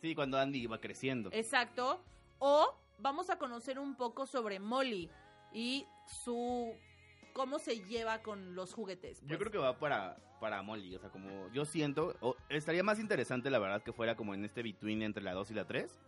sí, 0.01 0.15
cuando 0.17 0.39
Andy 0.39 0.61
iba 0.63 0.81
creciendo. 0.81 1.29
exacto. 1.33 2.03
O 2.39 2.75
vamos 3.03 3.29
a 3.31 3.39
conocer 3.39 3.79
un 3.79 3.97
poco 3.97 4.27
sobre 4.27 4.61
Molly 4.61 5.11
y 5.53 5.87
su 6.07 6.75
cómo 7.33 7.59
se 7.59 7.81
lleva 7.85 8.23
con 8.23 8.55
los 8.55 8.73
juguetes. 8.73 9.21
Yo 9.23 9.27
pues. 9.27 9.39
creo 9.41 9.53
que 9.53 9.59
va 9.59 9.79
para, 9.79 10.17
para 10.41 10.63
Molly, 10.63 10.95
o 10.95 10.99
sea, 10.99 11.11
como 11.11 11.49
yo 11.49 11.65
siento, 11.65 12.15
estaría 12.49 12.83
más 12.83 12.99
interesante 12.99 13.51
la 13.51 13.59
verdad 13.59 13.83
que 13.83 13.93
fuera 13.93 14.17
como 14.17 14.35
en 14.35 14.45
este 14.45 14.63
between 14.63 15.03
entre 15.03 15.23
la 15.23 15.33
2 15.33 15.51
y 15.51 15.55
la 15.55 15.67
3. 15.67 15.99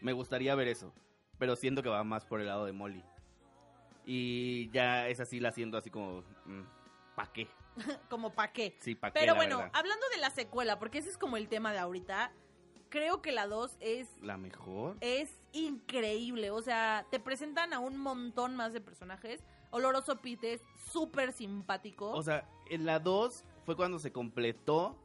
Me 0.00 0.12
gustaría 0.12 0.54
ver 0.54 0.68
eso, 0.68 0.92
pero 1.38 1.56
siento 1.56 1.82
que 1.82 1.88
va 1.88 2.04
más 2.04 2.26
por 2.26 2.40
el 2.40 2.46
lado 2.46 2.66
de 2.66 2.72
Molly. 2.72 3.02
Y 4.04 4.68
ya 4.70 5.08
es 5.08 5.18
así, 5.20 5.40
la 5.40 5.50
siento 5.50 5.78
así 5.78 5.88
como, 5.88 6.22
¿pa' 7.16 7.32
qué? 7.32 7.48
como 8.10 8.34
pa' 8.34 8.52
qué. 8.52 8.76
Sí, 8.80 8.94
¿pa' 8.94 9.10
qué? 9.10 9.20
Pero 9.20 9.34
bueno, 9.34 9.58
verdad? 9.58 9.72
hablando 9.74 10.06
de 10.14 10.18
la 10.18 10.30
secuela, 10.30 10.78
porque 10.78 10.98
ese 10.98 11.08
es 11.08 11.16
como 11.16 11.38
el 11.38 11.48
tema 11.48 11.72
de 11.72 11.78
ahorita, 11.78 12.32
creo 12.90 13.22
que 13.22 13.32
la 13.32 13.46
2 13.46 13.78
es, 13.80 14.08
¿La 14.20 14.36
mejor? 14.36 14.98
es 15.00 15.40
increíble. 15.54 16.50
O 16.50 16.60
sea, 16.62 17.06
te 17.10 17.18
presentan 17.20 17.72
a 17.72 17.78
un 17.78 17.96
montón 17.98 18.54
más 18.56 18.72
de 18.72 18.80
personajes. 18.80 19.42
Oloroso 19.70 20.20
Pete 20.20 20.52
es 20.54 20.62
súper 20.92 21.32
simpático. 21.32 22.10
O 22.12 22.22
sea, 22.22 22.48
en 22.70 22.84
la 22.84 22.98
2 23.00 23.44
fue 23.64 23.76
cuando 23.76 23.98
se 23.98 24.12
completó 24.12 24.96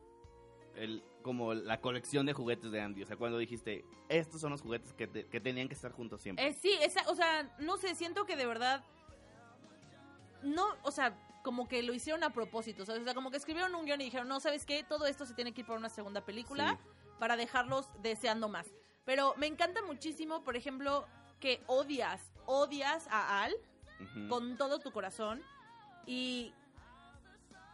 el, 0.76 1.04
como 1.24 1.54
la 1.54 1.82
colección 1.82 2.26
de 2.26 2.34
juguetes 2.34 2.72
de 2.72 2.82
Andy. 2.82 3.04
O 3.04 3.06
sea, 3.08 3.16
cuando 3.18 3.38
dijiste, 3.38 3.84
estos 4.10 4.41
son 4.41 4.52
los 4.52 4.62
juguetes 4.62 4.93
que, 4.93 5.08
te- 5.08 5.26
que 5.28 5.39
tenían 5.39 5.68
que 5.68 5.74
estar 5.76 5.91
juntos 5.91 6.22
siempre. 6.22 6.47
Eh, 6.47 6.54
sí, 6.54 6.72
esa, 6.82 7.10
o 7.10 7.16
sea, 7.16 7.56
no 7.60 7.78
sé, 7.78 7.95
siento 7.95 8.26
que 8.26 8.36
de 8.36 8.45
verdad. 8.45 8.84
No, 10.43 10.66
o 10.84 10.91
sea, 10.91 11.18
como 11.43 11.68
que 11.68 11.84
lo 11.84 11.93
hicieron 11.93 12.24
a 12.24 12.30
propósito, 12.32 12.86
¿sabes? 12.86 13.02
O 13.02 13.06
sea, 13.06 13.14
como 13.14 13.32
que 13.32 13.38
escribieron 13.38 13.74
un 13.76 13.86
guion 13.86 14.00
y 14.02 14.06
dijeron, 14.06 14.28
no, 14.28 14.39
¿sabes 14.39 14.66
qué? 14.66 14.84
Todo 14.84 15.06
esto 15.06 15.26
se 15.26 15.34
tiene 15.34 15.54
que 15.54 15.62
ir 15.62 15.68
para 15.68 15.80
una 15.80 15.89
segunda 15.89 16.22
película. 16.26 16.80
para 17.20 17.36
dejarlos 17.36 17.89
deseando 18.02 18.47
más. 18.47 18.66
Pero 19.10 19.34
me 19.38 19.47
encanta 19.47 19.82
muchísimo, 19.82 20.43
por 20.43 20.55
ejemplo, 20.55 21.07
que 21.39 21.64
odias, 21.66 22.22
odias 22.45 23.07
a 23.10 23.41
Al 23.43 23.55
con 24.30 24.55
todo 24.55 24.78
tu 24.78 24.91
corazón 24.91 25.41
y 26.05 26.53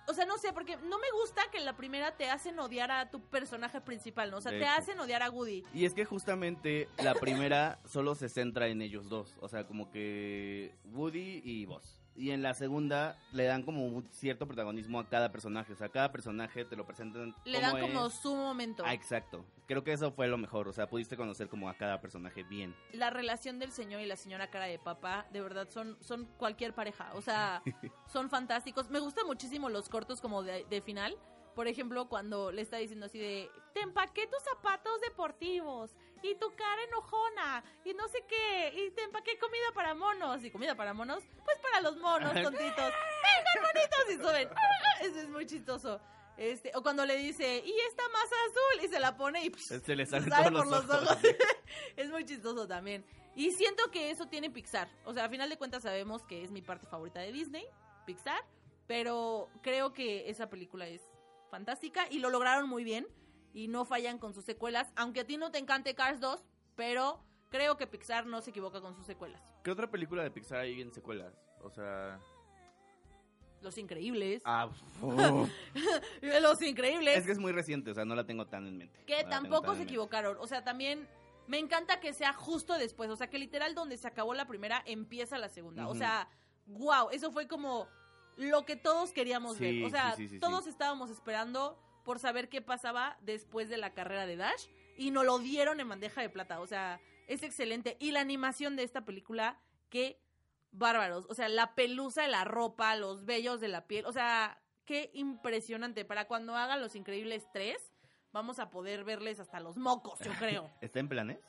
o 0.07 0.13
sea, 0.13 0.25
no 0.25 0.37
sé, 0.37 0.53
porque 0.53 0.77
no 0.77 0.97
me 0.97 1.11
gusta 1.11 1.41
que 1.51 1.57
en 1.57 1.65
la 1.65 1.75
primera 1.75 2.15
te 2.15 2.29
hacen 2.29 2.57
odiar 2.57 2.89
a 2.89 3.09
tu 3.09 3.19
personaje 3.19 3.81
principal, 3.81 4.31
¿no? 4.31 4.37
O 4.37 4.41
sea, 4.41 4.53
De 4.53 4.59
te 4.59 4.63
hecho. 4.63 4.73
hacen 4.77 4.97
odiar 5.01 5.23
a 5.23 5.29
Woody. 5.29 5.65
Y 5.73 5.83
es 5.83 5.93
que 5.93 6.05
justamente 6.05 6.87
la 7.03 7.15
primera 7.15 7.79
solo 7.83 8.15
se 8.15 8.29
centra 8.29 8.67
en 8.69 8.81
ellos 8.81 9.09
dos. 9.09 9.35
O 9.41 9.49
sea, 9.49 9.67
como 9.67 9.91
que 9.91 10.73
Woody 10.85 11.41
y 11.43 11.65
Buzz. 11.65 12.04
Y 12.15 12.31
en 12.31 12.41
la 12.41 12.53
segunda 12.53 13.17
le 13.33 13.43
dan 13.43 13.63
como 13.63 13.85
un 13.85 14.07
cierto 14.11 14.47
protagonismo 14.47 14.99
a 14.99 15.09
cada 15.09 15.31
personaje. 15.31 15.73
O 15.73 15.75
sea, 15.75 15.89
cada 15.89 16.11
personaje 16.11 16.63
te 16.63 16.75
lo 16.75 16.85
presentan. 16.85 17.35
Le 17.43 17.59
dan 17.59 17.79
como 17.79 18.09
su 18.09 18.35
momento. 18.35 18.83
Ah, 18.85 18.93
exacto. 18.93 19.45
Creo 19.67 19.83
que 19.83 19.91
eso 19.91 20.11
fue 20.11 20.27
lo 20.27 20.37
mejor. 20.37 20.67
O 20.67 20.73
sea, 20.73 20.87
pudiste 20.87 21.17
conocer 21.17 21.49
como 21.49 21.67
a 21.67 21.73
cada 21.73 21.99
personaje 21.99 22.43
bien. 22.43 22.73
La 22.93 23.09
relación 23.09 23.59
del 23.59 23.71
señor 23.71 24.01
y 24.01 24.05
la 24.05 24.15
señora 24.15 24.49
cara 24.49 24.65
de 24.65 24.79
papá, 24.79 25.27
de 25.31 25.41
verdad, 25.41 25.67
son, 25.69 25.97
son 25.99 26.25
cualquier 26.37 26.73
pareja. 26.73 27.11
O 27.15 27.21
sea, 27.21 27.61
son 28.07 28.29
fantásticos. 28.29 28.89
Me 28.89 28.99
gustan 28.99 29.25
muchísimo 29.27 29.69
los 29.69 29.89
cortos 29.89 30.21
como 30.21 30.41
de, 30.41 30.65
de 30.69 30.81
final. 30.81 31.17
Por 31.53 31.67
ejemplo, 31.67 32.07
cuando 32.07 32.51
le 32.51 32.61
está 32.61 32.77
diciendo 32.77 33.05
así 33.05 33.17
de, 33.17 33.49
te 33.73 33.81
empaqué 33.81 34.27
tus 34.27 34.43
zapatos 34.43 35.01
deportivos 35.01 35.95
y 36.31 36.35
tu 36.35 36.49
cara 36.55 36.83
enojona 36.83 37.63
y 37.83 37.93
no 37.93 38.07
sé 38.07 38.23
qué, 38.27 38.73
y 38.75 38.91
te 38.91 39.03
empaqué 39.03 39.37
comida 39.37 39.71
para 39.73 39.93
monos. 39.93 40.43
¿Y 40.43 40.51
comida 40.51 40.75
para 40.75 40.93
monos? 40.93 41.23
Pues 41.43 41.57
para 41.59 41.81
los 41.81 41.97
monos, 41.97 42.33
tontitos. 42.33 42.93
¡Vengan, 43.23 43.61
monitos! 43.61 44.09
Y 44.09 44.15
suben. 44.15 44.49
Eso 45.01 45.19
es 45.19 45.29
muy 45.29 45.45
chistoso. 45.45 46.01
Este, 46.37 46.71
o 46.75 46.83
cuando 46.83 47.05
le 47.05 47.15
dice, 47.15 47.63
y 47.65 47.79
esta 47.87 48.03
masa 48.09 48.35
azul, 48.49 48.85
y 48.85 48.87
se 48.89 48.99
la 48.99 49.15
pone 49.15 49.45
y 49.45 49.49
psh, 49.49 49.81
Se 49.81 49.95
le 49.95 50.05
sale 50.05 50.29
todos 50.29 50.51
por 50.51 50.67
los 50.67 50.89
ojos. 50.89 51.17
es 51.95 52.09
muy 52.09 52.25
chistoso 52.25 52.67
también. 52.67 53.05
Y 53.35 53.51
siento 53.51 53.91
que 53.91 54.11
eso 54.11 54.27
tiene 54.27 54.49
Pixar. 54.49 54.89
O 55.05 55.13
sea, 55.13 55.25
a 55.25 55.29
final 55.29 55.49
de 55.49 55.57
cuentas 55.57 55.83
sabemos 55.83 56.23
que 56.23 56.43
es 56.43 56.51
mi 56.51 56.61
parte 56.61 56.87
favorita 56.87 57.19
de 57.19 57.31
Disney, 57.31 57.65
Pixar. 58.05 58.43
Pero 58.87 59.49
creo 59.63 59.93
que 59.93 60.29
esa 60.29 60.49
película 60.49 60.87
es 60.87 61.01
fantástica 61.49 62.07
y 62.09 62.19
lo 62.19 62.29
lograron 62.29 62.69
muy 62.69 62.83
bien. 62.83 63.07
Y 63.55 63.69
no 63.69 63.85
fallan 63.85 64.19
con 64.19 64.33
sus 64.33 64.43
secuelas. 64.45 64.91
Aunque 64.97 65.21
a 65.21 65.25
ti 65.25 65.37
no 65.37 65.49
te 65.49 65.57
encante 65.57 65.95
Cars 65.95 66.19
2, 66.19 66.43
pero 66.75 67.23
creo 67.49 67.77
que 67.77 67.87
Pixar 67.87 68.25
no 68.25 68.41
se 68.41 68.49
equivoca 68.49 68.81
con 68.81 68.93
sus 68.95 69.05
secuelas. 69.05 69.41
¿Qué 69.63 69.71
otra 69.71 69.89
película 69.89 70.21
de 70.23 70.29
Pixar 70.29 70.59
hay 70.59 70.81
en 70.81 70.91
secuelas? 70.93 71.33
O 71.63 71.69
sea. 71.69 72.19
Los 73.61 73.77
Increíbles. 73.77 74.41
Ah. 74.45 74.69
Los 76.41 76.61
Increíbles. 76.61 77.17
es 77.17 77.25
que 77.25 77.31
es 77.31 77.39
muy 77.39 77.51
reciente, 77.51 77.91
o 77.91 77.93
sea, 77.93 78.05
no 78.05 78.13
la 78.13 78.25
tengo 78.25 78.45
tan 78.47 78.67
en 78.67 78.77
mente. 78.77 78.99
Que 79.05 79.23
No 79.23 79.29
tampoco 79.29 79.71
se 79.71 79.79
mente. 79.79 79.83
equivocaron. 79.85 80.37
O 80.39 80.47
sea, 80.47 80.63
también 80.63 81.07
me 81.47 81.57
encanta 81.57 81.99
que 81.99 82.13
sea 82.13 82.33
justo 82.33 82.77
después. 82.77 83.09
O 83.09 83.15
sea, 83.15 83.29
que 83.29 83.39
literal 83.39 83.73
donde 83.73 83.97
se 83.97 84.07
acabó 84.07 84.33
la 84.33 84.45
primera 84.47 84.83
empieza 84.85 85.37
la 85.37 85.49
segunda. 85.49 85.87
O 85.87 85.95
sea, 85.95 86.27
wow, 86.67 87.09
eso 87.11 87.31
fue 87.31 87.47
como 87.47 87.87
lo 88.37 88.65
que 88.65 88.75
todos 88.75 89.13
queríamos 89.13 89.57
Sí, 89.57 89.63
ver. 89.79 89.85
O 89.85 89.89
sea, 89.89 90.13
sí, 90.15 90.23
sí, 90.27 90.35
sí, 90.35 90.39
todos 90.39 90.67
estábamos 90.67 91.09
esperando 91.09 91.79
por 92.05 92.19
saber 92.19 92.47
qué 92.47 92.61
pasaba 92.61 93.17
después 93.21 93.67
de 93.67 93.77
la 93.77 93.93
carrera 93.93 94.25
de 94.25 94.37
Dash 94.37 94.67
y 94.95 95.11
nos 95.11 95.25
lo 95.25 95.39
dieron 95.39 95.81
en 95.81 95.89
bandeja 95.89 96.21
de 96.21 96.29
plata. 96.29 96.61
O 96.61 96.67
sea, 96.67 97.01
es 97.27 97.43
excelente. 97.43 97.97
Y 97.99 98.11
la 98.11 98.21
animación 98.21 98.77
de 98.77 98.83
esta 98.83 99.03
película, 99.03 99.59
qué 99.89 100.21
bárbaros. 100.71 101.25
O 101.27 101.33
sea, 101.33 101.49
la 101.49 101.75
pelusa 101.75 102.21
de 102.21 102.29
la 102.29 102.45
ropa, 102.45 102.95
los 102.95 103.25
vellos 103.25 103.59
de 103.59 103.67
la 103.67 103.87
piel. 103.87 104.05
O 104.05 104.13
sea, 104.13 104.61
qué 104.85 105.09
impresionante. 105.13 106.05
Para 106.05 106.27
cuando 106.27 106.55
hagan 106.55 106.79
Los 106.79 106.95
Increíbles 106.95 107.47
3, 107.51 107.75
vamos 108.31 108.59
a 108.59 108.69
poder 108.69 109.03
verles 109.03 109.39
hasta 109.39 109.59
los 109.59 109.75
mocos, 109.75 110.19
yo 110.19 110.31
creo. 110.33 110.69
¿Está 110.81 110.99
en 110.99 111.09
planes? 111.09 111.39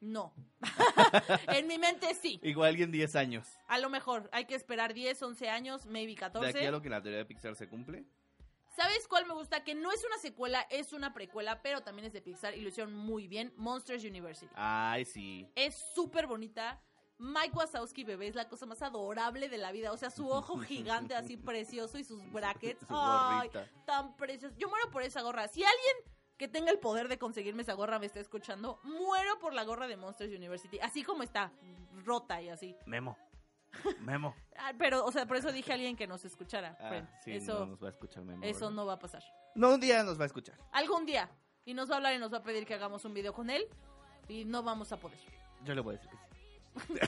No. 0.00 0.34
en 1.48 1.66
mi 1.66 1.78
mente 1.78 2.14
sí. 2.14 2.38
Igual 2.42 2.68
alguien 2.68 2.92
10 2.92 3.16
años. 3.16 3.48
A 3.66 3.78
lo 3.78 3.90
mejor 3.90 4.28
hay 4.32 4.44
que 4.44 4.54
esperar 4.54 4.94
10, 4.94 5.20
11 5.20 5.48
años, 5.48 5.86
maybe 5.86 6.12
De 6.12 6.16
14. 6.16 6.48
aquí 6.50 6.66
a 6.66 6.70
lo 6.70 6.82
que 6.82 6.90
la 6.90 7.02
teoría 7.02 7.18
de 7.18 7.24
Pixar 7.24 7.56
se 7.56 7.68
cumple. 7.68 8.04
¿Sabes 8.76 9.08
cuál 9.08 9.24
me 9.24 9.32
gusta? 9.32 9.64
Que 9.64 9.74
no 9.74 9.90
es 9.90 10.04
una 10.04 10.18
secuela, 10.18 10.60
es 10.68 10.92
una 10.92 11.14
precuela, 11.14 11.62
pero 11.62 11.80
también 11.80 12.04
es 12.04 12.12
de 12.12 12.20
Pixar 12.20 12.54
y 12.54 12.60
lo 12.60 12.68
hicieron 12.68 12.92
muy 12.92 13.26
bien. 13.26 13.50
Monsters 13.56 14.04
University. 14.04 14.52
Ay, 14.54 15.06
sí. 15.06 15.50
Es 15.54 15.74
súper 15.94 16.26
bonita. 16.26 16.78
Mike 17.18 17.56
Wazowski, 17.56 18.04
bebé, 18.04 18.28
es 18.28 18.34
la 18.34 18.50
cosa 18.50 18.66
más 18.66 18.82
adorable 18.82 19.48
de 19.48 19.56
la 19.56 19.72
vida. 19.72 19.92
O 19.92 19.96
sea, 19.96 20.10
su 20.10 20.28
ojo 20.28 20.58
gigante 20.60 21.14
así 21.14 21.38
precioso 21.38 21.96
y 21.96 22.04
sus 22.04 22.30
brackets. 22.30 22.86
Su 22.86 22.94
Ay, 22.94 23.50
tan 23.86 24.14
precioso. 24.14 24.54
Yo 24.58 24.68
muero 24.68 24.90
por 24.90 25.02
esa 25.02 25.22
gorra. 25.22 25.48
Si 25.48 25.64
alguien 25.64 25.96
que 26.36 26.46
tenga 26.46 26.70
el 26.70 26.78
poder 26.78 27.08
de 27.08 27.18
conseguirme 27.18 27.62
esa 27.62 27.72
gorra 27.72 27.98
me 27.98 28.04
está 28.04 28.20
escuchando, 28.20 28.78
muero 28.84 29.38
por 29.38 29.54
la 29.54 29.64
gorra 29.64 29.86
de 29.86 29.96
Monsters 29.96 30.34
University. 30.34 30.78
Así 30.80 31.02
como 31.02 31.22
está, 31.22 31.50
rota 32.04 32.42
y 32.42 32.50
así. 32.50 32.76
Memo. 32.84 33.16
Memo. 34.00 34.34
Ah, 34.58 34.72
pero, 34.78 35.04
o 35.04 35.12
sea, 35.12 35.26
por 35.26 35.36
eso 35.36 35.52
dije 35.52 35.70
a 35.70 35.74
alguien 35.74 35.96
que 35.96 36.06
nos 36.06 36.24
escuchara. 36.24 36.76
Ah, 36.80 36.88
friend. 36.88 37.08
sí, 37.22 37.32
eso, 37.32 37.60
no 37.60 37.66
nos 37.66 37.82
va 37.82 37.88
a 37.88 37.90
escuchar 37.90 38.24
Memo. 38.24 38.42
eso 38.42 38.60
¿verdad? 38.60 38.70
no 38.74 38.86
va 38.86 38.94
a 38.94 38.98
pasar. 38.98 39.22
No, 39.54 39.74
un 39.74 39.80
día 39.80 40.02
nos 40.02 40.18
va 40.18 40.22
a 40.22 40.26
escuchar. 40.26 40.56
Algún 40.72 41.04
día. 41.04 41.28
Y 41.66 41.74
nos 41.74 41.90
va 41.90 41.94
a 41.94 41.96
hablar 41.98 42.14
y 42.14 42.18
nos 42.18 42.32
va 42.32 42.38
a 42.38 42.42
pedir 42.42 42.64
que 42.64 42.72
hagamos 42.74 43.04
un 43.04 43.12
video 43.12 43.34
con 43.34 43.50
él. 43.50 43.66
Y 44.28 44.44
no 44.46 44.62
vamos 44.62 44.90
a 44.92 44.96
poder. 44.96 45.18
Yo 45.62 45.74
le 45.74 45.82
voy 45.82 45.94
a 45.94 45.98
decir 45.98 46.10
que 46.10 46.16
sí. 46.16 47.00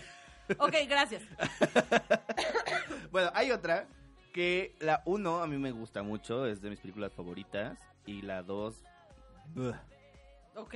Ok, 0.59 0.75
gracias. 0.89 1.23
Bueno, 3.11 3.31
hay 3.35 3.51
otra 3.51 3.89
que 4.35 4.75
la 4.81 5.03
1 5.07 5.43
a 5.43 5.47
mí 5.47 5.57
me 5.57 5.73
gusta 5.73 6.03
mucho, 6.03 6.47
es 6.47 6.61
de 6.61 6.69
mis 6.71 6.81
películas 6.81 7.13
favoritas. 7.15 7.79
Y 8.05 8.23
la 8.23 8.43
2, 8.43 8.77
Ok. 10.55 10.75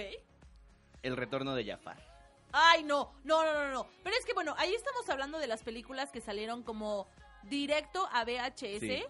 El 1.02 1.16
retorno 1.16 1.54
de 1.54 1.64
Jafar. 1.66 2.11
Ay, 2.52 2.82
no, 2.84 3.12
no, 3.24 3.44
no, 3.44 3.52
no, 3.52 3.70
no. 3.72 3.86
Pero 4.04 4.16
es 4.16 4.24
que 4.26 4.34
bueno, 4.34 4.54
ahí 4.58 4.74
estamos 4.74 5.08
hablando 5.08 5.38
de 5.38 5.46
las 5.46 5.62
películas 5.62 6.10
que 6.12 6.20
salieron 6.20 6.62
como 6.62 7.08
directo 7.44 8.08
a 8.12 8.24
VHS 8.24 8.80
Sí. 8.80 9.04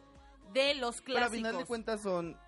de 0.53 0.75
los 0.75 1.03
Pero 1.03 1.19
a 1.19 1.21
clásicos. 1.21 1.37
final 1.37 1.59
de 1.59 1.65
cuentas 1.67 2.01
son 2.03 2.39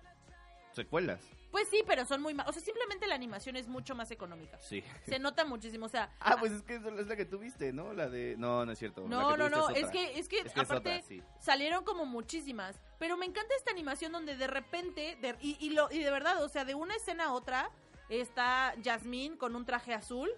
secuelas. 0.73 1.21
Pues 1.51 1.69
sí, 1.69 1.83
pero 1.87 2.03
son 2.05 2.21
muy 2.21 2.33
mal. 2.33 2.45
O 2.49 2.51
sea, 2.51 2.61
simplemente 2.61 3.07
la 3.07 3.15
animación 3.15 3.55
es 3.55 3.67
mucho 3.69 3.95
más 3.95 4.11
económica. 4.11 4.59
Sí. 4.59 4.83
Se 5.05 5.19
nota 5.19 5.45
muchísimo. 5.45 5.85
O 5.85 5.89
sea, 5.89 6.11
Ah, 6.19 6.35
pues 6.37 6.51
es 6.51 6.61
que 6.63 6.75
es 6.75 7.07
la 7.07 7.15
que 7.15 7.23
tú 7.23 7.39
viste, 7.39 7.71
¿no? 7.71 7.93
La 7.93 8.09
de... 8.09 8.35
No, 8.37 8.65
no 8.65 8.71
es 8.73 8.79
cierto. 8.79 9.07
no, 9.07 9.37
no, 9.37 9.49
no. 9.49 9.69
Es 9.69 9.89
que, 9.89 10.19
es 10.19 10.27
que, 10.27 10.39
Es 10.39 10.51
que 10.51 10.59
es 10.61 10.69
aparte 10.69 10.97
otra, 10.97 11.01
sí. 11.07 11.23
salieron 11.39 11.85
como 11.85 12.05
muchísimas. 12.05 12.77
Pero 12.99 13.15
me 13.15 13.25
encanta 13.25 13.55
esta 13.55 13.71
animación 13.71 14.11
donde 14.11 14.35
de 14.35 14.47
repente, 14.47 15.15
de- 15.21 15.37
y, 15.39 15.55
y, 15.65 15.69
lo, 15.69 15.89
y 15.91 15.99
de 15.99 16.11
verdad, 16.11 16.43
o 16.43 16.49
sea, 16.49 16.65
de 16.65 16.75
una 16.75 16.93
escena 16.95 17.25
a 17.27 17.31
otra, 17.33 17.71
está 18.09 18.75
Jasmine 18.83 19.37
con 19.37 19.55
un 19.55 19.63
traje 19.65 19.93
azul, 19.93 20.29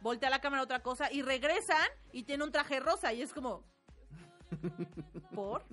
voltea 0.00 0.30
la 0.30 0.40
cámara 0.40 0.60
a 0.60 0.64
otra 0.64 0.82
cosa 0.82 1.10
y 1.12 1.22
regresan 1.22 1.86
y 2.12 2.24
tiene 2.24 2.44
un 2.44 2.52
traje 2.52 2.80
rosa 2.80 3.12
y 3.12 3.22
es 3.22 3.32
como... 3.32 3.64
¿Por? 5.34 5.64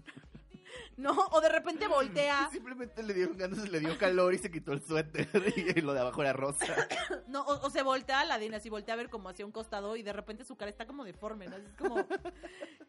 No, 0.95 1.11
o 1.11 1.41
de 1.41 1.49
repente 1.49 1.87
voltea. 1.87 2.49
Simplemente 2.51 3.03
le 3.03 3.13
dieron 3.13 3.37
ganas, 3.37 3.67
le 3.69 3.79
dio 3.81 3.97
calor 3.97 4.33
y 4.33 4.37
se 4.37 4.49
quitó 4.49 4.71
el 4.71 4.81
suéter 4.81 5.27
y 5.75 5.81
lo 5.81 5.93
de 5.93 5.99
abajo 5.99 6.21
era 6.21 6.33
rosa. 6.33 6.65
No, 7.27 7.41
o, 7.43 7.65
o 7.65 7.69
se 7.69 7.81
voltea 7.81 8.25
la 8.25 8.37
Dina, 8.37 8.57
así 8.57 8.69
voltea 8.69 8.93
a 8.93 8.97
ver 8.97 9.09
como 9.09 9.29
hacia 9.29 9.45
un 9.45 9.53
costado 9.53 9.95
y 9.95 10.03
de 10.03 10.11
repente 10.11 10.43
su 10.43 10.57
cara 10.57 10.69
está 10.69 10.85
como 10.85 11.05
deforme, 11.05 11.47
¿no? 11.47 11.55
Es 11.55 11.73
como, 11.77 11.95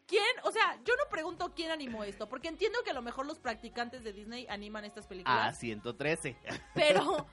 ¿quién? 0.05 0.23
O 0.43 0.51
sea, 0.51 0.79
yo 0.83 0.93
no 0.97 1.09
pregunto 1.09 1.53
quién 1.55 1.71
animó 1.71 2.03
esto, 2.03 2.27
porque 2.27 2.49
entiendo 2.49 2.79
que 2.83 2.91
a 2.91 2.93
lo 2.93 3.01
mejor 3.01 3.25
los 3.25 3.39
practicantes 3.39 4.03
de 4.03 4.11
Disney 4.11 4.45
animan 4.49 4.83
estas 4.83 5.05
Ah, 5.05 5.09
películas, 5.09 5.57
113. 5.59 6.37
pero, 6.73 7.25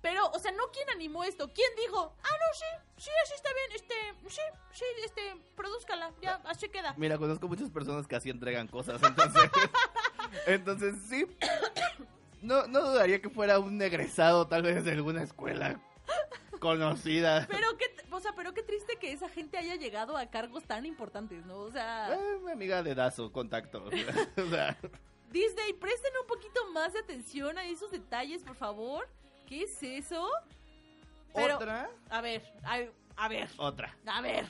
pero, 0.00 0.28
o 0.30 0.38
sea, 0.38 0.52
no 0.52 0.64
quién 0.72 0.88
animó 0.90 1.24
esto, 1.24 1.50
quién 1.52 1.68
dijo, 1.76 2.14
ah, 2.22 2.28
no, 2.40 2.54
sí, 2.54 3.04
sí, 3.04 3.10
así 3.24 3.34
está 3.34 3.50
bien, 3.52 3.72
este, 3.74 3.94
sí, 4.28 4.40
sí, 4.72 4.84
este, 5.04 5.36
produzcala, 5.56 6.12
ya, 6.22 6.40
así 6.44 6.68
queda. 6.68 6.94
Mira, 6.96 7.18
conozco 7.18 7.48
muchas 7.48 7.70
personas 7.70 8.06
que 8.06 8.16
así 8.16 8.30
entregan 8.30 8.68
cosas, 8.68 9.02
entonces... 9.02 9.50
entonces, 10.46 10.94
sí. 11.08 11.26
No, 12.42 12.66
no 12.68 12.80
dudaría 12.82 13.20
que 13.20 13.28
fuera 13.28 13.58
un 13.58 13.80
egresado 13.82 14.46
tal 14.46 14.62
vez 14.62 14.84
de 14.84 14.92
alguna 14.92 15.22
escuela 15.22 15.80
conocida. 16.60 17.46
Pero 17.50 17.76
qué, 17.76 17.86
o 18.10 18.20
sea, 18.20 18.32
pero 18.34 18.54
qué 18.54 18.62
triste 18.62 18.96
que 19.00 19.12
esa 19.12 19.28
gente 19.28 19.58
haya 19.58 19.76
llegado 19.76 20.16
a 20.16 20.26
cargos 20.26 20.64
tan 20.64 20.86
importantes, 20.86 21.44
¿no? 21.46 21.58
O 21.58 21.70
sea... 21.70 22.14
Eh, 22.14 22.38
mi 22.44 22.52
amiga 22.52 22.82
de 22.82 22.94
Dazo, 22.94 23.32
contacto. 23.32 23.84
o 24.36 24.50
sea, 24.50 24.76
Disney, 25.30 25.72
presten 25.74 26.12
un 26.20 26.26
poquito 26.26 26.70
más 26.72 26.92
de 26.92 27.00
atención 27.00 27.58
a 27.58 27.66
esos 27.66 27.90
detalles, 27.90 28.42
por 28.42 28.56
favor. 28.56 29.08
¿Qué 29.48 29.62
es 29.62 29.82
eso? 29.82 30.28
Pero- 31.34 31.56
otra, 31.56 31.90
A 32.10 32.20
ver, 32.20 32.42
a, 32.64 32.80
a 33.16 33.28
ver, 33.28 33.48
otra. 33.56 33.96
a 34.06 34.20
ver. 34.20 34.46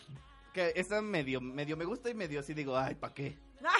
Que 0.52 0.72
esta 0.76 1.00
medio, 1.02 1.40
medio 1.40 1.76
me 1.76 1.84
gusta 1.84 2.10
y 2.10 2.14
medio 2.14 2.40
así 2.40 2.54
digo, 2.54 2.76
ay, 2.76 2.94
¿pa' 2.94 3.12
qué? 3.14 3.38
¡Ah! 3.64 3.76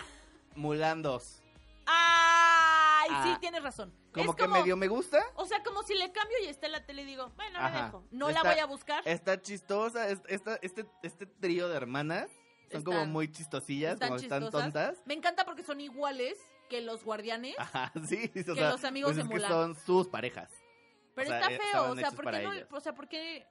Mulan 0.55 1.03
2. 1.03 1.43
¡Ay! 1.87 3.09
Ah, 3.11 3.23
sí, 3.25 3.41
tienes 3.41 3.63
razón. 3.63 3.93
Como 4.13 4.31
Es 4.31 4.37
que 4.37 4.49
medio 4.49 4.77
me 4.77 4.89
gusta. 4.89 5.25
O 5.35 5.47
sea, 5.47 5.63
como 5.63 5.83
si 5.83 5.95
le 5.95 6.13
cambio 6.13 6.37
y 6.45 6.49
está 6.49 6.67
en 6.67 6.73
la 6.73 6.85
tele 6.85 7.03
y 7.03 7.07
digo, 7.07 7.33
bueno, 7.37 7.59
Ajá. 7.59 7.87
dejo. 7.87 8.05
No 8.11 8.29
Está- 8.29 8.43
la 8.45 8.51
voy 8.51 8.59
a 8.61 8.67
buscar. 8.67 9.03
Está 9.07 9.41
chistosa. 9.41 10.09
es- 10.09 10.21
Esta, 10.29 10.57
este, 10.63 10.87
este 11.03 11.27
trío 11.27 11.69
de 11.69 11.77
hermanas 11.77 12.29
son 12.71 12.83
como 12.83 13.07
muy 13.07 13.31
chistosillas, 13.31 13.95
están 13.95 14.09
como 14.11 14.21
están 14.21 14.51
tontas. 14.51 14.99
Me 15.07 15.15
encanta 15.15 15.45
porque 15.45 15.63
son 15.63 15.81
iguales 15.81 16.39
que 16.69 16.81
los 16.83 17.03
guardianes. 17.05 17.55
Ajá, 17.59 17.93
sí. 18.09 18.31
o 18.31 18.33
Que 18.33 18.43
sea, 18.55 18.71
los 18.71 18.85
amigos 18.85 19.09
pues 19.15 19.17
de 19.17 19.23
es 19.23 19.29
que 19.29 19.35
Mulan. 19.35 19.51
son 19.51 19.75
sus 19.87 20.09
parejas. 20.09 20.51
Pero 21.19 21.31
O 21.31 21.39
sea, 21.39 21.41
está 21.41 21.53
eh, 21.53 21.59
feo, 21.73 21.91
o 21.91 21.97
sea, 21.97 22.11
¿por 22.13 22.31
qué 22.31 22.43
no? 22.43 22.77
O 22.77 22.81
sea, 22.81 22.95
¿por 22.95 23.09
qué? 23.09 23.47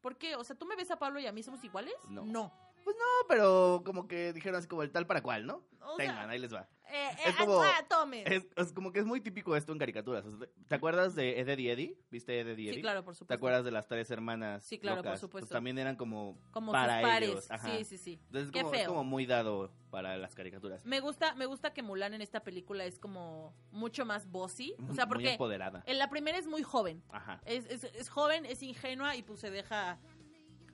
¿Por 0.00 0.16
qué? 0.16 0.34
O 0.36 0.44
sea, 0.44 0.56
¿tú 0.56 0.64
me 0.66 0.76
ves 0.76 0.90
a 0.90 0.98
Pablo 0.98 1.20
y 1.20 1.26
a 1.26 1.32
mí 1.32 1.42
somos 1.42 1.62
iguales? 1.62 1.94
No. 2.08 2.24
No. 2.24 2.52
Pues 2.84 2.96
no, 2.96 3.26
pero 3.28 3.82
como 3.84 4.06
que 4.08 4.32
dijeron 4.32 4.58
así 4.58 4.68
como 4.68 4.82
el 4.82 4.90
tal 4.90 5.06
para 5.06 5.22
cual, 5.22 5.46
¿no? 5.46 5.64
O 5.82 5.96
sea, 5.96 6.06
Tengan, 6.06 6.30
ahí 6.30 6.38
les 6.38 6.52
va. 6.54 6.68
Eh, 6.92 7.08
eh, 7.10 7.16
Es 7.26 7.36
como- 7.36 7.62
ah, 7.62 7.84
tome. 7.88 8.24
Es, 8.26 8.44
es 8.56 8.72
como 8.72 8.92
que 8.92 8.98
es 8.98 9.06
muy 9.06 9.20
típico 9.20 9.54
esto 9.56 9.72
en 9.72 9.78
caricaturas. 9.78 10.24
¿Te 10.68 10.74
acuerdas 10.74 11.14
de 11.14 11.38
Ed, 11.40 11.48
Edd 11.48 11.58
y 11.58 11.68
Eddie? 11.70 11.96
¿Viste 12.10 12.38
Ed, 12.40 12.48
Edd 12.48 12.58
y 12.58 12.66
Eddie? 12.68 12.74
Sí, 12.76 12.80
claro, 12.82 13.04
por 13.04 13.14
supuesto. 13.14 13.28
¿Te 13.28 13.34
acuerdas 13.34 13.64
de 13.64 13.70
las 13.70 13.86
tres 13.86 14.10
hermanas? 14.10 14.64
Sí, 14.64 14.78
claro, 14.78 15.02
por 15.02 15.16
supuesto. 15.16 15.46
Pues 15.46 15.50
también 15.50 15.78
eran 15.78 15.94
como, 15.96 16.36
Como 16.50 16.72
para 16.72 17.00
pares. 17.00 17.30
ellos. 17.30 17.50
Ajá. 17.50 17.76
Sí, 17.78 17.84
sí, 17.84 17.96
sí. 17.98 18.20
Entonces 18.26 18.50
Qué 18.50 18.62
como, 18.62 18.74
es 18.74 18.80
feo. 18.80 18.88
como 18.88 19.04
muy 19.04 19.24
dado 19.26 19.72
para 19.90 20.16
las 20.16 20.34
caricaturas. 20.34 20.84
Me 20.84 20.98
gusta, 21.00 21.34
me 21.36 21.46
gusta 21.46 21.72
que 21.72 21.82
Mulan 21.82 22.12
en 22.14 22.22
esta 22.22 22.42
película 22.42 22.84
es 22.84 22.98
como 22.98 23.54
mucho 23.70 24.04
más 24.04 24.28
bossy. 24.30 24.74
O 24.88 24.92
sea, 24.92 25.06
muy 25.06 25.14
porque 25.14 25.32
empoderada. 25.32 25.82
en 25.86 25.98
la 25.98 26.10
primera 26.10 26.38
es 26.38 26.46
muy 26.48 26.62
joven. 26.64 27.02
Ajá. 27.10 27.40
Es, 27.46 27.66
es, 27.66 27.84
es 27.84 28.08
joven, 28.08 28.44
es 28.46 28.62
ingenua 28.62 29.14
y 29.16 29.22
pues 29.22 29.38
se 29.40 29.50
deja 29.50 29.98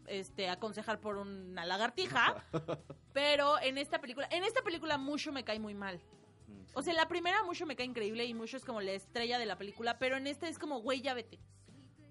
este 0.08 0.48
aconsejar 0.48 1.00
por 1.00 1.16
una 1.16 1.64
lagartija. 1.64 2.44
pero 3.12 3.60
en 3.60 3.78
esta 3.78 4.00
película, 4.00 4.28
en 4.30 4.44
esta 4.44 4.62
película 4.62 4.98
Mushu 4.98 5.32
me 5.32 5.44
cae 5.44 5.58
muy 5.58 5.74
mal. 5.74 6.00
O 6.74 6.82
sea, 6.82 6.92
la 6.92 7.08
primera 7.08 7.42
Mushu 7.44 7.66
me 7.66 7.76
cae 7.76 7.86
increíble 7.86 8.24
y 8.24 8.34
Mushu 8.34 8.56
es 8.58 8.64
como 8.64 8.80
la 8.80 8.92
estrella 8.92 9.38
de 9.38 9.46
la 9.46 9.56
película, 9.56 9.98
pero 9.98 10.16
en 10.16 10.26
esta 10.26 10.48
es 10.48 10.58
como, 10.58 10.80
güey, 10.80 11.00
ya 11.00 11.14
vete. 11.14 11.38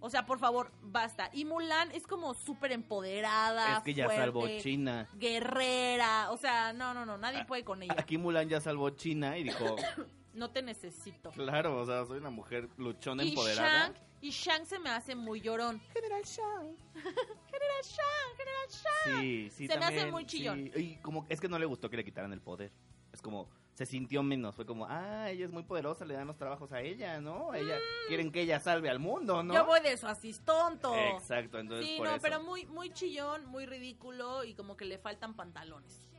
O 0.06 0.10
sea, 0.12 0.24
por 0.24 0.38
favor, 0.38 0.72
basta. 0.84 1.32
Y 1.34 1.45
Mulan 1.45 1.89
es 1.91 2.06
como 2.06 2.36
súper 2.36 2.72
empoderada, 2.72 3.78
es 3.78 3.84
que 3.84 3.95
ya 3.95 4.06
fuerte, 4.06 4.22
salvó 4.22 4.47
China. 4.60 5.10
guerrera. 5.18 6.30
O 6.30 6.38
sea, 6.38 6.74
no, 6.74 6.93
no, 6.93 7.08
no, 7.08 7.18
nadie 7.18 7.43
puede 7.45 7.64
con 7.64 7.82
ella. 7.82 7.95
Aquí 7.97 8.20
Mulan 8.20 8.47
ya 8.47 8.62
salvó 8.62 8.91
China 8.91 9.36
y 9.36 9.45
dijo, 9.45 9.76
No 10.36 10.51
te 10.51 10.62
necesito. 10.62 11.32
claro, 11.32 11.82
o 11.82 11.86
sea, 11.88 12.06
soy 12.06 12.20
una 12.20 12.30
mujer 12.30 12.70
luchona 12.78 13.24
Y 13.24 13.30
empoderada. 13.30 13.88
Shang, 13.88 13.93
y 14.22 14.30
Shang 14.30 14.66
se 14.68 14.78
me 14.78 14.89
hace 14.91 15.16
muy 15.16 15.41
llorón. 15.41 15.82
General 15.91 16.22
Shang. 16.24 16.76
General 16.93 17.84
Shang, 17.84 18.38
General 18.38 18.70
Shang. 18.70 19.22
Sí, 19.22 19.49
sí, 19.49 19.68
Se 19.68 19.80
me 19.80 19.86
hace 19.86 20.12
muy 20.12 20.26
chillón. 20.28 20.70
sí. 20.72 20.80
Y 20.82 20.95
como 20.97 21.26
es 21.30 21.41
que 21.41 21.47
no 21.49 21.58
le 21.58 21.66
gustó 21.66 21.89
que 21.89 21.97
le 21.97 22.06
quitaran 22.06 22.32
el 22.32 22.41
poder. 22.41 22.72
Es 23.12 23.24
como 23.24 23.49
se 23.76 23.86
sintió 23.86 24.23
menos, 24.23 24.55
fue 24.55 24.65
como, 24.65 24.86
ah, 24.89 25.30
ella 25.30 25.45
es 25.45 25.51
muy 25.51 25.63
poderosa, 25.63 26.05
le 26.05 26.13
dan 26.13 26.28
los 26.28 26.38
trabajos 26.38 26.71
a 26.71 26.80
ella, 26.80 27.19
¿no? 27.19 27.53
Ella 27.53 27.78
quieren 28.07 28.32
que 28.32 28.41
ella 28.41 28.61
salve 28.61 28.89
al 28.89 28.99
mundo, 28.99 29.43
¿no? 29.43 29.53
Mm. 29.53 29.57
Yo 29.57 29.65
voy 29.65 29.82
de 29.82 29.91
eso, 29.91 30.07
así 30.07 30.34
tonto. 30.45 30.95
Exacto, 30.95 31.59
entonces 31.59 31.86
Sí, 31.86 31.97
por 31.97 32.07
no, 32.07 32.13
eso. 32.13 32.21
pero 32.21 32.41
muy, 32.41 32.65
muy 32.67 32.93
chillón, 32.93 33.45
muy 33.47 33.65
ridículo 33.65 34.45
y 34.45 34.55
como 34.55 34.78
que 34.78 34.86
le 34.86 34.97
faltan 34.97 35.34
pantalones. 35.34 36.09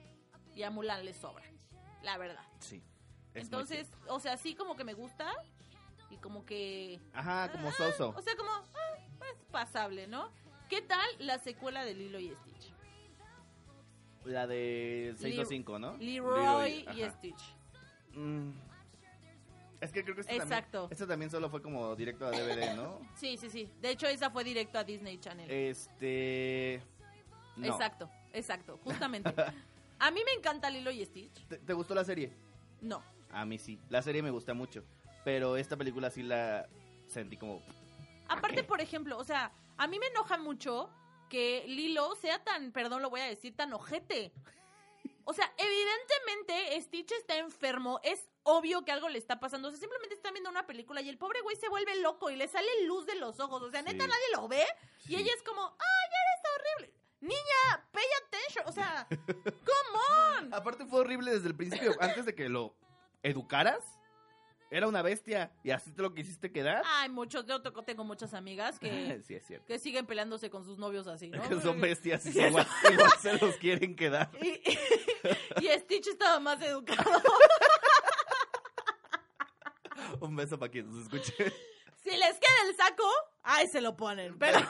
Y 0.55 0.65
a 0.65 0.71
Mulan 0.71 1.07
le 1.07 1.15
sobra, 1.15 1.51
la 2.03 2.19
verdad. 2.19 2.45
Sí. 2.59 2.83
es 3.33 3.45
Entonces, 3.45 3.89
o 4.09 4.21
sea, 4.21 4.37
sí 4.37 4.55
como 4.55 4.77
que 4.77 4.85
me 4.85 4.93
gusta 4.93 5.33
y 6.11 6.19
como 6.19 6.45
que... 6.45 7.01
ajá, 7.15 7.51
como 7.53 7.73
Soso. 7.73 8.13
O 8.15 8.21
sea, 8.21 8.37
como, 8.37 8.51
ah, 8.51 8.99
pues 9.19 9.35
pasable, 9.51 10.07
¿no? 10.07 10.31
¿Qué 10.69 10.83
tal 10.83 11.09
la 11.21 11.39
secuela 11.39 11.87
de 11.87 11.95
Lilo 11.95 12.19
y 12.21 12.35
Stitch? 12.35 12.76
La 14.27 14.47
de 14.47 15.15
625, 15.19 15.79
¿no? 15.79 15.97
Leroy 15.99 16.85
y 16.95 17.03
ajá. 17.03 17.11
Stitch. 17.13 17.57
Mm. 18.13 18.51
Es 19.81 19.93
que 19.93 20.03
creo 20.03 20.15
que 20.15 20.23
esta 20.23 20.35
Exacto. 20.35 20.89
también, 20.89 21.09
también 21.09 21.31
solo 21.31 21.51
fue 21.51 21.61
como 21.61 21.95
directo 21.95 22.27
a 22.27 22.31
DVD, 22.31 22.75
¿no? 22.75 23.01
Sí, 23.15 23.37
sí, 23.37 23.51
sí. 23.51 23.71
De 23.81 23.91
hecho, 23.91 24.07
esa 24.07 24.31
fue 24.31 24.43
directo 24.43 24.79
a 24.79 24.85
Disney 24.85 25.19
Channel. 25.19 25.51
Este. 25.51 26.81
no. 27.57 27.67
Exacto, 27.67 28.11
exacto, 28.33 28.79
justamente. 28.83 29.33
A 29.99 30.11
mí 30.11 30.21
me 30.25 30.33
encanta 30.33 30.71
Lilo 30.71 30.91
y 30.91 31.05
Stitch. 31.05 31.47
¿Te, 31.47 31.59
te 31.59 31.73
gustó 31.73 31.95
la 31.95 32.05
serie? 32.05 32.33
No. 32.81 33.03
A 33.31 33.45
mí 33.45 33.59
sí. 33.59 33.79
La 33.89 34.03
serie 34.03 34.23
me 34.23 34.31
gusta 34.31 34.55
mucho. 34.55 34.85
Pero 35.25 35.57
esta 35.57 35.77
película 35.77 36.11
sí 36.11 36.23
la 36.23 36.69
sentí 37.07 37.37
como. 37.37 37.63
Aparte, 38.29 38.63
por 38.65 38.81
ejemplo, 38.81 39.19
o 39.19 39.25
sea, 39.25 39.53
a 39.77 39.87
mí 39.87 39.99
me 39.99 40.07
enoja 40.07 40.39
mucho 40.39 40.91
que 41.29 41.65
Lilo 41.67 42.15
sea 42.17 42.43
tan, 42.45 42.73
perdón, 42.73 43.03
lo 43.03 43.11
voy 43.11 43.21
a 43.21 43.27
decir, 43.27 43.55
tan 43.57 43.73
ojete. 43.73 44.33
O 45.25 45.33
sea, 45.33 45.53
evidentemente 45.59 46.81
Stitch 46.81 47.11
está 47.13 47.37
enfermo, 47.39 47.99
es 48.05 48.29
obvio 48.45 48.85
que 48.85 48.93
algo 48.93 49.09
le 49.09 49.19
está 49.19 49.41
pasando, 49.41 49.69
o 49.69 49.71
sea, 49.73 49.81
simplemente 49.81 50.15
está 50.15 50.31
viendo 50.31 50.51
una 50.51 50.67
película 50.69 51.01
y 51.01 51.09
el 51.09 51.19
pobre 51.19 51.41
güey 51.41 51.57
se 51.57 51.69
vuelve 51.69 51.97
loco 52.01 52.31
y 52.31 52.37
le 52.37 52.47
sale 52.47 52.69
luz 52.87 53.07
de 53.07 53.17
los 53.17 53.41
ojos, 53.41 53.61
o 53.63 53.71
sea, 53.71 53.83
neta 53.83 54.05
Sí. 54.05 54.11
nadie 54.11 54.25
lo 54.37 54.47
ve 54.47 54.65
y 55.09 55.17
ella 55.17 55.33
es 55.37 55.43
como, 55.43 55.63
¡ay, 55.63 56.11
eres 56.23 56.53
horrible! 56.55 56.95
Niña, 57.21 57.89
pay 57.91 58.05
attention, 58.25 58.69
o 58.69 58.73
sea, 58.73 59.09
come 59.45 60.39
on. 60.39 60.55
Aparte 60.55 60.85
fue 60.87 61.01
horrible 61.01 61.33
desde 61.33 61.49
el 61.49 61.57
principio. 61.57 61.97
Antes 62.01 62.25
de 62.25 62.35
que 62.37 62.49
lo 62.49 62.77
educaras, 63.25 63.99
era 64.71 64.89
una 64.89 65.03
bestia. 65.03 65.51
Y 65.63 65.71
así 65.71 65.93
te 65.93 66.03
lo 66.03 66.15
quisiste 66.15 66.51
quedar. 66.51 66.83
Ay, 66.85 67.09
muchos, 67.09 67.47
yo 67.47 67.61
tengo 67.63 68.05
muchas 68.05 68.35
amigas 68.35 68.79
que, 68.79 69.23
sí, 69.27 69.35
es 69.35 69.47
cierto. 69.47 69.67
que 69.67 69.79
siguen 69.79 70.07
peleándose 70.07 70.51
con 70.51 70.65
sus 70.65 70.79
novios 70.79 71.07
así, 71.07 71.31
¿no? 71.31 71.49
Que 71.49 71.61
son 71.61 71.81
bestias 71.81 72.27
y 72.27 72.31
igual, 72.41 72.67
igual 72.93 73.13
se 73.21 73.33
los 73.39 73.57
quieren 73.57 73.95
quedar. 73.95 74.31
Y, 74.41 74.63
y 75.65 75.79
Stitch 75.79 76.09
estaba 76.09 76.41
más 76.41 76.61
educado. 76.63 77.11
Un 80.21 80.37
beso 80.37 80.59
para 80.59 80.71
quien 80.71 80.91
nos 80.91 81.03
escuche. 81.03 81.35
Si 82.03 82.11
les 82.11 82.39
queda 82.39 82.69
el 82.69 82.77
saco, 82.77 83.09
ahí 83.43 83.67
se 83.67 83.81
lo 83.81 83.97
ponen. 83.97 84.39
Pero, 84.39 84.61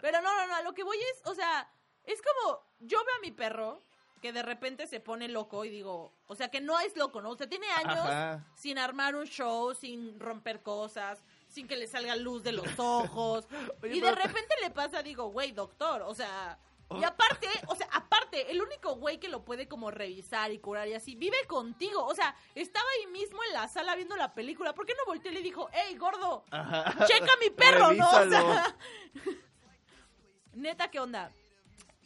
pero 0.00 0.20
no, 0.20 0.34
no, 0.34 0.46
no, 0.46 0.56
a 0.56 0.62
lo 0.62 0.74
que 0.74 0.84
voy 0.84 0.98
es, 0.98 1.22
o 1.24 1.34
sea, 1.34 1.70
es 2.04 2.20
como, 2.22 2.62
yo 2.80 2.98
veo 3.04 3.16
a 3.16 3.20
mi 3.20 3.32
perro 3.32 3.80
que 4.20 4.32
de 4.32 4.42
repente 4.42 4.86
se 4.86 5.00
pone 5.00 5.28
loco 5.28 5.64
y 5.64 5.70
digo, 5.70 6.12
o 6.26 6.34
sea, 6.34 6.48
que 6.48 6.60
no 6.60 6.78
es 6.80 6.96
loco, 6.96 7.20
¿no? 7.20 7.30
O 7.30 7.36
sea, 7.36 7.48
tiene 7.48 7.66
años 7.72 7.98
Ajá. 7.98 8.44
sin 8.54 8.78
armar 8.78 9.14
un 9.14 9.26
show, 9.26 9.74
sin 9.74 10.18
romper 10.18 10.62
cosas, 10.62 11.22
sin 11.48 11.68
que 11.68 11.76
le 11.76 11.86
salga 11.86 12.16
luz 12.16 12.42
de 12.42 12.52
los 12.52 12.78
ojos. 12.78 13.46
Oye, 13.82 13.96
y 13.96 14.00
de 14.00 14.12
repente 14.12 14.54
le 14.62 14.70
pasa, 14.70 15.02
digo, 15.02 15.28
güey, 15.28 15.52
doctor, 15.52 16.02
o 16.02 16.14
sea... 16.14 16.58
Oh. 16.88 17.00
Y 17.00 17.02
aparte, 17.02 17.48
o 17.66 17.74
sea, 17.74 17.88
aparte, 17.92 18.48
el 18.48 18.62
único 18.62 18.94
güey 18.94 19.18
que 19.18 19.28
lo 19.28 19.44
puede 19.44 19.66
como 19.66 19.90
revisar 19.90 20.52
y 20.52 20.60
curar 20.60 20.86
y 20.86 20.94
así, 20.94 21.16
vive 21.16 21.36
contigo. 21.48 22.04
O 22.04 22.14
sea, 22.14 22.36
estaba 22.54 22.86
ahí 22.96 23.08
mismo 23.08 23.42
en 23.42 23.54
la 23.54 23.66
sala 23.66 23.96
viendo 23.96 24.14
la 24.14 24.34
película. 24.34 24.72
¿Por 24.72 24.86
qué 24.86 24.94
no 24.94 25.04
volteó 25.04 25.32
y 25.32 25.34
le 25.34 25.42
dijo, 25.42 25.68
hey, 25.72 25.96
gordo, 25.96 26.44
Ajá. 26.52 27.04
checa 27.06 27.32
mi 27.40 27.50
perro, 27.50 27.92
¿no? 27.92 28.08
O 28.08 28.30
sea, 28.30 28.76
neta, 30.54 30.88
¿qué 30.88 31.00
onda? 31.00 31.32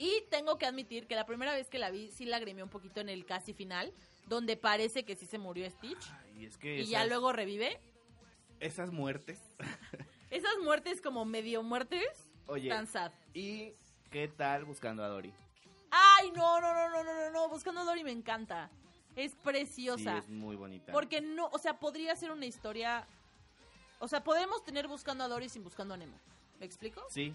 Y 0.03 0.25
tengo 0.31 0.57
que 0.57 0.65
admitir 0.65 1.07
que 1.07 1.15
la 1.15 1.27
primera 1.27 1.53
vez 1.53 1.69
que 1.69 1.79
la 1.79 1.91
vi, 1.91 2.11
sí 2.11 2.25
lagrimé 2.25 2.63
un 2.63 2.71
poquito 2.71 3.03
en 3.03 3.11
el 3.11 3.27
casi 3.27 3.53
final, 3.53 3.93
donde 4.29 4.57
parece 4.57 5.05
que 5.05 5.15
sí 5.15 5.27
se 5.27 5.37
murió 5.37 5.71
Stitch. 5.71 6.03
Y 6.39 6.47
es 6.47 6.57
que 6.57 6.81
Y 6.81 6.87
ya 6.87 7.05
luego 7.05 7.33
revive. 7.35 7.79
esas 8.61 8.91
muertes. 8.91 9.39
Esas 10.31 10.57
muertes 10.63 11.01
como 11.03 11.25
medio 11.25 11.63
muertes, 11.65 12.07
Oye, 12.47 12.69
tan 12.69 12.87
sad. 12.87 13.11
¿y 13.35 13.73
qué 14.13 14.29
tal 14.29 14.65
buscando 14.65 15.03
a 15.05 15.09
Dory? 15.09 15.33
Ay, 15.91 16.31
no, 16.31 16.61
no, 16.61 16.73
no, 16.73 16.89
no, 16.89 17.03
no, 17.05 17.15
no, 17.15 17.31
no. 17.33 17.49
Buscando 17.49 17.81
a 17.81 17.85
Dory 17.85 18.05
me 18.05 18.13
encanta. 18.13 18.71
Es 19.17 19.33
Sí, 19.33 19.39
preciosa. 19.43 20.19
es 20.19 20.29
muy 20.29 20.55
bonita. 20.55 20.93
Porque 20.93 21.21
no, 21.21 21.49
o 21.49 21.59
sea, 21.59 21.81
podría 21.81 22.15
ser 22.17 22.31
una 22.31 22.47
historia. 22.47 23.05
O 23.99 24.07
sea, 24.07 24.23
podemos 24.23 24.63
tener 24.65 24.87
buscando 24.87 25.25
a 25.25 25.29
Dory 25.29 25.49
sin 25.49 25.65
buscando 25.65 25.95
a 25.95 25.97
Nemo. 25.97 26.17
¿Me 26.61 26.65
explico? 26.67 27.03
Sí, 27.11 27.35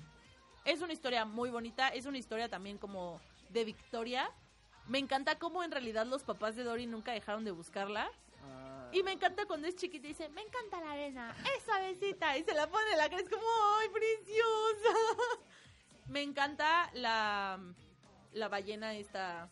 Es 0.66 0.82
una 0.82 0.94
historia 0.94 1.26
muy 1.26 1.50
bonita. 1.50 1.90
Es 1.90 2.06
una 2.06 2.18
historia 2.18 2.50
también 2.50 2.78
como 2.78 3.22
de 3.50 3.64
victoria. 3.66 4.30
Me 4.88 5.00
encanta 5.00 5.38
cómo 5.40 5.64
en 5.64 5.72
realidad 5.72 6.06
los 6.06 6.24
papás 6.24 6.56
de 6.56 6.64
Dory 6.64 6.86
nunca 6.88 7.12
dejaron 7.12 7.46
de 7.46 7.52
buscarla. 7.52 8.12
Y 8.92 9.04
me 9.04 9.12
encanta 9.12 9.46
cuando 9.46 9.68
es 9.68 9.76
chiquita 9.76 10.06
y 10.06 10.10
dice, 10.10 10.30
me 10.30 10.42
encanta 10.42 10.80
la 10.80 10.92
arena, 10.92 11.36
esa 11.58 11.80
besita. 11.80 12.38
Y 12.38 12.44
se 12.44 12.54
la 12.54 12.68
pone 12.70 12.92
en 12.92 12.98
la 12.98 13.10
cara, 13.10 13.22
es 13.22 13.30
como, 13.30 13.44
¡ay, 13.80 13.90
preciosa! 13.90 15.00
Me 16.08 16.22
encanta 16.22 16.92
la, 16.94 17.60
la 18.32 18.48
ballena 18.48 18.94
esta, 18.94 19.50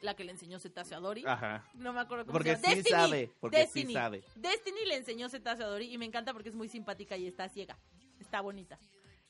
la 0.00 0.14
que 0.14 0.24
le 0.24 0.32
enseñó 0.32 0.58
cetáceo 0.58 0.98
a 0.98 1.00
Dory. 1.00 1.24
Ajá. 1.26 1.64
No 1.74 1.92
me 1.92 2.00
acuerdo 2.00 2.26
cómo 2.26 2.32
Porque 2.32 2.56
se 2.56 2.62
llama. 2.62 2.82
sí 2.82 2.90
sabe, 2.90 3.30
porque 3.40 3.66
sí 3.68 3.92
sabe. 3.92 4.24
Destiny 4.34 4.84
le 4.86 4.96
enseñó 4.96 5.28
cetáceo 5.28 5.66
a 5.66 5.68
Dory 5.68 5.94
y 5.94 5.96
me 5.96 6.06
encanta 6.06 6.32
porque 6.32 6.48
es 6.48 6.56
muy 6.56 6.68
simpática 6.68 7.16
y 7.16 7.28
está 7.28 7.48
ciega. 7.48 7.78
Está 8.18 8.40
bonita. 8.40 8.80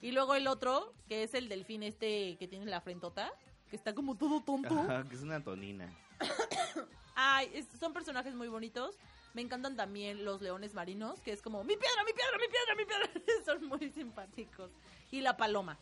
Y 0.00 0.12
luego 0.12 0.34
el 0.34 0.46
otro, 0.46 0.94
que 1.08 1.22
es 1.24 1.34
el 1.34 1.48
delfín 1.48 1.82
este 1.82 2.36
que 2.38 2.46
tiene 2.48 2.66
la 2.66 2.80
frentota, 2.80 3.32
que 3.68 3.76
está 3.76 3.94
como 3.94 4.16
todo 4.16 4.40
tonto. 4.42 4.78
Ajá, 4.78 5.04
que 5.08 5.14
es 5.16 5.22
una 5.22 5.42
tonina. 5.42 5.92
Ay, 7.14 7.50
es- 7.54 7.66
son 7.80 7.92
personajes 7.92 8.34
muy 8.34 8.48
bonitos. 8.48 8.96
Me 9.34 9.42
encantan 9.42 9.76
también 9.76 10.24
los 10.24 10.40
leones 10.40 10.72
marinos, 10.74 11.20
que 11.20 11.32
es 11.32 11.42
como, 11.42 11.62
mi 11.64 11.76
piedra, 11.76 12.04
mi 12.04 12.12
piedra, 12.12 12.38
mi 12.38 12.46
piedra, 12.48 12.74
mi 12.76 12.84
piedra. 12.84 13.44
son 13.44 13.66
muy 13.66 13.90
simpáticos. 13.90 14.70
Y 15.10 15.20
la 15.20 15.36
paloma. 15.36 15.78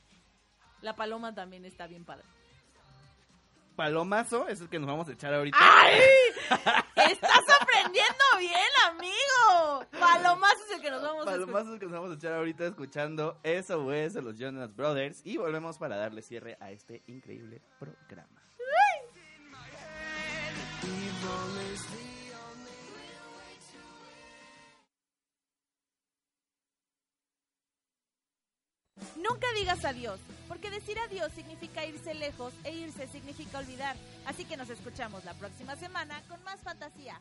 La 0.82 0.96
paloma 0.96 1.34
también 1.34 1.64
está 1.64 1.86
bien 1.86 2.04
padre. 2.04 2.24
Palomazo 3.76 4.48
es 4.48 4.60
el 4.62 4.68
que 4.70 4.78
nos 4.78 4.88
vamos 4.88 5.08
a 5.08 5.12
echar 5.12 5.34
ahorita. 5.34 5.58
¡Ay! 5.60 6.00
¡Estás 7.10 7.45
aprendiendo 7.76 8.24
bien, 8.38 8.70
amigo. 8.88 9.86
Palomazos 9.98 10.70
el 10.74 10.80
que 10.80 10.90
nos 10.90 11.02
vamos 11.02 11.24
Palomazos 11.24 11.68
a 11.68 11.72
el 11.74 11.78
que 11.78 11.86
nos 11.86 11.94
vamos 11.94 12.10
a 12.10 12.14
echar 12.14 12.32
ahorita 12.34 12.66
escuchando 12.66 13.38
eso 13.42 13.92
es 13.92 14.14
de 14.14 14.22
los 14.22 14.38
Jonas 14.38 14.74
Brothers 14.74 15.20
y 15.24 15.36
volvemos 15.36 15.78
para 15.78 15.96
darle 15.96 16.22
cierre 16.22 16.56
a 16.60 16.70
este 16.70 17.02
increíble 17.06 17.62
programa. 17.78 18.42
Nunca 29.16 29.46
digas 29.54 29.84
adiós, 29.84 30.20
porque 30.46 30.70
decir 30.70 30.98
adiós 30.98 31.32
significa 31.32 31.84
irse 31.84 32.14
lejos 32.14 32.52
e 32.64 32.72
irse 32.72 33.06
significa 33.08 33.58
olvidar. 33.58 33.96
Así 34.26 34.44
que 34.44 34.56
nos 34.56 34.70
escuchamos 34.70 35.24
la 35.24 35.34
próxima 35.34 35.74
semana 35.76 36.22
con 36.28 36.42
más 36.44 36.60
fantasía. 36.60 37.20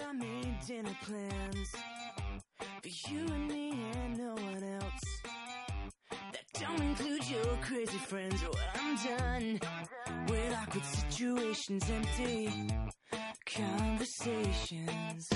I 0.00 0.12
made 0.12 0.58
dinner 0.66 0.96
plans 1.02 1.70
for 2.82 2.88
you 3.10 3.26
and 3.26 3.48
me 3.48 3.70
and 3.70 4.18
no 4.18 4.34
one 4.34 4.64
else. 4.64 5.04
That 6.10 6.46
don't 6.60 6.80
include 6.80 7.28
your 7.30 7.56
crazy 7.62 7.98
friends. 7.98 8.42
Well, 8.42 8.52
I'm 8.74 8.96
done 8.96 9.60
with 10.28 10.56
awkward 10.60 10.84
situations, 10.84 11.90
empty 11.90 12.70
conversations. 13.46 15.28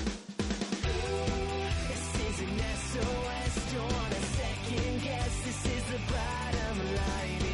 This 1.89 2.05
is 2.29 2.41
an 2.41 2.59
SOS. 2.59 3.73
Don't 3.73 3.93
want 3.93 4.13
a 4.13 4.23
second 4.23 5.03
guess. 5.03 5.41
This 5.45 5.67
is 5.67 5.85
the 5.85 6.01
bottom 6.13 6.79
line. 6.97 7.48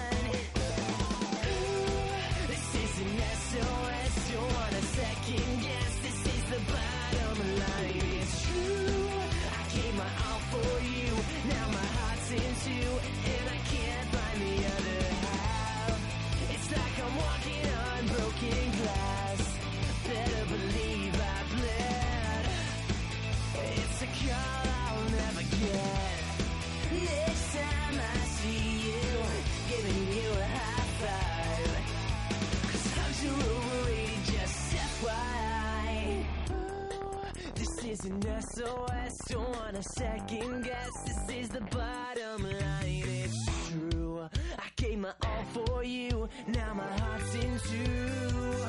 An 38.64 39.10
SOS, 39.10 39.18
don't 39.28 39.48
want 39.50 39.76
a 39.76 39.82
second 39.82 40.64
guess. 40.64 41.02
This 41.04 41.36
is 41.36 41.48
the 41.48 41.60
bottom 41.60 42.42
line, 42.42 43.04
it's 43.06 43.68
true. 43.68 44.28
I 44.58 44.68
gave 44.76 44.98
my 44.98 45.12
all 45.22 45.44
for 45.52 45.84
you, 45.84 46.28
now 46.48 46.74
my 46.74 46.98
heart's 46.98 47.34
in 47.34 47.58
two. 47.70 48.66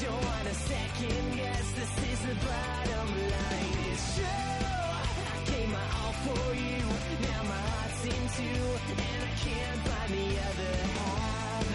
don't 0.03 0.24
want 0.24 0.47
a 0.49 0.55
second 0.55 1.37
guess. 1.37 1.72
This 1.72 2.12
is 2.12 2.20
the 2.20 2.35
bottom 2.47 3.09
line, 3.33 3.76
it's 3.93 4.16
true. 4.16 4.26
I 4.26 5.45
gave 5.51 5.68
my 5.70 5.87
all 6.01 6.14
for 6.26 6.55
you, 6.55 6.83
now 7.26 7.43
my 7.45 7.62
heart's 7.70 8.05
in 8.05 8.22
two, 8.37 8.64
and 9.07 9.20
I 9.22 9.35
can't 9.45 9.80
find 9.89 10.11
the 10.12 10.30
other 10.49 10.74
half. 10.97 11.66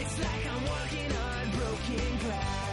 It's 0.00 0.16
like 0.18 0.44
I'm 0.52 0.62
walking 0.66 1.12
on 1.16 1.50
broken 1.50 2.18
glass. 2.18 2.65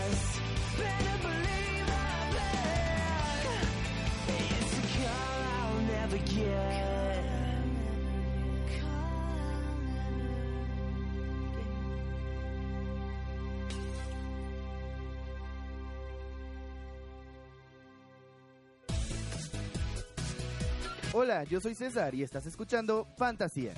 Hola, 21.15 21.43
yo 21.43 21.61
soy 21.61 21.75
César 21.75 22.15
y 22.15 22.23
estás 22.23 22.47
escuchando 22.47 23.07
Fantasía. 23.17 23.73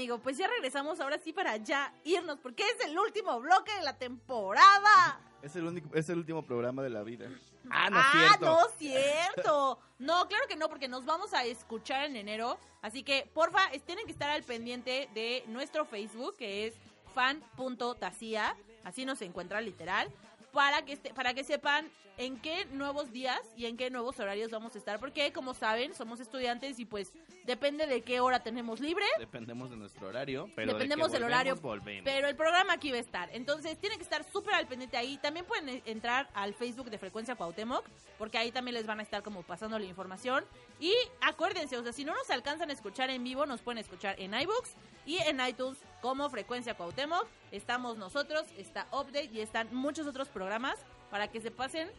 Amigo, 0.00 0.18
pues 0.18 0.38
ya 0.38 0.48
regresamos 0.48 0.98
ahora 0.98 1.18
sí 1.18 1.30
para 1.30 1.58
ya 1.58 1.92
irnos, 2.04 2.38
porque 2.38 2.62
es 2.62 2.86
el 2.86 2.98
último 2.98 3.38
bloque 3.38 3.70
de 3.74 3.82
la 3.82 3.98
temporada. 3.98 5.20
Es 5.42 5.56
el, 5.56 5.66
único, 5.66 5.94
es 5.94 6.08
el 6.08 6.18
último 6.18 6.42
programa 6.42 6.82
de 6.82 6.90
la 6.90 7.02
vida. 7.02 7.28
Ah, 7.72 7.88
no 7.88 7.98
ah, 7.98 8.12
es 8.12 8.18
cierto. 8.18 8.46
no 8.46 8.66
es 8.66 8.74
cierto. 8.78 9.78
No, 9.98 10.26
claro 10.26 10.44
que 10.48 10.56
no, 10.56 10.68
porque 10.68 10.88
nos 10.88 11.04
vamos 11.04 11.34
a 11.34 11.44
escuchar 11.44 12.06
en 12.06 12.16
enero. 12.16 12.58
Así 12.80 13.04
que, 13.04 13.30
porfa, 13.32 13.60
tienen 13.86 14.06
que 14.06 14.12
estar 14.12 14.30
al 14.30 14.42
pendiente 14.42 15.08
de 15.14 15.44
nuestro 15.46 15.84
Facebook, 15.84 16.36
que 16.36 16.66
es 16.66 16.74
fan.tacia. 17.14 18.56
Así 18.82 19.04
nos 19.04 19.20
encuentra 19.22 19.60
literal. 19.60 20.10
Para 20.52 20.84
que, 20.84 20.96
para 20.96 21.34
que 21.34 21.44
sepan 21.44 21.90
en 22.20 22.38
qué 22.38 22.66
nuevos 22.66 23.10
días 23.12 23.40
y 23.56 23.64
en 23.64 23.78
qué 23.78 23.88
nuevos 23.88 24.20
horarios 24.20 24.50
vamos 24.50 24.74
a 24.74 24.78
estar. 24.78 25.00
Porque, 25.00 25.32
como 25.32 25.54
saben, 25.54 25.94
somos 25.94 26.20
estudiantes 26.20 26.78
y 26.78 26.84
pues 26.84 27.12
depende 27.44 27.86
de 27.86 28.02
qué 28.02 28.20
hora 28.20 28.42
tenemos 28.42 28.80
libre. 28.80 29.04
Dependemos 29.18 29.70
de 29.70 29.76
nuestro 29.76 30.08
horario, 30.08 30.50
pero 30.54 30.74
Dependemos 30.74 31.10
de 31.10 31.16
que 31.16 31.24
del 31.24 31.32
horario, 31.32 31.54
volvemos, 31.56 31.80
volvemos. 31.80 32.04
Pero 32.04 32.28
el 32.28 32.36
programa 32.36 32.74
aquí 32.74 32.90
va 32.90 32.98
a 32.98 33.00
estar. 33.00 33.30
Entonces, 33.32 33.78
tienen 33.78 33.98
que 33.98 34.04
estar 34.04 34.22
súper 34.30 34.54
al 34.54 34.66
pendiente 34.66 34.96
ahí. 34.96 35.16
También 35.16 35.46
pueden 35.46 35.68
eh, 35.70 35.82
entrar 35.86 36.28
al 36.34 36.52
Facebook 36.52 36.90
de 36.90 36.98
Frecuencia 36.98 37.36
Cuauhtémoc, 37.36 37.84
porque 38.18 38.36
ahí 38.36 38.52
también 38.52 38.74
les 38.74 38.86
van 38.86 39.00
a 39.00 39.02
estar 39.02 39.22
como 39.22 39.42
pasando 39.42 39.78
la 39.78 39.86
información. 39.86 40.44
Y 40.78 40.92
acuérdense, 41.22 41.78
o 41.78 41.82
sea, 41.82 41.92
si 41.92 42.04
no 42.04 42.14
nos 42.14 42.28
alcanzan 42.30 42.68
a 42.68 42.72
escuchar 42.74 43.08
en 43.08 43.24
vivo, 43.24 43.46
nos 43.46 43.62
pueden 43.62 43.78
escuchar 43.78 44.20
en 44.20 44.34
iBooks 44.34 44.74
y 45.06 45.16
en 45.18 45.40
iTunes 45.40 45.78
como 46.00 46.28
Frecuencia 46.30 46.74
Cuauhtémoc. 46.74 47.26
Estamos 47.52 47.96
nosotros, 47.98 48.46
está 48.56 48.86
Update 48.92 49.30
y 49.32 49.40
están 49.40 49.74
muchos 49.74 50.06
otros 50.06 50.28
programas 50.28 50.76
para 51.10 51.28
que 51.28 51.40
se 51.40 51.50
pasen 51.50 51.90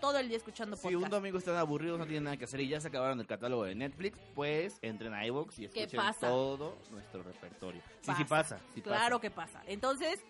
todo 0.00 0.18
el 0.18 0.28
día 0.28 0.36
escuchando 0.36 0.76
Si 0.76 0.86
un 0.88 0.94
podcast. 0.94 1.12
domingo 1.12 1.38
están 1.38 1.56
aburridos, 1.56 1.98
no 1.98 2.04
tienen 2.06 2.24
nada 2.24 2.36
que 2.36 2.44
hacer 2.44 2.60
y 2.60 2.68
ya 2.68 2.80
se 2.80 2.88
acabaron 2.88 3.18
el 3.18 3.26
catálogo 3.26 3.64
de 3.64 3.74
Netflix, 3.74 4.16
pues 4.34 4.78
entren 4.82 5.12
a 5.12 5.26
iVoox 5.26 5.58
y 5.58 5.68
¿Qué 5.68 5.82
escuchen 5.82 6.00
pasa? 6.00 6.28
todo 6.28 6.78
nuestro 6.90 7.22
repertorio. 7.24 7.82
Sí, 8.02 8.12
sí 8.16 8.24
Pasa. 8.24 8.56
pasa. 8.56 8.60
sí 8.74 8.80
claro 8.82 9.16
pasa. 9.16 9.20
que 9.20 9.30
pasa. 9.30 9.62
Entonces, 9.66 10.20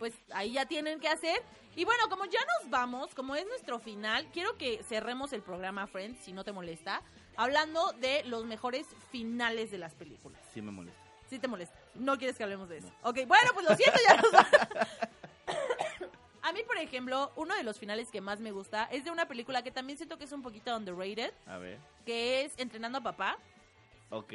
pues 0.00 0.12
ahí 0.32 0.52
ya 0.54 0.66
tienen 0.66 0.98
que 0.98 1.08
hacer. 1.08 1.40
Y 1.76 1.84
bueno, 1.84 2.02
como 2.10 2.24
ya 2.24 2.40
nos 2.60 2.70
vamos, 2.70 3.14
como 3.14 3.36
es 3.36 3.46
nuestro 3.46 3.78
final, 3.78 4.26
quiero 4.32 4.58
que 4.58 4.82
cerremos 4.82 5.32
el 5.32 5.42
programa 5.42 5.86
Friends, 5.86 6.18
si 6.24 6.32
no 6.32 6.42
te 6.42 6.50
molesta, 6.52 7.00
hablando 7.36 7.92
de 8.00 8.24
los 8.24 8.44
mejores 8.44 8.86
finales 9.12 9.70
de 9.70 9.78
las 9.78 9.94
películas. 9.94 10.40
Sí 10.52 10.60
me 10.60 10.72
molesta. 10.72 11.00
Si 11.30 11.38
te 11.38 11.46
molesta. 11.48 11.78
No 11.94 12.16
quieres 12.18 12.36
que 12.36 12.42
hablemos 12.44 12.68
de 12.68 12.78
eso. 12.78 12.88
Ok, 13.02 13.20
bueno, 13.26 13.50
pues 13.54 13.68
lo 13.68 13.76
siento, 13.76 13.98
ya 14.08 14.16
nos. 14.16 14.32
A 16.44 16.52
mí, 16.52 16.60
por 16.66 16.76
ejemplo, 16.76 17.30
uno 17.36 17.54
de 17.54 17.62
los 17.62 17.78
finales 17.78 18.10
que 18.10 18.20
más 18.20 18.40
me 18.40 18.50
gusta 18.50 18.88
es 18.90 19.04
de 19.04 19.12
una 19.12 19.28
película 19.28 19.62
que 19.62 19.70
también 19.70 19.96
siento 19.96 20.18
que 20.18 20.24
es 20.24 20.32
un 20.32 20.42
poquito 20.42 20.76
underrated, 20.76 21.32
A 21.46 21.56
ver. 21.58 21.78
que 22.04 22.44
es 22.44 22.52
Entrenando 22.58 22.98
a 22.98 23.02
Papá. 23.02 23.38
Ok. 24.10 24.32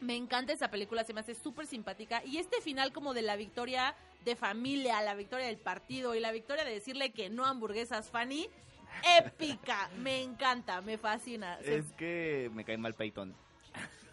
Me 0.00 0.16
encanta 0.16 0.54
esa 0.54 0.70
película, 0.70 1.04
se 1.04 1.12
me 1.12 1.20
hace 1.20 1.34
súper 1.34 1.66
simpática. 1.66 2.24
Y 2.24 2.38
este 2.38 2.62
final 2.62 2.92
como 2.92 3.12
de 3.12 3.20
la 3.22 3.36
victoria 3.36 3.94
de 4.24 4.34
familia, 4.34 5.02
la 5.02 5.14
victoria 5.14 5.46
del 5.46 5.58
partido 5.58 6.14
y 6.14 6.20
la 6.20 6.32
victoria 6.32 6.64
de 6.64 6.72
decirle 6.72 7.10
que 7.12 7.28
no 7.28 7.44
hamburguesas 7.44 8.08
Fanny, 8.10 8.48
épica. 9.18 9.90
me 9.98 10.22
encanta, 10.22 10.80
me 10.80 10.96
fascina. 10.96 11.58
Se- 11.58 11.76
Es 11.76 11.92
que 11.98 12.50
me 12.54 12.64
cae 12.64 12.78
mal 12.78 12.94
Peyton. 12.94 13.34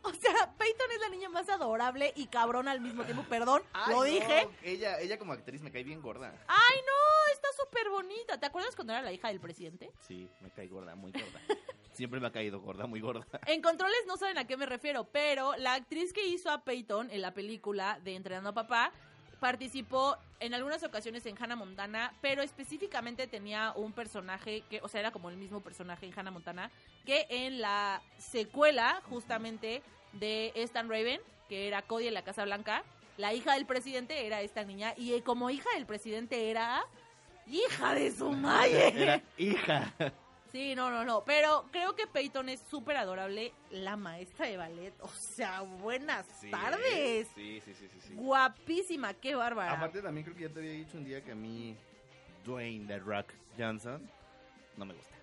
O 0.10 0.12
sea, 0.14 0.54
Peyton 0.56 0.90
es 0.92 1.00
la 1.00 1.08
niña 1.10 1.28
más 1.28 1.48
adorable 1.48 2.12
y 2.16 2.26
cabrona 2.26 2.70
al 2.70 2.80
mismo 2.80 3.04
tiempo. 3.04 3.22
Perdón, 3.28 3.62
Ay, 3.72 3.92
lo 3.92 3.96
no, 3.98 4.02
dije. 4.04 4.48
Ella, 4.62 4.98
ella 4.98 5.18
como 5.18 5.32
actriz 5.32 5.60
me 5.60 5.70
cae 5.70 5.84
bien 5.84 6.00
gorda. 6.00 6.34
Ay, 6.48 6.78
no, 6.86 7.32
está 7.34 7.48
súper 7.62 7.90
bonita. 7.90 8.38
¿Te 8.40 8.46
acuerdas 8.46 8.74
cuando 8.74 8.94
era 8.94 9.02
la 9.02 9.12
hija 9.12 9.28
del 9.28 9.40
presidente? 9.40 9.92
Sí, 10.00 10.30
me 10.40 10.50
cae 10.50 10.68
gorda, 10.68 10.94
muy 10.94 11.12
gorda. 11.12 11.40
siempre 11.92 12.18
me 12.18 12.28
ha 12.28 12.32
caído 12.32 12.60
gorda, 12.60 12.86
muy 12.86 13.00
gorda. 13.00 13.26
En 13.46 13.60
controles 13.60 13.98
no 14.06 14.16
saben 14.16 14.38
a 14.38 14.46
qué 14.46 14.56
me 14.56 14.66
refiero, 14.66 15.04
pero 15.04 15.54
la 15.56 15.74
actriz 15.74 16.12
que 16.12 16.26
hizo 16.26 16.50
a 16.50 16.64
Peyton 16.64 17.10
en 17.10 17.20
la 17.20 17.34
película 17.34 18.00
de 18.02 18.14
Entrenando 18.14 18.50
a 18.50 18.54
Papá 18.54 18.92
participó 19.40 20.16
en 20.38 20.54
algunas 20.54 20.82
ocasiones 20.82 21.26
en 21.26 21.36
Hannah 21.42 21.56
Montana, 21.56 22.12
pero 22.20 22.42
específicamente 22.42 23.26
tenía 23.26 23.72
un 23.74 23.92
personaje 23.92 24.62
que, 24.70 24.80
o 24.82 24.88
sea, 24.88 25.00
era 25.00 25.10
como 25.10 25.30
el 25.30 25.36
mismo 25.36 25.60
personaje 25.60 26.06
en 26.06 26.16
Hannah 26.16 26.30
Montana, 26.30 26.70
que 27.04 27.26
en 27.28 27.60
la 27.60 28.02
secuela 28.18 29.02
justamente 29.08 29.82
de 30.12 30.52
Stan 30.56 30.88
Raven, 30.88 31.20
que 31.48 31.66
era 31.66 31.82
Cody 31.82 32.08
en 32.08 32.14
la 32.14 32.22
Casa 32.22 32.44
Blanca, 32.44 32.84
la 33.16 33.34
hija 33.34 33.54
del 33.54 33.66
presidente 33.66 34.26
era 34.26 34.40
esta 34.40 34.64
niña, 34.64 34.94
y 34.96 35.14
eh, 35.14 35.22
como 35.22 35.50
hija 35.50 35.68
del 35.74 35.86
presidente 35.86 36.50
era 36.50 36.84
hija 37.46 37.94
de 37.94 38.10
su 38.12 38.30
madre. 38.30 39.02
Era 39.02 39.22
hija. 39.36 39.92
Sí, 40.52 40.74
no, 40.74 40.90
no, 40.90 41.04
no. 41.04 41.22
Pero 41.24 41.66
creo 41.70 41.94
que 41.94 42.06
Peyton 42.06 42.48
es 42.48 42.60
súper 42.70 42.96
adorable, 42.96 43.52
la 43.70 43.96
maestra 43.96 44.46
de 44.46 44.56
ballet. 44.56 44.92
O 45.00 45.08
sea, 45.08 45.60
buenas 45.60 46.26
Sí, 46.40 46.50
tardes. 46.50 47.28
Sí, 47.34 47.60
sí, 47.64 47.74
sí, 47.74 47.88
sí. 47.92 48.00
sí. 48.08 48.14
Guapísima, 48.14 49.14
qué 49.14 49.34
bárbara. 49.34 49.72
Aparte 49.72 50.02
también 50.02 50.24
creo 50.24 50.36
que 50.36 50.42
ya 50.42 50.48
te 50.52 50.58
había 50.60 50.72
dicho 50.72 50.96
un 50.98 51.04
día 51.04 51.22
que 51.22 51.32
a 51.32 51.36
mí 51.36 51.76
Dwayne 52.44 52.86
The 52.86 52.98
Rock 52.98 53.32
Johnson 53.58 54.10
no 54.76 54.84
me 54.84 54.94
gusta. 54.94 55.14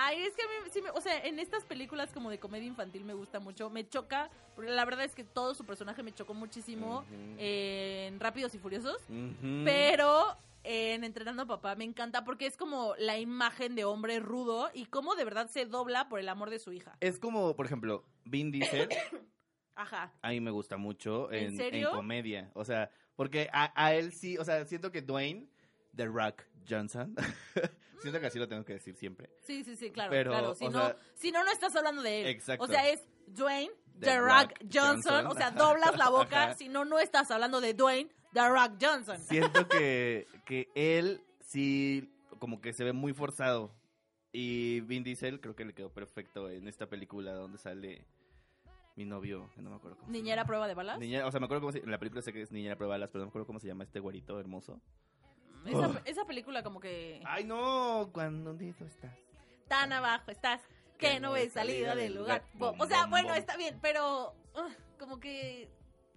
Ay, 0.00 0.22
es 0.22 0.34
que 0.36 0.42
a 0.42 0.46
mí 0.46 0.70
sí 0.72 0.80
me, 0.80 0.90
o 0.90 1.00
sea, 1.00 1.24
en 1.24 1.40
estas 1.40 1.64
películas 1.64 2.10
como 2.12 2.30
de 2.30 2.38
comedia 2.38 2.68
infantil 2.68 3.04
me 3.04 3.14
gusta 3.14 3.40
mucho, 3.40 3.68
me 3.68 3.88
choca, 3.88 4.30
porque 4.54 4.70
la 4.70 4.84
verdad 4.84 5.04
es 5.04 5.12
que 5.12 5.24
todo 5.24 5.56
su 5.56 5.64
personaje 5.66 6.04
me 6.04 6.14
chocó 6.14 6.34
muchísimo 6.34 7.04
en 7.36 8.20
Rápidos 8.20 8.54
y 8.54 8.58
Furiosos, 8.58 9.02
pero 9.64 10.36
en 10.70 11.02
Entrenando 11.02 11.44
a 11.44 11.46
Papá 11.46 11.74
me 11.76 11.84
encanta 11.84 12.24
porque 12.24 12.44
es 12.44 12.58
como 12.58 12.94
la 12.98 13.18
imagen 13.18 13.74
de 13.74 13.86
hombre 13.86 14.20
rudo 14.20 14.70
y 14.74 14.84
cómo 14.84 15.14
de 15.14 15.24
verdad 15.24 15.48
se 15.48 15.64
dobla 15.64 16.10
por 16.10 16.20
el 16.20 16.28
amor 16.28 16.50
de 16.50 16.58
su 16.58 16.72
hija. 16.72 16.94
Es 17.00 17.18
como, 17.18 17.56
por 17.56 17.64
ejemplo, 17.64 18.04
Vin 18.26 18.50
Diesel, 18.52 18.86
Ajá. 19.74 20.12
a 20.20 20.28
mí 20.28 20.40
me 20.42 20.50
gusta 20.50 20.76
mucho 20.76 21.32
¿En 21.32 21.44
en, 21.48 21.56
serio? 21.56 21.88
en 21.88 21.94
comedia. 21.96 22.50
O 22.54 22.66
sea, 22.66 22.90
porque 23.16 23.48
a, 23.52 23.72
a 23.82 23.94
él 23.94 24.12
sí, 24.12 24.36
o 24.36 24.44
sea, 24.44 24.64
siento 24.66 24.92
que 24.92 25.00
Dwayne 25.00 25.48
The 25.96 26.04
Rock 26.06 26.42
Johnson, 26.68 27.14
siento 28.02 28.20
que 28.20 28.26
así 28.26 28.38
lo 28.38 28.46
tengo 28.46 28.64
que 28.64 28.74
decir 28.74 28.94
siempre. 28.94 29.30
Sí, 29.40 29.64
sí, 29.64 29.74
sí, 29.74 29.90
claro, 29.90 30.10
Pero, 30.10 30.30
claro. 30.32 30.54
Si 30.54 30.66
no, 30.66 30.72
sea- 30.72 30.96
si 31.14 31.32
no, 31.32 31.44
no 31.44 31.50
estás 31.50 31.74
hablando 31.76 32.02
de 32.02 32.20
él. 32.22 32.26
Exacto. 32.26 32.64
O 32.64 32.68
sea, 32.68 32.88
es 32.90 33.08
Dwayne 33.26 33.72
The 34.00 34.06
The, 34.06 34.18
Rock, 34.20 34.28
Rock 34.28 34.52
Johnson. 34.70 35.12
Johnson. 35.14 35.26
O 35.28 35.34
sea, 35.34 35.50
doblas 35.50 35.96
la 35.96 36.08
boca. 36.10 36.44
Ajá. 36.44 36.54
Si 36.54 36.68
no, 36.68 36.84
no 36.84 36.98
estás 36.98 37.30
hablando 37.30 37.60
de 37.60 37.72
Dwayne 37.74 38.10
The 38.32 38.48
Rock 38.48 38.72
Johnson. 38.80 39.18
Siento 39.20 39.66
que, 39.68 40.26
que 40.46 40.68
él 40.74 41.22
sí, 41.40 42.12
como 42.38 42.60
que 42.60 42.72
se 42.72 42.84
ve 42.84 42.92
muy 42.92 43.12
forzado. 43.12 43.74
Y 44.32 44.80
Vin 44.80 45.02
Diesel 45.04 45.40
creo 45.40 45.56
que 45.56 45.64
le 45.64 45.72
quedó 45.74 45.90
perfecto 45.92 46.50
en 46.50 46.68
esta 46.68 46.86
película 46.88 47.32
donde 47.32 47.56
sale 47.58 48.06
mi 48.94 49.04
novio, 49.04 49.48
no 49.56 49.70
me 49.70 49.76
acuerdo 49.76 49.96
cómo 49.96 50.08
se 50.08 50.12
Niñera 50.12 50.36
llama. 50.42 50.46
prueba 50.46 50.68
de 50.68 50.74
balas. 50.74 50.98
Niñera, 50.98 51.26
o 51.26 51.30
sea, 51.30 51.40
me 51.40 51.46
acuerdo 51.46 51.62
cómo 51.62 51.72
se, 51.72 51.78
en 51.78 51.90
la 51.90 51.98
película 51.98 52.20
sé 52.20 52.32
que 52.32 52.42
es 52.42 52.50
Niñera 52.52 52.76
Prueba 52.76 52.94
de 52.94 52.98
Balas, 52.98 53.10
pero 53.10 53.20
no 53.20 53.26
me 53.26 53.30
acuerdo 53.30 53.46
cómo 53.46 53.60
se 53.60 53.68
llama 53.68 53.84
este 53.84 54.00
güerito 54.00 54.38
hermoso. 54.40 54.80
Esa, 55.64 56.02
esa 56.04 56.24
película 56.24 56.62
como 56.62 56.80
que 56.80 57.20
Ay, 57.24 57.44
no, 57.44 58.10
cuando 58.12 58.50
hundido 58.50 58.84
estás. 58.86 59.16
tan 59.68 59.92
abajo 59.92 60.30
estás 60.30 60.60
que 60.98 61.20
no 61.20 61.32
ves 61.32 61.52
salida 61.52 61.94
del 61.94 62.14
lugar. 62.16 62.44
Bom, 62.54 62.78
o 62.80 62.86
sea, 62.86 63.02
bom, 63.02 63.10
bueno, 63.10 63.28
bom. 63.28 63.36
está 63.38 63.56
bien, 63.56 63.78
pero 63.80 64.34
ugh, 64.54 64.72
como 64.98 65.20
que 65.20 65.68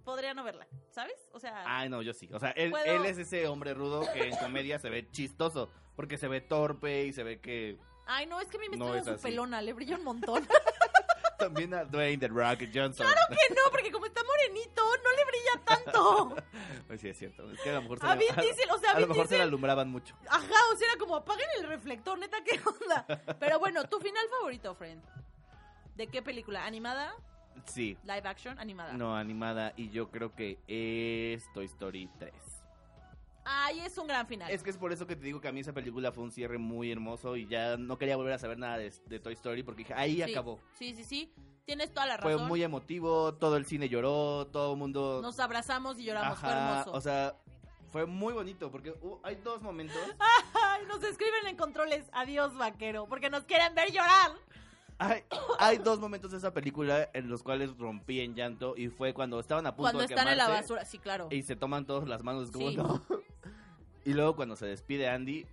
podría 0.04 0.34
no 0.34 0.44
verla, 0.44 0.66
¿sabes? 0.90 1.28
O 1.32 1.38
sea, 1.40 1.62
Ay, 1.66 1.88
no, 1.88 2.02
yo 2.02 2.12
sí. 2.12 2.28
O 2.32 2.38
sea, 2.38 2.50
él, 2.50 2.70
Puedo- 2.70 2.84
él 2.84 3.04
es 3.06 3.18
ese 3.18 3.46
hombre 3.48 3.74
rudo 3.74 4.02
que 4.12 4.28
en 4.28 4.36
comedia 4.36 4.78
se 4.78 4.90
ve 4.90 5.08
chistoso, 5.10 5.70
porque 5.96 6.18
se 6.18 6.28
ve 6.28 6.40
torpe 6.40 7.04
y 7.04 7.12
se 7.12 7.22
ve 7.22 7.40
que 7.40 7.78
ay, 8.06 8.26
no, 8.26 8.40
es 8.40 8.48
que 8.48 8.56
a 8.56 8.60
mí 8.60 8.68
me 8.68 8.76
no 8.76 8.94
está 8.94 9.12
es 9.12 9.16
su 9.20 9.22
pelona, 9.22 9.60
le 9.62 9.72
brilla 9.72 9.96
un 9.96 10.04
montón. 10.04 10.46
también 11.38 11.74
a 11.74 11.84
Dwayne 11.84 12.18
The 12.18 12.28
Rock 12.28 12.68
Johnson. 12.72 13.06
que 13.28 13.54
no, 13.54 13.62
porque 13.70 13.90
como 13.90 14.06
está 14.06 14.22
morenito, 14.22 14.82
no 15.02 15.10
le 15.12 15.24
brilla 15.24 15.64
tanto. 15.64 16.36
Pues 16.86 17.00
sí, 17.00 17.08
es 17.08 17.18
cierto. 17.18 17.50
Es 17.50 17.58
que 17.60 17.70
a 17.70 17.74
lo 17.74 17.82
mejor 17.82 18.00
se, 18.00 18.06
A 18.06 18.14
le- 18.14 18.26
Vin 18.26 18.36
Diesel, 18.36 18.70
o 18.70 18.78
sea, 18.78 18.90
a 18.90 18.94
lo 18.94 19.00
Vin 19.00 19.08
mejor 19.08 19.28
se 19.28 19.36
le 19.38 19.42
alumbraban 19.44 19.88
mucho. 19.88 20.14
Ajá, 20.28 20.46
o 20.72 20.76
sea, 20.76 20.88
era 20.90 20.98
como 20.98 21.16
apaguen 21.16 21.46
el 21.58 21.66
reflector, 21.68 22.18
neta, 22.18 22.36
¿qué 22.44 22.60
onda? 22.64 23.06
Pero 23.40 23.58
bueno, 23.58 23.84
tu 23.88 23.98
final 23.98 24.22
favorito, 24.28 24.74
friend. 24.74 25.02
¿De 25.94 26.06
qué 26.08 26.20
película? 26.22 26.66
¿Animada? 26.66 27.14
Sí. 27.66 27.96
¿Live 28.04 28.22
action? 28.28 28.58
Animada. 28.58 28.92
No, 28.94 29.16
animada. 29.16 29.72
Y 29.76 29.90
yo 29.90 30.10
creo 30.10 30.34
que 30.34 30.58
es 30.66 31.44
Toy 31.52 31.66
Story 31.66 32.08
3. 32.18 32.32
Ay, 33.44 33.80
es 33.80 33.98
un 33.98 34.06
gran 34.06 34.26
final. 34.26 34.50
Es 34.50 34.62
que 34.62 34.70
es 34.70 34.76
por 34.76 34.92
eso 34.92 35.06
que 35.06 35.16
te 35.16 35.24
digo 35.24 35.40
que 35.40 35.48
a 35.48 35.52
mí 35.52 35.60
esa 35.60 35.72
película 35.72 36.12
fue 36.12 36.22
un 36.22 36.30
cierre 36.30 36.58
muy 36.58 36.92
hermoso 36.92 37.36
y 37.36 37.46
ya 37.46 37.76
no 37.76 37.98
quería 37.98 38.16
volver 38.16 38.34
a 38.34 38.38
saber 38.38 38.58
nada 38.58 38.78
de, 38.78 38.92
de 39.06 39.18
Toy 39.18 39.32
Story 39.34 39.62
porque 39.64 39.78
dije, 39.82 39.94
ahí 39.94 40.14
Sí, 40.16 40.22
acabó. 40.22 40.60
Sí, 40.78 40.94
sí, 40.94 41.02
sí. 41.04 41.32
Tienes 41.64 41.92
toda 41.92 42.06
la 42.06 42.18
Fue 42.18 42.32
razón. 42.32 42.48
muy 42.48 42.62
emotivo, 42.62 43.34
todo 43.34 43.56
el 43.56 43.66
cine 43.66 43.88
lloró, 43.88 44.48
todo 44.48 44.72
el 44.72 44.78
mundo... 44.78 45.20
Nos 45.22 45.38
abrazamos 45.38 45.98
y 45.98 46.04
lloramos, 46.04 46.38
fue 46.38 46.50
hermoso. 46.50 46.92
O 46.92 47.00
sea, 47.00 47.36
fue 47.90 48.06
muy 48.06 48.32
bonito 48.32 48.70
porque 48.70 48.90
uh, 48.90 49.20
hay 49.22 49.36
dos 49.36 49.62
momentos. 49.62 49.96
Ay, 50.54 50.84
nos 50.86 51.02
escriben 51.04 51.46
en 51.46 51.56
controles, 51.56 52.04
adiós 52.12 52.56
vaquero, 52.56 53.06
porque 53.06 53.30
nos 53.30 53.44
quieren 53.44 53.74
ver 53.74 53.92
llorar. 53.92 54.32
Hay, 55.08 55.22
hay 55.58 55.78
dos 55.78 55.98
momentos 56.00 56.30
de 56.30 56.38
esa 56.38 56.52
película 56.52 57.10
en 57.14 57.28
los 57.28 57.42
cuales 57.42 57.76
rompí 57.76 58.20
en 58.20 58.34
llanto 58.34 58.74
y 58.76 58.88
fue 58.88 59.12
cuando 59.14 59.40
estaban 59.40 59.66
a 59.66 59.70
punto 59.74 59.82
Cuando 59.92 59.98
de 60.00 60.04
están 60.06 60.28
en 60.28 60.36
la 60.38 60.48
basura, 60.48 60.84
sí, 60.84 60.98
claro. 60.98 61.28
y 61.30 61.42
se 61.42 61.56
toman 61.56 61.86
todos 61.86 62.08
las 62.08 62.22
manos 62.22 62.50
como 62.50 62.70
Sí. 62.70 62.76
no. 62.76 63.02
Y 64.04 64.14
luego 64.14 64.34
cuando 64.36 64.56
se 64.56 64.66
despide 64.66 65.08
Andy, 65.08 65.46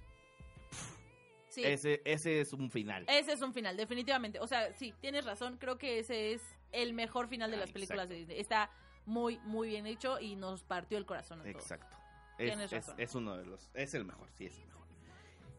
Sí. 1.49 1.63
ese 1.63 2.01
ese 2.05 2.41
es 2.41 2.53
un 2.53 2.69
final. 2.69 3.05
Ese 3.07 3.33
es 3.33 3.41
un 3.41 3.53
final, 3.53 3.75
definitivamente. 3.75 4.39
O 4.39 4.47
sea, 4.47 4.71
sí, 4.73 4.93
tienes 5.01 5.25
razón. 5.25 5.57
Creo 5.57 5.77
que 5.77 5.99
ese 5.99 6.33
es 6.33 6.41
el 6.71 6.93
mejor 6.93 7.27
final 7.27 7.49
de 7.49 7.57
Ah, 7.57 7.61
las 7.61 7.71
películas 7.71 8.05
exacto. 8.05 8.13
de 8.13 8.19
Disney. 8.19 8.39
Está 8.39 8.69
muy, 9.05 9.39
muy 9.45 9.69
bien 9.69 9.87
hecho 9.87 10.19
y 10.19 10.35
nos 10.35 10.63
partió 10.63 10.97
el 10.99 11.05
corazón 11.07 11.39
a 11.39 11.43
todos. 11.43 11.55
Exacto. 11.55 11.95
Es, 12.37 12.45
Tienes 12.51 12.65
es- 12.65 12.71
razón. 12.71 12.95
es 12.99 13.15
uno 13.15 13.35
de 13.37 13.45
los 13.45 13.69
es 13.73 13.93
el 13.95 14.05
mejor, 14.05 14.27
sí 14.31 14.45
es 14.45 14.57
el 14.59 14.65
mejor. 14.67 14.85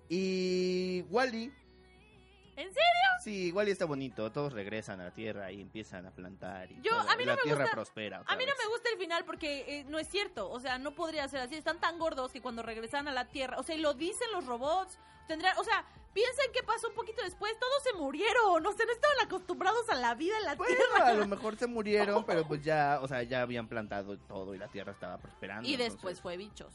Y 0.09 1.03
Wally, 1.11 1.53
¿En 2.61 2.69
serio? 2.69 2.83
sí, 3.23 3.53
Wally 3.53 3.71
está 3.71 3.85
bonito, 3.87 4.31
todos 4.33 4.53
regresan 4.53 5.01
a 5.01 5.05
la 5.05 5.11
Tierra 5.11 5.51
y 5.53 5.61
empiezan 5.61 6.07
a 6.07 6.11
plantar 6.11 6.71
y 6.71 6.81
Yo- 6.83 6.91
todo, 6.91 7.01
a 7.11 7.17
mí 7.17 7.23
y 7.23 7.27
no 7.27 7.33
la 7.33 7.37
me 7.37 7.43
Tierra 7.43 7.63
gusta- 7.65 7.75
prospera. 7.77 8.23
A 8.27 8.37
mí 8.37 8.45
no 8.45 8.53
vez. 8.53 8.59
me 8.65 8.69
gusta 8.71 8.91
el 8.91 8.99
final 8.99 9.25
porque 9.25 9.65
eh, 9.81 9.85
no 9.89 9.99
es 9.99 10.09
cierto. 10.09 10.51
O 10.51 10.61
sea, 10.61 10.79
no 10.79 10.95
podría 10.95 11.27
ser 11.29 11.41
así. 11.41 11.55
Están 11.57 11.81
tan 11.81 11.99
gordos 11.99 12.33
que 12.33 12.41
cuando 12.41 12.63
regresan 12.63 13.09
a 13.09 13.13
la 13.13 13.27
Tierra, 13.29 13.59
o 13.59 13.63
sea, 13.63 13.75
y 13.77 13.81
lo 13.81 13.95
dicen 13.95 14.31
los 14.33 14.47
robots, 14.47 14.99
tendrán, 15.27 15.57
o 15.59 15.65
sea, 15.65 15.85
piensen 16.13 16.47
qué 16.53 16.63
pasó 16.63 16.89
un 16.89 16.95
poquito 16.95 17.23
después. 17.23 17.59
Todos 17.59 17.83
se 17.83 17.93
murieron. 17.95 18.67
O 18.67 18.73
sea, 18.73 18.85
no 18.87 18.93
estaban 18.93 19.17
acostumbrados 19.25 19.89
a 19.91 19.95
la 19.95 20.15
vida 20.15 20.37
en 20.39 20.45
la 20.45 20.55
Bueno, 20.57 20.75
Tierra. 20.77 21.09
a 21.09 21.15
lo 21.15 21.27
mejor 21.27 21.57
se 21.57 21.67
murieron, 21.67 22.25
pero 22.27 22.47
pues 22.47 22.63
ya, 22.63 22.99
o 23.03 23.09
sea, 23.09 23.23
ya 23.23 23.43
habían 23.43 23.69
plantado 23.69 24.19
todo 24.19 24.55
y 24.55 24.59
la 24.59 24.69
Tierra 24.69 24.93
estaba 24.93 25.19
prosperando. 25.19 25.69
Y 25.69 25.73
entonces- 25.75 25.95
después 25.95 26.21
fue 26.21 26.37
Bichos. 26.37 26.73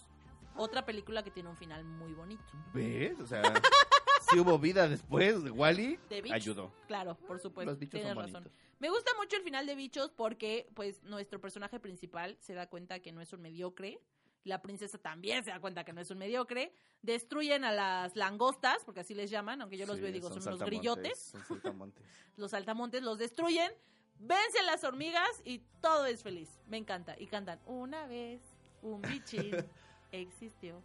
Otra 0.58 0.86
película 0.86 1.22
que 1.22 1.32
tiene 1.32 1.50
un 1.50 1.58
final 1.58 1.84
muy 1.84 2.14
bonito. 2.14 2.44
¿Ves? 2.74 3.20
O 3.20 3.28
sea, 3.28 3.42
si 4.30 4.40
hubo 4.40 4.58
vida 4.60 4.88
después 4.88 5.44
de 5.44 5.52
Wally, 5.52 6.00
ayudó. 6.32 6.72
Claro, 6.88 7.16
por 7.28 7.40
supuesto. 7.40 7.72
Los 7.72 7.80
bichos 7.80 8.00
tienes 8.00 8.14
son 8.14 8.24
razón. 8.24 8.44
bonitos. 8.44 8.66
Me 8.80 8.90
gusta 8.90 9.12
mucho 9.18 9.38
el 9.38 9.44
final 9.44 9.66
de 9.66 9.76
Bichos 9.76 10.12
porque, 10.12 10.68
pues, 10.74 11.02
nuestro 11.04 11.40
personaje 11.40 11.80
principal 11.80 12.38
se 12.42 12.54
da 12.54 12.68
cuenta 12.68 13.00
que 13.00 13.12
no 13.12 13.22
es 13.22 13.32
un 13.32 13.42
mediocre. 13.42 14.02
La 14.44 14.62
princesa 14.62 14.98
también 14.98 15.44
se 15.44 15.50
da 15.50 15.60
cuenta 15.60 15.84
que 15.86 15.94
no 15.94 16.02
es 16.02 16.12
un 16.12 16.18
mediocre. 16.18 16.74
Destruyen 17.02 17.64
a 17.64 17.72
las 17.72 18.16
langostas, 18.16 18.84
porque 18.84 19.00
así 19.00 19.16
les 19.16 19.30
llaman, 19.30 19.62
aunque 19.62 19.78
yo 19.78 19.86
los 19.86 19.96
Sí, 19.96 20.02
veo 20.02 20.10
y 20.10 20.14
digo, 20.14 20.28
son, 20.28 20.34
unos 20.34 20.44
saltamontes, 20.44 20.80
grillotes. 20.80 21.20
Son 21.20 21.44
saltamontes. 21.46 22.04
Los 22.38 22.52
saltamontes 22.52 23.02
los 23.02 23.18
destruyen. 23.18 23.72
Vence 24.20 24.60
a 24.60 24.64
las 24.64 24.84
hormigas 24.84 25.42
y 25.46 25.60
todo 25.82 26.06
es 26.06 26.22
feliz. 26.22 26.60
Me 26.68 26.76
encanta. 26.78 27.16
Y 27.18 27.28
cantan, 27.28 27.60
una 27.66 28.08
vez 28.08 28.42
un 28.82 29.02
bichín 29.02 29.52
existió. 30.22 30.82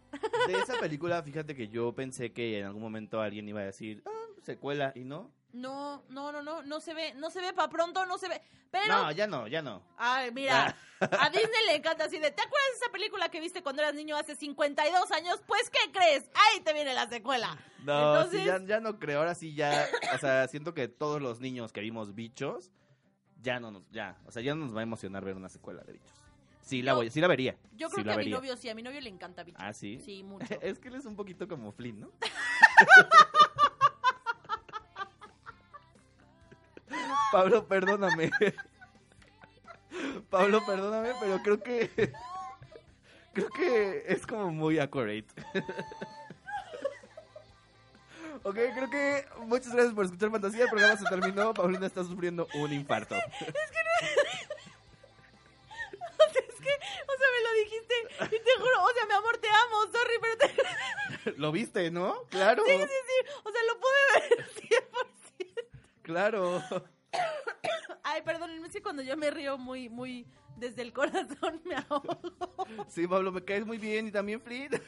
De 0.47 0.53
esa 0.53 0.79
película, 0.79 1.21
fíjate 1.23 1.55
que 1.55 1.67
yo 1.67 1.93
pensé 1.93 2.31
que 2.33 2.59
en 2.59 2.65
algún 2.65 2.81
momento 2.81 3.21
alguien 3.21 3.47
iba 3.47 3.61
a 3.61 3.65
decir, 3.65 4.01
ah, 4.05 4.25
secuela, 4.43 4.91
y 4.95 5.03
no. 5.03 5.31
No, 5.53 6.03
no, 6.09 6.31
no, 6.31 6.41
no, 6.41 6.63
no 6.63 6.79
se 6.79 6.93
ve, 6.93 7.13
no 7.15 7.29
se 7.29 7.41
ve 7.41 7.51
para 7.53 7.69
pronto, 7.69 8.05
no 8.05 8.17
se 8.17 8.29
ve. 8.29 8.41
Pero 8.71 8.87
No, 8.87 9.11
ya 9.11 9.27
no, 9.27 9.47
ya 9.47 9.61
no. 9.61 9.83
Ay, 9.97 10.31
mira, 10.31 10.75
a 11.01 11.29
Disney 11.29 11.65
le 11.67 11.75
encanta 11.75 12.05
así 12.05 12.19
de, 12.19 12.31
¿te 12.31 12.41
acuerdas 12.41 12.69
de 12.71 12.77
esa 12.77 12.91
película 12.91 13.27
que 13.29 13.41
viste 13.41 13.61
cuando 13.61 13.81
eras 13.81 13.93
niño 13.93 14.15
hace 14.15 14.33
52 14.35 15.11
años? 15.11 15.41
Pues, 15.45 15.69
¿qué 15.69 15.91
crees? 15.91 16.23
Ahí 16.33 16.61
te 16.61 16.71
viene 16.71 16.93
la 16.93 17.09
secuela. 17.09 17.57
No, 17.83 18.15
Entonces- 18.15 18.39
sí, 18.41 18.45
ya, 18.45 18.59
ya 18.65 18.79
no 18.79 18.97
creo. 18.97 19.19
Ahora 19.19 19.35
sí 19.35 19.53
ya, 19.53 19.87
o 20.15 20.17
sea, 20.19 20.47
siento 20.47 20.73
que 20.73 20.87
todos 20.87 21.21
los 21.21 21.41
niños 21.41 21.73
que 21.73 21.81
vimos 21.81 22.15
bichos, 22.15 22.71
ya 23.41 23.59
no 23.59 23.71
nos, 23.71 23.83
ya, 23.91 24.17
o 24.25 24.31
sea, 24.31 24.41
ya 24.41 24.55
no 24.55 24.65
nos 24.65 24.73
va 24.75 24.79
a 24.79 24.83
emocionar 24.83 25.25
ver 25.25 25.35
una 25.35 25.49
secuela 25.49 25.83
de 25.83 25.93
bichos. 25.93 26.20
Sí 26.71 26.81
la 26.81 26.93
Yo- 26.93 26.95
voy, 26.95 27.09
sí 27.09 27.19
la 27.19 27.27
vería. 27.27 27.57
Yo 27.75 27.89
sí 27.89 27.95
creo 27.95 28.05
que 28.05 28.11
a 28.11 28.13
mi 28.13 28.17
vería. 28.19 28.35
novio 28.37 28.55
sí, 28.55 28.69
a 28.69 28.75
mi 28.75 28.81
novio 28.81 29.01
le 29.01 29.09
encanta 29.09 29.43
Bichos. 29.43 29.61
Ah, 29.61 29.73
sí. 29.73 29.99
Sí, 30.05 30.23
mucho. 30.31 30.45
Es 30.61 30.79
que 30.79 30.87
él 30.87 30.95
es 30.95 31.05
un 31.05 31.17
poquito 31.17 31.45
como 31.47 31.73
Flynn, 31.73 31.99
¿no? 31.99 32.11
Pablo, 37.31 37.65
perdóname. 37.67 38.31
Pablo, 40.29 40.65
perdóname, 40.65 41.09
pero 41.19 41.41
creo 41.43 41.61
que 41.63 42.11
creo 43.33 43.49
que 43.49 44.03
es 44.07 44.25
como 44.25 44.51
muy 44.51 44.79
accurate. 44.79 45.27
Ok, 48.43 48.55
creo 48.55 48.89
que 48.89 49.23
muchas 49.45 49.71
gracias 49.71 49.93
por 49.93 50.03
escuchar 50.05 50.31
Fantasía. 50.31 50.63
El 50.63 50.69
programa 50.71 50.97
se 50.97 51.05
terminó. 51.05 51.53
Paulina 51.53 51.85
está 51.85 52.03
sufriendo 52.03 52.47
un 52.55 52.73
infarto. 52.73 53.13
Es 53.13 53.71
¿Lo 61.37 61.51
viste, 61.51 61.91
no? 61.91 62.15
Claro, 62.29 62.63
Sí, 62.65 62.71
sí, 62.71 62.83
sí, 62.87 63.29
o 63.43 63.51
sea, 63.51 63.61
lo 63.63 63.79
pude 63.79 64.37
ver 64.37 64.47
100%. 65.57 65.65
claro. 66.01 66.63
Ay, 68.03 68.21
perdónenme, 68.23 68.67
es 68.67 68.73
que 68.73 68.81
cuando 68.81 69.01
yo 69.01 69.15
me 69.17 69.31
río 69.31 69.57
muy, 69.57 69.89
muy 69.89 70.25
desde 70.57 70.81
el 70.81 70.93
corazón 70.93 71.61
me 71.65 71.75
ahogo. 71.75 72.31
Sí, 72.87 73.07
Pablo, 73.07 73.31
me 73.31 73.43
caes 73.43 73.65
muy 73.65 73.77
bien 73.77 74.07
y 74.07 74.11
también 74.11 74.41
Flit. 74.41 74.73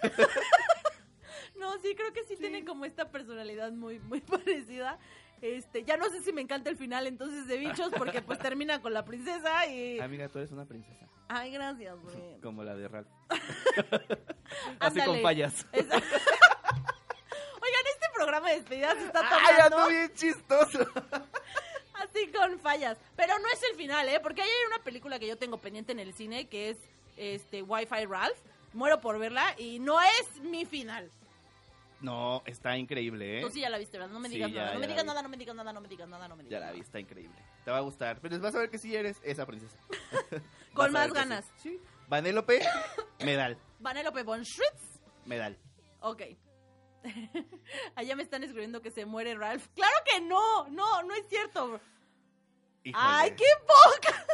No, 1.56 1.80
sí, 1.80 1.96
creo 1.96 2.12
que 2.12 2.24
sí, 2.26 2.36
tienen 2.36 2.66
como 2.66 2.84
esta 2.84 3.10
personalidad 3.10 3.72
muy, 3.72 4.00
muy 4.00 4.20
parecida. 4.22 5.00
Este, 5.42 5.84
ya 5.84 5.96
no 5.98 6.10
sé 6.10 6.22
si 6.22 6.34
me 6.34 6.42
encanta 6.42 6.70
el 6.70 6.76
final 6.78 7.08
entonces 7.08 7.48
de 7.48 7.58
bichos 7.58 7.92
porque 7.98 8.22
pues 8.22 8.40
termina 8.40 8.82
con 8.82 8.94
la 8.94 9.06
princesa 9.06 9.66
y... 9.68 10.00
Amiga, 10.00 10.28
tú 10.28 10.40
eres 10.40 10.52
una 10.52 10.66
princesa. 10.66 11.08
Ay, 11.28 11.52
gracias, 11.52 11.96
güey. 12.02 12.40
Como 12.42 12.64
la 12.64 12.76
de 12.76 12.88
Ralph. 12.88 13.08
Así 14.80 15.00
con 15.02 15.22
fallas. 15.22 15.66
Esa- 15.72 15.96
Oigan, 15.96 17.86
este 17.94 18.08
programa 18.14 18.50
de 18.50 18.56
despedida 18.56 18.94
se 18.94 19.06
está 19.06 19.22
¡Ay, 19.22 19.56
tomando 19.58 19.78
ando 19.78 19.90
bien 19.90 20.12
chistoso! 20.14 20.80
así 21.96 22.28
con 22.32 22.60
fallas. 22.60 22.98
Pero 23.16 23.40
no 23.40 23.48
es 23.48 23.64
el 23.72 23.76
final, 23.78 24.08
¿eh? 24.10 24.20
Porque 24.20 24.42
hay 24.42 24.50
una 24.68 24.84
película 24.84 25.18
que 25.18 25.28
yo 25.28 25.38
tengo 25.38 25.58
pendiente 25.60 25.94
en 25.94 26.00
el 26.00 26.14
cine 26.14 26.48
que 26.50 26.72
es 26.72 26.78
este 27.18 27.62
Wi-Fi 27.64 28.06
Ralph. 28.06 28.38
Muero 28.74 29.00
por 29.00 29.18
verla 29.20 29.56
y 29.58 29.80
no 29.80 30.02
es 30.02 30.42
mi 30.42 30.66
final. 30.66 31.10
No, 32.02 32.42
está 32.46 32.76
increíble, 32.78 33.40
¿eh? 33.40 33.42
Tú 33.42 33.50
sí 33.50 33.62
ya 33.62 33.70
la 33.70 33.78
viste, 33.78 33.98
¿verdad? 33.98 34.12
No 34.12 34.20
me 34.20 34.28
Sí, 34.28 34.36
digas 34.36 34.52
ya, 34.52 34.62
nada, 34.64 34.74
no 34.74 34.80
me 34.80 34.88
digas 34.88 35.06
nada, 35.06 35.22
no 35.22 35.30
me 35.30 35.38
digas 35.38 35.56
nada, 35.56 35.72
no 35.74 35.80
me 35.82 35.88
digas 35.88 36.08
nada, 36.10 36.28
no 36.28 36.36
me 36.36 36.44
digas 36.44 36.52
Ya 36.52 36.60
la 36.60 36.66
nada. 36.66 36.76
vi, 36.76 36.82
está 36.82 37.00
increíble. 37.00 37.36
Te 37.64 37.72
va 37.72 37.78
a 37.78 37.82
gustar. 37.82 38.20
Pero 38.22 38.40
vas 38.40 38.56
a 38.56 38.60
ver 38.60 38.70
que 38.70 38.78
sí 38.78 38.96
eres 38.96 39.20
esa 39.24 39.46
princesa. 39.46 39.78
Con 40.74 40.92
más 40.92 41.12
ganas. 41.14 41.46
Sí. 41.58 41.70
Sí. 41.70 41.82
Vanélope, 42.08 42.62
medal. 43.24 43.58
Vanellope 43.80 44.24
von 44.24 44.44
Schritz. 44.44 45.02
Medal. 45.26 45.58
Ok. 46.02 46.22
Allá 47.96 48.16
me 48.16 48.24
están 48.24 48.44
escribiendo 48.44 48.82
que 48.82 48.92
se 48.92 49.06
muere 49.06 49.36
Ralph. 49.36 49.68
¡Claro 49.76 49.96
que 50.06 50.22
no! 50.22 50.68
No, 50.70 51.04
no 51.04 51.14
es 51.16 51.28
cierto. 51.28 51.80
Híjole. 52.84 53.06
¡Ay, 53.06 53.32
qué 53.36 53.46
poca! 53.66 54.26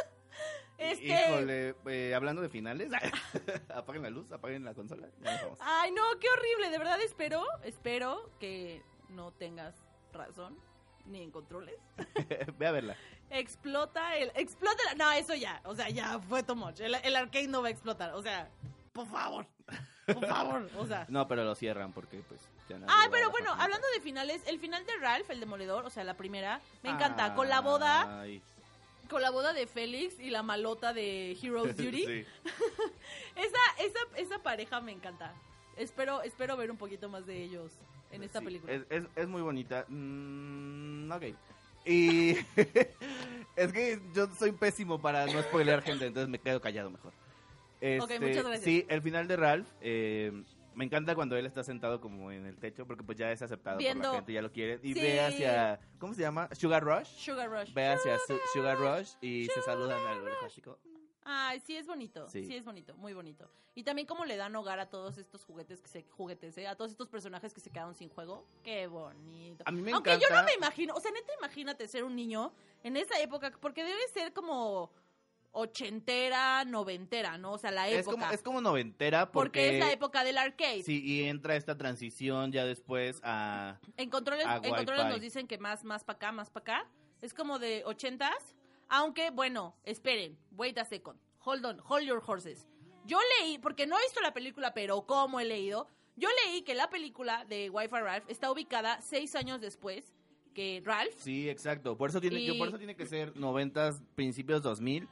Este. 0.78 1.08
Híjole, 1.08 1.74
eh, 1.86 2.14
hablando 2.14 2.40
de 2.40 2.48
finales, 2.48 2.90
apaguen 3.74 4.02
la 4.02 4.10
luz, 4.10 4.32
apaguen 4.32 4.64
la 4.64 4.72
consola. 4.72 5.08
Vamos. 5.18 5.58
Ay, 5.60 5.92
no, 5.92 6.02
qué 6.18 6.26
horrible. 6.30 6.70
De 6.70 6.78
verdad 6.78 6.98
espero, 7.02 7.44
espero 7.64 8.30
que 8.40 8.82
no 9.10 9.30
tengas 9.32 9.74
razón. 10.12 10.58
Ni 11.06 11.22
en 11.22 11.30
controles. 11.30 11.76
Ve 12.58 12.66
a 12.66 12.72
verla. 12.72 12.96
Explota 13.30 14.16
el. 14.16 14.30
Explota 14.34 14.82
la. 14.86 14.94
No, 14.94 15.12
eso 15.12 15.34
ya. 15.34 15.60
O 15.64 15.74
sea, 15.74 15.88
ya 15.88 16.18
fue 16.20 16.42
too 16.42 16.54
much. 16.56 16.80
El, 16.80 16.94
el 16.96 17.16
arcade 17.16 17.48
no 17.48 17.62
va 17.62 17.68
a 17.68 17.70
explotar. 17.70 18.14
O 18.14 18.22
sea, 18.22 18.48
por 18.92 19.06
favor. 19.08 19.46
Por 20.06 20.26
favor. 20.26 20.68
O 20.76 20.86
sea. 20.86 21.06
No, 21.08 21.28
pero 21.28 21.44
lo 21.44 21.54
cierran 21.54 21.92
porque, 21.92 22.20
pues, 22.28 22.40
ya 22.68 22.78
Ah, 22.88 23.06
pero 23.10 23.30
bueno, 23.30 23.52
hablando 23.52 23.86
de 23.94 24.00
finales, 24.00 24.42
el 24.46 24.58
final 24.58 24.84
de 24.84 24.96
Ralph, 24.96 25.30
el 25.30 25.38
demoledor, 25.40 25.84
o 25.86 25.90
sea, 25.90 26.02
la 26.04 26.14
primera, 26.14 26.60
me 26.82 26.90
encanta. 26.90 27.34
Con 27.34 27.48
la 27.48 27.60
boda, 27.60 28.24
con 29.08 29.22
la 29.22 29.30
boda 29.30 29.52
de 29.52 29.66
Félix 29.68 30.18
y 30.18 30.30
la 30.30 30.42
malota 30.42 30.92
de 30.92 31.38
Heroes 31.40 31.76
Duty. 31.76 32.04
sí. 32.06 32.26
Esa, 33.36 33.58
esa, 33.84 33.98
esa 34.16 34.38
pareja 34.42 34.80
me 34.80 34.92
encanta. 34.92 35.32
Espero, 35.76 36.22
espero 36.22 36.56
ver 36.56 36.70
un 36.70 36.76
poquito 36.76 37.08
más 37.08 37.24
de 37.26 37.42
ellos 37.42 37.72
en 38.10 38.22
esta 38.22 38.38
Sí, 38.40 38.44
película. 38.44 38.72
Es, 38.72 38.82
es, 38.90 39.04
es 39.16 39.28
muy 39.28 39.42
bonita. 39.42 39.84
Mm, 39.88 41.10
ok. 41.12 41.22
Y 41.86 42.30
es 43.56 43.72
que 43.72 44.00
yo 44.14 44.26
soy 44.38 44.52
pésimo 44.52 45.00
para 45.00 45.26
no 45.26 45.42
spoilear 45.42 45.82
gente, 45.82 46.06
entonces 46.06 46.28
me 46.28 46.38
quedo 46.38 46.60
callado 46.60 46.90
mejor. 46.90 47.12
Este, 47.80 48.20
muchas 48.20 48.44
gracias. 48.44 48.64
Sí, 48.64 48.84
el 48.88 49.00
final 49.00 49.26
de 49.26 49.36
Ralph, 49.36 49.66
eh, 49.80 50.42
me 50.74 50.84
encanta 50.84 51.14
cuando 51.14 51.36
él 51.36 51.46
está 51.46 51.64
sentado 51.64 52.00
como 52.00 52.30
en 52.30 52.44
el 52.44 52.56
techo, 52.58 52.86
porque 52.86 53.02
pues 53.02 53.16
ya 53.16 53.32
es 53.32 53.40
aceptado 53.40 53.76
por 53.76 53.82
Viendo- 53.84 54.08
la 54.10 54.16
gente, 54.16 54.32
ya 54.34 54.42
lo 54.42 54.52
quiere. 54.52 54.78
Y 54.82 54.92
Sí. 54.94 55.00
ve 55.00 55.20
hacia, 55.20 55.80
¿cómo 55.98 56.12
se 56.14 56.20
llama? 56.20 56.48
Sugar 56.52 56.82
Rush. 56.84 57.06
Sugar 57.06 57.50
Rush. 57.50 57.72
Ve 57.72 57.86
hacia 57.88 58.18
Su- 58.26 58.38
Sugar 58.52 58.76
Rush 58.78 59.12
y 59.22 59.46
se 59.46 59.62
saludan 59.62 59.98
al 60.06 60.48
chico. 60.50 60.78
Ay, 61.24 61.60
sí 61.60 61.76
es 61.76 61.86
bonito, 61.86 62.28
sí. 62.28 62.44
Sí. 62.46 62.56
es 62.56 62.64
bonito, 62.64 62.96
muy 62.96 63.12
bonito. 63.12 63.50
Y 63.74 63.84
también 63.84 64.06
como 64.06 64.24
le 64.24 64.36
dan 64.36 64.54
hogar 64.56 64.80
a 64.80 64.90
todos 64.90 65.18
estos 65.18 65.44
juguetes 65.44 65.80
que 65.80 65.88
se 65.88 66.02
juguetes, 66.02 66.56
¿eh? 66.58 66.66
a 66.66 66.74
todos 66.76 66.90
estos 66.90 67.08
personajes 67.08 67.54
que 67.54 67.60
se 67.60 67.70
quedaron 67.70 67.94
sin 67.94 68.08
juego. 68.08 68.46
Qué 68.62 68.86
bonito. 68.86 69.64
A 69.66 69.70
mí 69.70 69.80
me 69.82 69.92
Aunque 69.92 70.18
yo 70.18 70.34
no 70.34 70.42
me 70.44 70.54
imagino, 70.54 70.94
o 70.94 71.00
sea, 71.00 71.10
neta 71.12 71.32
imagínate 71.38 71.86
ser 71.86 72.04
un 72.04 72.16
niño 72.16 72.52
en 72.82 72.96
esa 72.96 73.20
época 73.20 73.52
porque 73.60 73.84
debe 73.84 74.00
ser 74.12 74.32
como 74.32 74.90
ochentera, 75.52 76.64
noventera, 76.64 77.36
¿no? 77.38 77.52
O 77.52 77.58
sea, 77.58 77.70
la 77.70 77.88
Es 77.88 78.06
época. 78.06 78.16
como, 78.16 78.32
es 78.32 78.42
como 78.42 78.60
noventera 78.60 79.30
porque... 79.30 79.60
porque... 79.60 79.78
es 79.78 79.84
la 79.84 79.92
época 79.92 80.24
del 80.24 80.38
arcade. 80.38 80.82
Sí, 80.82 81.02
y 81.04 81.24
entra 81.24 81.56
esta 81.56 81.76
transición 81.76 82.52
ya 82.52 82.64
después 82.64 83.20
a... 83.24 83.78
En 83.96 84.10
controles, 84.10 84.46
a 84.46 84.56
en 84.56 84.74
controles 84.74 85.06
nos 85.06 85.20
dicen 85.20 85.46
que 85.46 85.58
más, 85.58 85.84
más 85.84 86.04
para 86.04 86.16
acá, 86.16 86.32
más 86.32 86.50
para 86.50 86.78
acá. 86.78 86.90
Es 87.20 87.34
como 87.34 87.58
de 87.58 87.82
ochentas. 87.84 88.54
Aunque, 88.90 89.30
bueno, 89.30 89.76
esperen. 89.84 90.36
Wait 90.52 90.76
a 90.78 90.84
second. 90.84 91.18
Hold 91.40 91.64
on. 91.64 91.80
Hold 91.88 92.04
your 92.06 92.22
horses. 92.26 92.68
Yo 93.06 93.18
leí, 93.40 93.58
porque 93.58 93.86
no 93.86 93.96
he 93.98 94.02
visto 94.02 94.20
la 94.20 94.34
película, 94.34 94.74
pero 94.74 95.06
como 95.06 95.40
he 95.40 95.44
leído, 95.46 95.88
yo 96.16 96.28
leí 96.44 96.62
que 96.62 96.74
la 96.74 96.90
película 96.90 97.44
de 97.46 97.70
Wi-Fi 97.70 97.96
Ralph 98.00 98.24
está 98.28 98.50
ubicada 98.52 99.00
seis 99.00 99.34
años 99.34 99.60
después 99.60 100.12
que 100.54 100.82
Ralph. 100.84 101.14
Sí, 101.16 101.48
exacto. 101.48 101.96
Por 101.96 102.10
eso 102.10 102.20
tiene, 102.20 102.40
Y- 102.40 102.46
que, 102.52 102.58
por 102.58 102.68
eso 102.68 102.76
tiene 102.78 102.94
que 102.96 103.06
ser 103.06 103.34
90, 103.36 103.94
principios 104.14 104.62
2000, 104.62 105.08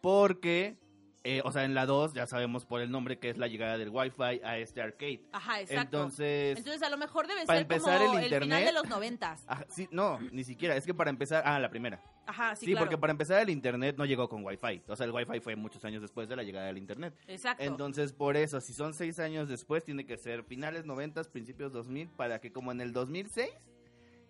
porque, 0.00 0.76
eh, 1.24 1.40
o 1.44 1.52
sea, 1.52 1.64
en 1.64 1.74
la 1.74 1.86
2 1.86 2.14
ya 2.14 2.26
sabemos 2.26 2.64
por 2.66 2.80
el 2.80 2.90
nombre 2.90 3.18
que 3.18 3.30
es 3.30 3.38
la 3.38 3.46
llegada 3.46 3.78
del 3.78 3.90
Wi-Fi 3.90 4.40
a 4.44 4.58
este 4.58 4.82
arcade. 4.82 5.22
Ajá, 5.32 5.60
exacto. 5.60 5.82
Entonces, 5.98 6.58
Entonces, 6.58 6.82
a 6.82 6.90
lo 6.90 6.96
mejor 6.96 7.26
debe 7.28 7.46
para 7.46 7.58
ser 7.60 7.62
empezar 7.62 7.98
como 8.00 8.18
el 8.18 8.24
el, 8.24 8.30
final 8.30 8.42
internet- 8.42 8.66
de 8.66 8.72
los 8.72 8.88
noventas. 8.88 9.44
ajá, 9.48 9.64
sí, 9.68 9.88
no, 9.92 10.18
ni 10.32 10.42
siquiera, 10.44 10.74
es 10.76 10.84
que 10.84 10.94
para 10.94 11.10
empezar, 11.10 11.42
ah, 11.46 11.58
la 11.60 11.68
primera. 11.70 12.02
Ajá, 12.26 12.54
sí, 12.56 12.66
Sí, 12.66 12.72
claro. 12.72 12.86
porque 12.86 12.98
para 12.98 13.10
empezar 13.10 13.40
el 13.42 13.50
internet 13.50 13.96
no 13.98 14.04
llegó 14.04 14.28
con 14.28 14.44
Wi-Fi. 14.44 14.82
O 14.88 14.96
sea, 14.96 15.06
el 15.06 15.12
Wi-Fi 15.12 15.40
fue 15.40 15.56
muchos 15.56 15.84
años 15.84 16.02
después 16.02 16.28
de 16.28 16.36
la 16.36 16.42
llegada 16.42 16.66
del 16.66 16.78
internet. 16.78 17.14
Exacto. 17.26 17.62
Entonces, 17.64 18.12
por 18.12 18.36
eso, 18.36 18.60
si 18.60 18.72
son 18.72 18.94
seis 18.94 19.18
años 19.18 19.48
después, 19.48 19.84
tiene 19.84 20.06
que 20.06 20.16
ser 20.16 20.44
finales 20.44 20.84
90, 20.84 21.22
principios 21.24 21.72
2000, 21.72 22.08
para 22.10 22.40
que 22.40 22.52
como 22.52 22.70
en 22.72 22.80
el 22.80 22.92
2006 22.92 23.50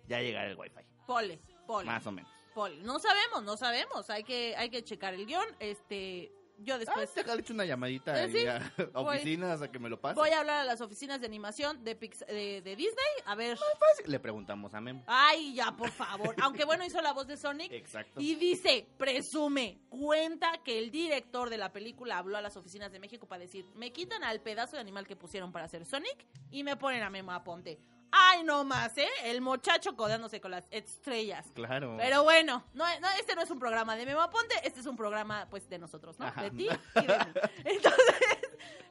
ya 0.09 0.20
llegara 0.20 0.49
el 0.51 0.57
Wi-Fi. 0.59 0.82
Pole, 1.07 1.40
pole. 1.66 1.86
Más 1.86 2.07
o 2.07 2.12
menos. 2.12 2.30
pole. 2.55 2.76
No 2.82 2.99
sabemos, 2.99 3.43
no 3.45 3.57
sabemos. 3.57 4.09
Hay 4.11 4.24
que, 4.24 4.55
hay 4.57 4.70
que 4.70 4.82
checar 4.84 5.14
el 5.14 5.26
guion. 5.26 5.47
Este, 5.59 6.32
yo 6.59 6.78
después... 6.78 7.11
Ah, 7.11 7.12
déjale 7.16 7.40
hecho 7.40 7.53
una 7.55 7.64
llamadita 7.64 8.14
ahí 8.24 8.46
a 8.46 8.72
oficinas 8.94 9.62
a 9.62 9.70
que 9.70 9.78
me 9.78 9.88
lo 9.88 10.00
pase. 10.00 10.14
Voy 10.14 10.30
a 10.30 10.40
hablar 10.40 10.61
a 10.61 10.64
las 10.64 10.80
oficinas 10.80 11.20
de 11.20 11.26
animación 11.26 11.82
de, 11.84 11.98
Pix- 11.98 12.24
de, 12.26 12.62
de 12.62 12.76
Disney. 12.76 13.05
A 13.26 13.34
ver. 13.34 13.59
Le 14.07 14.20
preguntamos 14.20 14.74
a 14.74 14.80
Memo. 14.80 15.03
Ay, 15.07 15.55
ya, 15.55 15.72
por 15.76 15.90
favor. 15.90 16.34
Aunque 16.42 16.64
bueno, 16.64 16.84
hizo 16.84 17.00
la 17.03 17.12
voz 17.12 17.26
de 17.26 17.36
Sonic. 17.36 17.72
Exacto. 17.72 18.20
Y 18.20 18.34
dice, 18.36 18.86
presume, 18.98 19.80
cuenta 19.88 20.53
que 20.64 20.78
el 20.78 20.90
director 20.90 21.50
de 21.50 21.59
la 21.59 21.72
película 21.72 22.18
habló 22.18 22.36
a 22.36 22.40
las 22.42 22.57
oficinas 22.57 22.92
de 22.92 22.98
México 22.98 23.26
para 23.26 23.40
decir, 23.42 23.66
me 23.74 23.92
quitan 23.92 24.24
al 24.24 24.40
pedazo 24.40 24.76
de 24.76 24.80
animal 24.82 25.07
que 25.07 25.16
pusieron 25.16 25.53
para 25.53 25.64
hacer 25.66 25.84
Sonic 25.84 26.26
y 26.50 26.62
me 26.64 26.76
ponen 26.76 27.03
a 27.03 27.11
Memo 27.11 27.32
Aponte. 27.32 27.78
Ay, 28.12 28.44
no 28.44 28.62
más, 28.62 28.96
¿eh? 28.98 29.08
El 29.24 29.40
muchacho 29.40 29.96
codándose 29.96 30.40
con 30.40 30.50
las 30.50 30.66
estrellas. 30.70 31.46
Claro. 31.54 31.96
Pero 31.98 32.22
bueno, 32.22 32.62
no, 32.74 32.84
no, 33.00 33.08
este 33.18 33.34
no 33.34 33.42
es 33.42 33.50
un 33.50 33.58
programa 33.58 33.96
de 33.96 34.04
Memo 34.04 34.20
Aponte, 34.20 34.54
este 34.64 34.80
es 34.80 34.86
un 34.86 34.96
programa, 34.96 35.46
pues, 35.48 35.68
de 35.68 35.78
nosotros, 35.78 36.18
¿no? 36.18 36.26
Ajá. 36.26 36.42
De 36.42 36.50
ti 36.50 36.68
y 36.68 37.06
de 37.06 37.18
mí. 37.18 37.32
Entonces, 37.64 38.16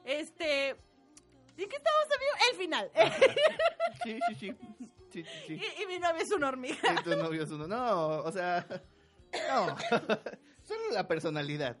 este... 0.04 0.76
¿Y 1.56 1.66
qué 1.66 1.76
estamos 1.76 2.04
amigos? 2.16 2.36
El 2.50 2.56
final. 2.56 2.90
Sí, 4.02 4.18
sí, 4.28 4.34
sí. 4.34 4.56
Sí, 5.12 5.22
sí, 5.22 5.24
sí. 5.46 5.54
y, 5.54 5.82
y 5.82 5.86
mi 5.86 5.98
novio 5.98 6.22
es 6.22 6.32
una 6.32 6.48
hormiga. 6.48 6.94
Y 6.98 7.04
tu 7.04 7.14
novio 7.14 7.42
es 7.44 7.50
uno. 7.50 7.68
No, 7.68 8.22
o 8.22 8.32
sea. 8.32 8.66
No. 9.48 9.76
Solo 10.64 10.90
la 10.90 11.06
personalidad. 11.06 11.76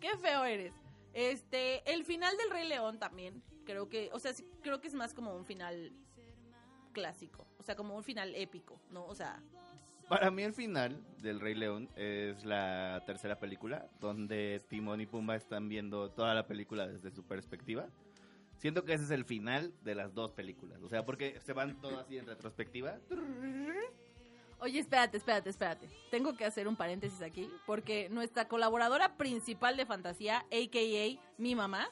Qué 0.00 0.16
feo 0.16 0.44
eres. 0.44 0.72
Este, 1.12 1.88
el 1.92 2.04
final 2.04 2.36
del 2.36 2.50
Rey 2.50 2.66
León 2.66 2.98
también, 2.98 3.42
creo 3.64 3.88
que, 3.88 4.10
o 4.12 4.18
sea, 4.18 4.32
sí, 4.32 4.48
creo 4.62 4.80
que 4.80 4.88
es 4.88 4.94
más 4.94 5.12
como 5.12 5.36
un 5.36 5.44
final 5.44 5.92
clásico, 6.92 7.46
o 7.58 7.62
sea, 7.62 7.74
como 7.76 7.96
un 7.96 8.02
final 8.02 8.34
épico, 8.34 8.80
¿no? 8.90 9.04
O 9.06 9.14
sea, 9.14 9.42
Para 10.08 10.30
mí 10.30 10.42
el 10.42 10.52
final 10.52 11.00
del 11.22 11.38
Rey 11.40 11.54
León 11.54 11.88
es 11.96 12.44
la 12.44 13.02
tercera 13.06 13.38
película, 13.38 13.88
donde 14.00 14.60
Timón 14.68 15.00
y 15.00 15.06
Pumba 15.06 15.36
están 15.36 15.68
viendo 15.68 16.10
toda 16.10 16.34
la 16.34 16.46
película 16.46 16.86
desde 16.88 17.10
su 17.10 17.22
perspectiva. 17.22 17.88
Siento 18.56 18.84
que 18.84 18.92
ese 18.92 19.04
es 19.04 19.10
el 19.10 19.24
final 19.24 19.72
de 19.82 19.94
las 19.94 20.12
dos 20.12 20.32
películas, 20.32 20.82
o 20.82 20.88
sea, 20.88 21.04
porque 21.06 21.40
se 21.40 21.52
van 21.54 21.80
todos 21.80 21.98
así 21.98 22.18
en 22.18 22.26
retrospectiva. 22.26 22.98
oye, 24.58 24.78
espérate, 24.78 25.16
espérate, 25.16 25.48
espérate. 25.48 25.88
Tengo 26.10 26.36
que 26.36 26.44
hacer 26.44 26.68
un 26.68 26.76
paréntesis 26.76 27.22
aquí, 27.22 27.48
porque 27.64 28.08
nuestra 28.10 28.48
colaboradora 28.48 29.16
principal 29.16 29.78
de 29.78 29.86
fantasía, 29.86 30.40
a.k.a. 30.40 31.20
mi 31.38 31.54
mamá, 31.54 31.88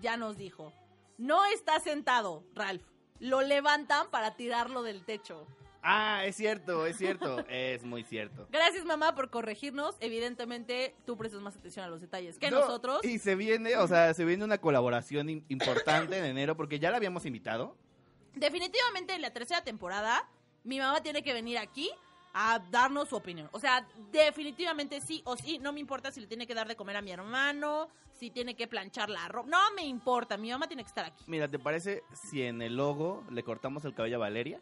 ya 0.00 0.16
nos 0.16 0.36
dijo, 0.36 0.72
no 1.18 1.44
está 1.46 1.80
sentado, 1.80 2.44
Ralph, 2.54 2.84
lo 3.20 3.40
levantan 3.42 4.10
para 4.10 4.34
tirarlo 4.36 4.82
del 4.82 5.04
techo. 5.04 5.46
Ah, 5.88 6.24
es 6.24 6.34
cierto, 6.36 6.84
es 6.84 6.96
cierto. 6.98 7.38
es 7.48 7.84
muy 7.84 8.02
cierto. 8.02 8.48
Gracias, 8.50 8.84
mamá, 8.84 9.14
por 9.14 9.30
corregirnos. 9.30 9.94
Evidentemente, 10.00 10.96
tú 11.04 11.16
prestas 11.16 11.40
más 11.40 11.54
atención 11.56 11.84
a 11.84 11.88
los 11.88 12.00
detalles 12.00 12.38
que 12.38 12.50
No, 12.50 12.60
nosotros. 12.60 13.04
Y 13.04 13.18
se 13.20 13.36
viene, 13.36 13.76
o 13.76 13.86
sea, 13.86 14.12
se 14.12 14.24
viene 14.24 14.42
una 14.44 14.58
colaboración 14.58 15.28
im- 15.28 15.44
importante 15.48 16.18
en 16.18 16.24
enero 16.24 16.56
porque 16.56 16.78
ya 16.80 16.90
la 16.90 16.96
habíamos 16.96 17.24
invitado. 17.24 17.76
Definitivamente, 18.34 19.14
en 19.14 19.22
la 19.22 19.30
tercera 19.32 19.62
temporada, 19.62 20.28
mi 20.64 20.78
mamá 20.78 21.02
tiene 21.02 21.22
que 21.22 21.32
venir 21.32 21.58
aquí 21.58 21.90
a 22.38 22.58
darnos 22.70 23.08
su 23.08 23.16
opinión. 23.16 23.48
O 23.52 23.58
sea, 23.58 23.86
definitivamente 24.12 25.00
sí 25.00 25.22
o 25.24 25.36
sí. 25.38 25.58
No 25.58 25.72
me 25.72 25.80
importa 25.80 26.12
si 26.12 26.20
le 26.20 26.26
tiene 26.26 26.46
que 26.46 26.54
dar 26.54 26.68
de 26.68 26.76
comer 26.76 26.96
a 26.96 27.00
mi 27.00 27.10
hermano, 27.10 27.88
si 28.12 28.30
tiene 28.30 28.54
que 28.54 28.66
planchar 28.68 29.08
la 29.08 29.26
ropa. 29.28 29.48
No 29.48 29.58
me 29.74 29.86
importa. 29.86 30.36
Mi 30.36 30.50
mamá 30.50 30.66
tiene 30.68 30.82
que 30.82 30.88
estar 30.88 31.06
aquí. 31.06 31.24
Mira, 31.26 31.48
¿te 31.48 31.58
parece 31.58 32.02
si 32.12 32.42
en 32.42 32.60
el 32.60 32.76
logo 32.76 33.24
le 33.30 33.42
cortamos 33.42 33.86
el 33.86 33.94
cabello 33.94 34.16
a 34.16 34.20
Valeria? 34.20 34.60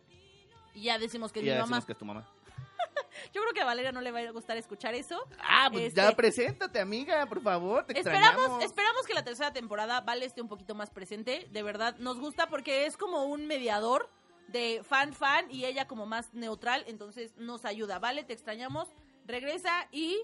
Y 0.72 0.83
ya 0.83 0.99
decimos 0.99 1.33
que 1.33 1.41
es 1.41 1.45
y 1.47 1.49
ya 1.49 1.55
mi 1.55 1.61
mamá. 1.62 1.77
decimos 1.79 1.87
que 1.87 1.93
es 1.93 1.99
tu 1.99 2.05
mamá. 2.05 2.29
Yo 3.33 3.41
creo 3.43 3.53
que 3.53 3.61
a 3.61 3.64
Valeria 3.64 3.91
no 3.91 4.01
le 4.01 4.12
va 4.12 4.20
a 4.20 4.31
gustar 4.31 4.57
escuchar 4.57 4.95
eso. 4.95 5.20
Ah, 5.41 5.68
pues 5.72 5.87
Este- 5.87 6.01
ya 6.01 6.12
preséntate, 6.14 6.79
amiga, 6.81 7.27
por 7.27 7.43
favor, 7.43 7.85
te 7.87 7.99
Esperamos, 7.99 8.29
extrañamos. 8.29 8.64
esperamos 8.64 9.07
que 9.07 9.14
la 9.14 9.25
tercera 9.25 9.53
temporada 9.53 10.01
Vale 10.01 10.27
esté 10.27 10.41
un 10.43 10.49
poquito 10.49 10.77
más 10.77 10.91
presente. 10.91 11.49
De 11.51 11.62
verdad, 11.64 11.97
nos 11.99 12.20
gusta 12.20 12.49
porque 12.49 12.87
es 12.87 12.97
como 12.97 13.25
un 13.25 13.47
mediador 13.49 14.09
de 14.49 14.82
fan 14.84 15.12
fan 15.12 15.51
y 15.51 15.64
ella 15.64 15.86
como 15.86 16.07
más 16.07 16.32
neutral, 16.34 16.84
entonces 16.86 17.36
nos 17.36 17.64
ayuda. 17.64 17.99
Vale, 17.99 18.24
te 18.24 18.32
extrañamos, 18.32 18.88
regresa 19.26 19.88
y 19.90 20.18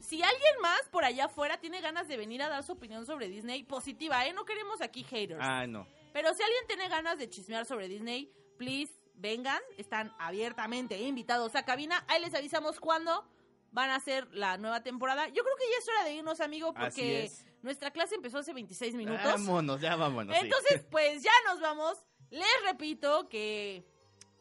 si 0.00 0.22
alguien 0.22 0.60
más 0.62 0.80
por 0.90 1.04
allá 1.04 1.26
afuera 1.26 1.58
tiene 1.58 1.80
ganas 1.80 2.08
de 2.08 2.16
venir 2.16 2.42
a 2.42 2.48
dar 2.48 2.62
su 2.62 2.72
opinión 2.72 3.06
sobre 3.06 3.28
Disney, 3.28 3.64
positiva, 3.64 4.26
¿eh? 4.26 4.32
No 4.32 4.44
queremos 4.44 4.80
aquí 4.80 5.04
haters. 5.04 5.40
Ah, 5.42 5.66
no. 5.66 5.86
Pero 6.12 6.32
si 6.34 6.42
alguien 6.42 6.66
tiene 6.66 6.88
ganas 6.88 7.18
de 7.18 7.28
chismear 7.28 7.66
sobre 7.66 7.88
Disney, 7.88 8.32
please, 8.56 8.92
vengan. 9.14 9.60
Están 9.76 10.12
abiertamente 10.18 10.98
invitados 11.00 11.54
a 11.54 11.64
cabina. 11.64 12.04
Ahí 12.08 12.20
les 12.22 12.34
avisamos 12.34 12.80
cuándo 12.80 13.24
van 13.70 13.90
a 13.90 13.96
hacer 13.96 14.28
la 14.32 14.56
nueva 14.56 14.82
temporada. 14.82 15.28
Yo 15.28 15.42
creo 15.42 15.56
que 15.56 15.70
ya 15.70 15.78
es 15.78 15.88
hora 15.88 16.04
de 16.04 16.14
irnos, 16.14 16.40
amigo, 16.40 16.72
porque 16.74 17.24
es. 17.24 17.44
nuestra 17.62 17.90
clase 17.90 18.14
empezó 18.14 18.38
hace 18.38 18.52
26 18.52 18.94
minutos. 18.94 19.24
Vámonos, 19.24 19.80
ya 19.80 19.96
vámonos. 19.96 20.34
sí. 20.36 20.44
Entonces, 20.44 20.84
pues 20.90 21.22
ya 21.22 21.32
nos 21.46 21.60
vamos. 21.60 21.98
Les 22.30 22.46
repito 22.64 23.28
que, 23.28 23.84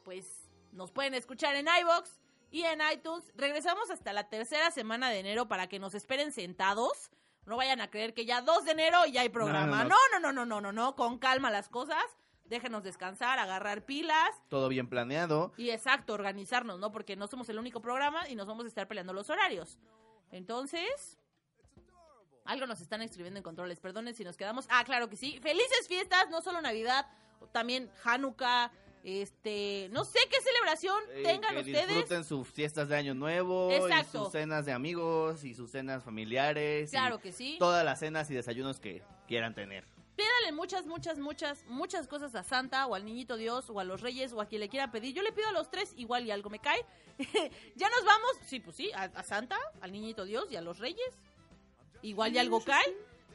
pues, 0.03 0.49
nos 0.71 0.91
pueden 0.91 1.13
escuchar 1.13 1.55
en 1.55 1.67
iBox 1.81 2.09
y 2.51 2.63
en 2.63 2.79
iTunes. 2.93 3.31
Regresamos 3.35 3.89
hasta 3.89 4.13
la 4.13 4.29
tercera 4.29 4.71
semana 4.71 5.09
de 5.09 5.19
enero 5.19 5.47
para 5.47 5.67
que 5.67 5.79
nos 5.79 5.93
esperen 5.95 6.31
sentados. 6.31 7.09
No 7.45 7.55
vayan 7.57 7.79
a 7.79 7.89
creer 7.89 8.13
que 8.13 8.25
ya 8.25 8.41
2 8.41 8.65
de 8.65 8.71
enero 8.71 9.05
y 9.05 9.13
ya 9.13 9.21
hay 9.21 9.29
programa. 9.29 9.83
no, 9.83 9.89
No, 9.89 10.19
no. 10.19 10.19
no, 10.19 10.19
no, 10.19 10.33
no, 10.33 10.45
no, 10.45 10.61
no, 10.61 10.71
no. 10.73 10.95
Con 10.95 11.17
calma 11.17 11.49
las 11.49 11.69
cosas. 11.69 12.03
Déjenos 12.45 12.83
descansar, 12.83 13.39
agarrar 13.39 13.85
pilas. 13.85 14.29
Todo 14.49 14.69
bien 14.69 14.87
planeado. 14.87 15.51
Y 15.57 15.69
exacto, 15.71 16.13
organizarnos, 16.13 16.79
¿no? 16.79 16.91
Porque 16.93 17.15
no 17.17 17.27
somos 17.27 17.49
el 17.49 17.59
único 17.59 17.81
programa 17.81 18.27
y 18.29 18.35
nos 18.35 18.47
vamos 18.47 18.65
a 18.65 18.67
estar 18.69 18.87
peleando 18.87 19.11
los 19.13 19.29
horarios. 19.29 19.77
Entonces, 20.31 21.17
algo 22.45 22.65
nos 22.65 22.79
están 22.79 23.01
escribiendo 23.01 23.37
en 23.37 23.43
controles. 23.43 23.79
Perdonen 23.79 24.13
si 24.15 24.23
nos 24.23 24.37
quedamos. 24.37 24.65
Ah, 24.69 24.83
claro 24.85 25.09
que 25.09 25.17
sí. 25.17 25.39
Felices 25.41 25.87
fiestas, 25.89 26.29
no 26.29 26.41
solo 26.41 26.61
Navidad, 26.61 27.05
también 27.51 27.89
Hanukkah, 28.03 28.71
este, 29.03 29.87
no 29.91 30.03
sé 30.03 30.19
qué 30.29 30.37
celebración 30.41 31.01
Eh, 31.13 31.23
tengan 31.23 31.53
que 31.55 31.61
ustedes. 31.61 31.87
disfruten 31.87 32.23
sus 32.25 32.47
fiestas 32.47 32.89
de 32.89 32.95
año 32.97 33.13
nuevo 33.13 33.71
Exacto. 33.71 34.17
y 34.21 34.23
sus 34.23 34.31
cenas 34.33 34.65
de 34.65 34.73
amigos 34.73 35.43
y 35.43 35.53
sus 35.53 35.71
cenas 35.71 36.03
familiares. 36.03 36.89
Claro 36.91 37.19
que 37.19 37.31
sí. 37.31 37.55
Todas 37.59 37.85
las 37.85 37.99
cenas 37.99 38.29
y 38.29 38.33
desayunos 38.33 38.79
que 38.79 39.03
quieran 39.27 39.55
tener. 39.55 39.85
Pídale 40.17 40.51
muchas, 40.51 40.87
muchas, 40.87 41.19
muchas, 41.19 41.63
muchas 41.67 42.07
cosas 42.07 42.33
a 42.33 42.43
Santa 42.43 42.87
o 42.87 42.95
al 42.95 43.05
Niñito 43.05 43.37
Dios 43.37 43.69
o 43.69 43.79
a 43.79 43.83
los 43.83 44.01
Reyes 44.01 44.33
o 44.33 44.41
a 44.41 44.47
quien 44.47 44.61
le 44.61 44.67
quiera 44.67 44.91
pedir. 44.91 45.13
Yo 45.13 45.21
le 45.21 45.31
pido 45.31 45.47
a 45.47 45.51
los 45.51 45.69
tres, 45.69 45.93
igual 45.95 46.25
y 46.25 46.31
algo 46.31 46.49
me 46.49 46.57
cae. 46.59 46.83
ya 47.75 47.89
nos 47.89 48.03
vamos, 48.03 48.31
sí, 48.47 48.59
pues 48.59 48.75
sí, 48.75 48.91
a, 48.93 49.03
a 49.03 49.23
Santa, 49.23 49.57
al 49.79 49.91
Niñito 49.91 50.25
Dios 50.25 50.51
y 50.51 50.55
a 50.55 50.61
los 50.61 50.79
Reyes. 50.79 51.13
Igual 52.01 52.33
y 52.35 52.39
algo 52.39 52.63
cae. 52.63 52.83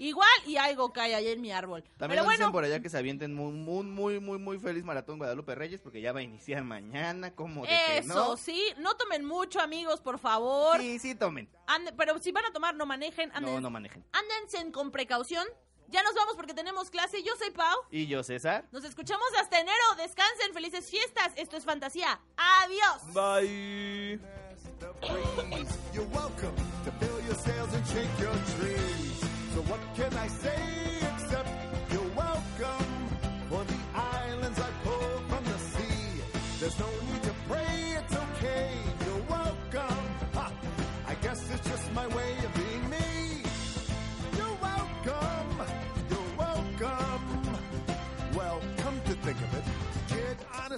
Igual 0.03 0.29
y 0.47 0.57
algo 0.57 0.93
cae 0.93 1.15
ahí 1.15 1.29
en 1.29 1.41
mi 1.41 1.53
árbol. 1.53 1.83
También 1.97 2.19
Pero 2.19 2.23
nos 2.25 2.33
dicen 2.33 2.51
por 2.51 2.65
allá 2.65 2.81
que 2.81 2.89
se 2.89 2.99
avienten 2.99 3.33
muy, 3.35 3.53
muy, 3.53 3.85
muy, 3.85 4.19
muy, 4.19 4.39
muy 4.39 4.59
feliz 4.59 4.83
maratón 4.83 5.19
Guadalupe 5.19 5.55
Reyes 5.55 5.81
porque 5.81 6.01
ya 6.01 6.13
va 6.13 6.19
a 6.19 6.23
iniciar 6.25 6.65
mañana. 6.65 7.33
como 7.37 7.63
de 7.63 7.69
que 7.69 7.99
eso, 7.99 8.09
no? 8.15 8.37
sí. 8.37 8.65
No 8.79 8.95
tomen 8.97 9.25
mucho, 9.25 9.61
amigos, 9.61 10.01
por 10.01 10.19
favor. 10.19 10.81
Sí, 10.81 10.99
sí, 10.99 11.15
tomen. 11.15 11.49
Ande- 11.69 11.95
pero 11.97 12.19
si 12.19 12.33
van 12.33 12.45
a 12.47 12.53
tomar, 12.53 12.75
no 12.75 12.85
manejen. 12.85 13.31
Anden, 13.33 13.55
No, 13.55 13.61
no 13.61 13.71
manejen. 13.71 14.05
Ándense 14.13 14.73
con 14.73 14.91
precaución. 14.91 15.47
Ya 15.87 16.03
nos 16.03 16.15
vamos 16.15 16.35
porque 16.35 16.55
tenemos 16.55 16.91
clase. 16.91 17.23
Yo 17.23 17.37
soy 17.37 17.51
Pau. 17.51 17.77
Y 17.91 18.07
yo, 18.09 18.25
César. 18.25 18.65
Nos 18.73 18.83
escuchamos 18.83 19.27
hasta 19.41 19.61
enero. 19.61 19.85
Descansen. 19.99 20.53
Felices 20.53 20.91
fiestas. 20.91 21.33
Esto 21.37 21.57
es 21.57 21.65
fantasía. 21.65 22.19
Adiós. 22.37 23.13
Bye. 23.15 24.19
So 29.55 29.61
what 29.69 29.81
can 29.95 30.17
I 30.17 30.29
say? 30.29 30.92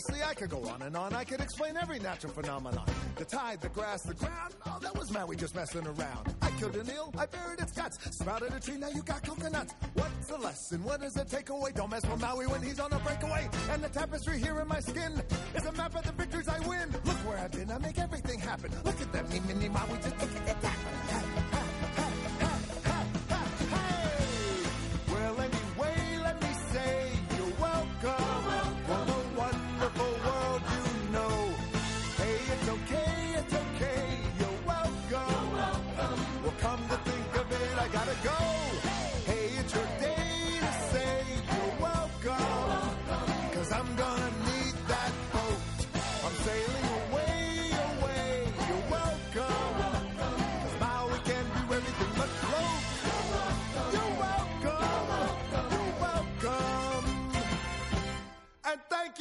Honestly, 0.05 0.27
I 0.29 0.35
could 0.35 0.51
go 0.51 0.69
on 0.69 0.83
and 0.83 0.97
on. 0.97 1.15
I 1.15 1.25
could 1.25 1.41
explain 1.41 1.77
every 1.77 1.99
natural 1.99 2.33
phenomenon. 2.33 2.85
The 3.17 3.25
tide, 3.25 3.61
the 3.61 3.69
grass, 3.69 4.03
the 4.03 4.15
ground. 4.15 4.55
Oh, 4.67 4.79
that 4.81 4.97
was 4.97 5.11
Maui 5.11 5.37
just 5.37 5.55
messing 5.55 5.87
around. 5.87 6.35
I 6.43 6.51
killed 6.59 6.77
an 6.77 6.89
eel, 6.91 7.13
I 7.17 7.27
buried 7.27 7.61
its 7.61 7.73
guts. 7.73 7.99
Sprouted 8.17 8.53
a 8.53 8.61
tree, 8.61 8.77
now 8.77 8.89
you 8.89 9.03
got 9.03 9.23
coconuts. 9.23 9.75
What's 9.95 10.27
the 10.29 10.39
lesson? 10.39 10.83
What 10.85 11.03
is 11.03 11.15
does 11.15 11.23
it 11.23 11.29
take 11.29 11.49
away? 11.51 11.71
Don't 11.75 11.91
mess 11.91 12.07
with 12.07 12.21
Maui 12.21 12.47
when 12.47 12.63
he's 12.63 12.81
on 12.81 12.93
a 12.93 12.99
breakaway. 12.99 13.49
And 13.71 13.83
the 13.83 13.89
tapestry 13.89 14.39
here 14.39 14.59
in 14.61 14.69
my 14.69 14.81
skin 14.81 15.23
is 15.55 15.65
a 15.65 15.73
map 15.73 15.95
of 15.95 16.05
the 16.05 16.13
victories 16.13 16.49
I 16.49 16.59
win. 16.67 16.91
Look 17.05 17.19
where 17.27 17.39
I've 17.39 17.53
been, 17.53 17.71
I 17.71 17.79
make 17.79 17.99
everything 17.99 18.41
happen. 18.41 18.71
Look 18.85 19.01
at 19.01 19.13
that, 19.13 19.31
me, 19.31 19.41
mini 19.47 19.69
Maui, 19.69 19.97
just 20.03 20.21
look 20.21 20.49
at 20.49 20.61
the 20.61 20.69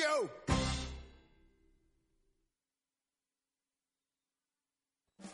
you. 0.03 0.29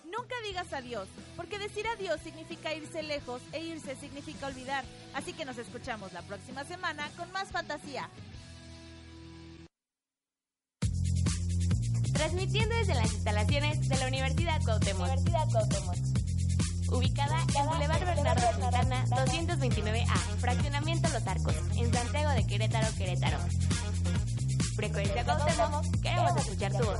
Nunca 0.05 0.35
digas 0.43 0.71
adiós, 0.73 1.07
porque 1.35 1.59
decir 1.59 1.87
adiós 1.87 2.19
significa 2.21 2.73
irse 2.73 3.01
lejos 3.03 3.41
e 3.53 3.63
irse 3.63 3.95
significa 3.95 4.47
olvidar. 4.47 4.83
Así 5.13 5.33
que 5.33 5.45
nos 5.45 5.57
escuchamos 5.57 6.13
la 6.13 6.21
próxima 6.23 6.63
semana 6.65 7.09
con 7.17 7.31
más 7.31 7.49
fantasía. 7.49 8.09
Transmitiendo 12.13 12.75
desde 12.75 12.95
las 12.95 13.13
instalaciones 13.13 13.87
de 13.87 13.97
la 13.97 14.07
Universidad 14.07 14.61
Cuauhtémoc. 14.63 15.09
Ubicada 16.91 17.37
en 17.55 17.65
Boulevard 17.65 18.03
Bernardo 18.03 18.41
Santana, 18.59 19.05
229A, 19.05 20.17
Fraccionamiento 20.39 21.07
Los 21.09 21.27
Arcos, 21.27 21.55
en 21.77 21.93
Santiago 21.93 22.31
de 22.31 22.47
Querétaro, 22.47 22.87
Querétaro. 22.97 23.37
Frecuencia 24.79 25.25
Cuauhtémoc, 25.25 25.85
queremos 26.01 26.37
escuchar 26.37 26.71
tu 26.71 26.85
voz. 26.85 26.99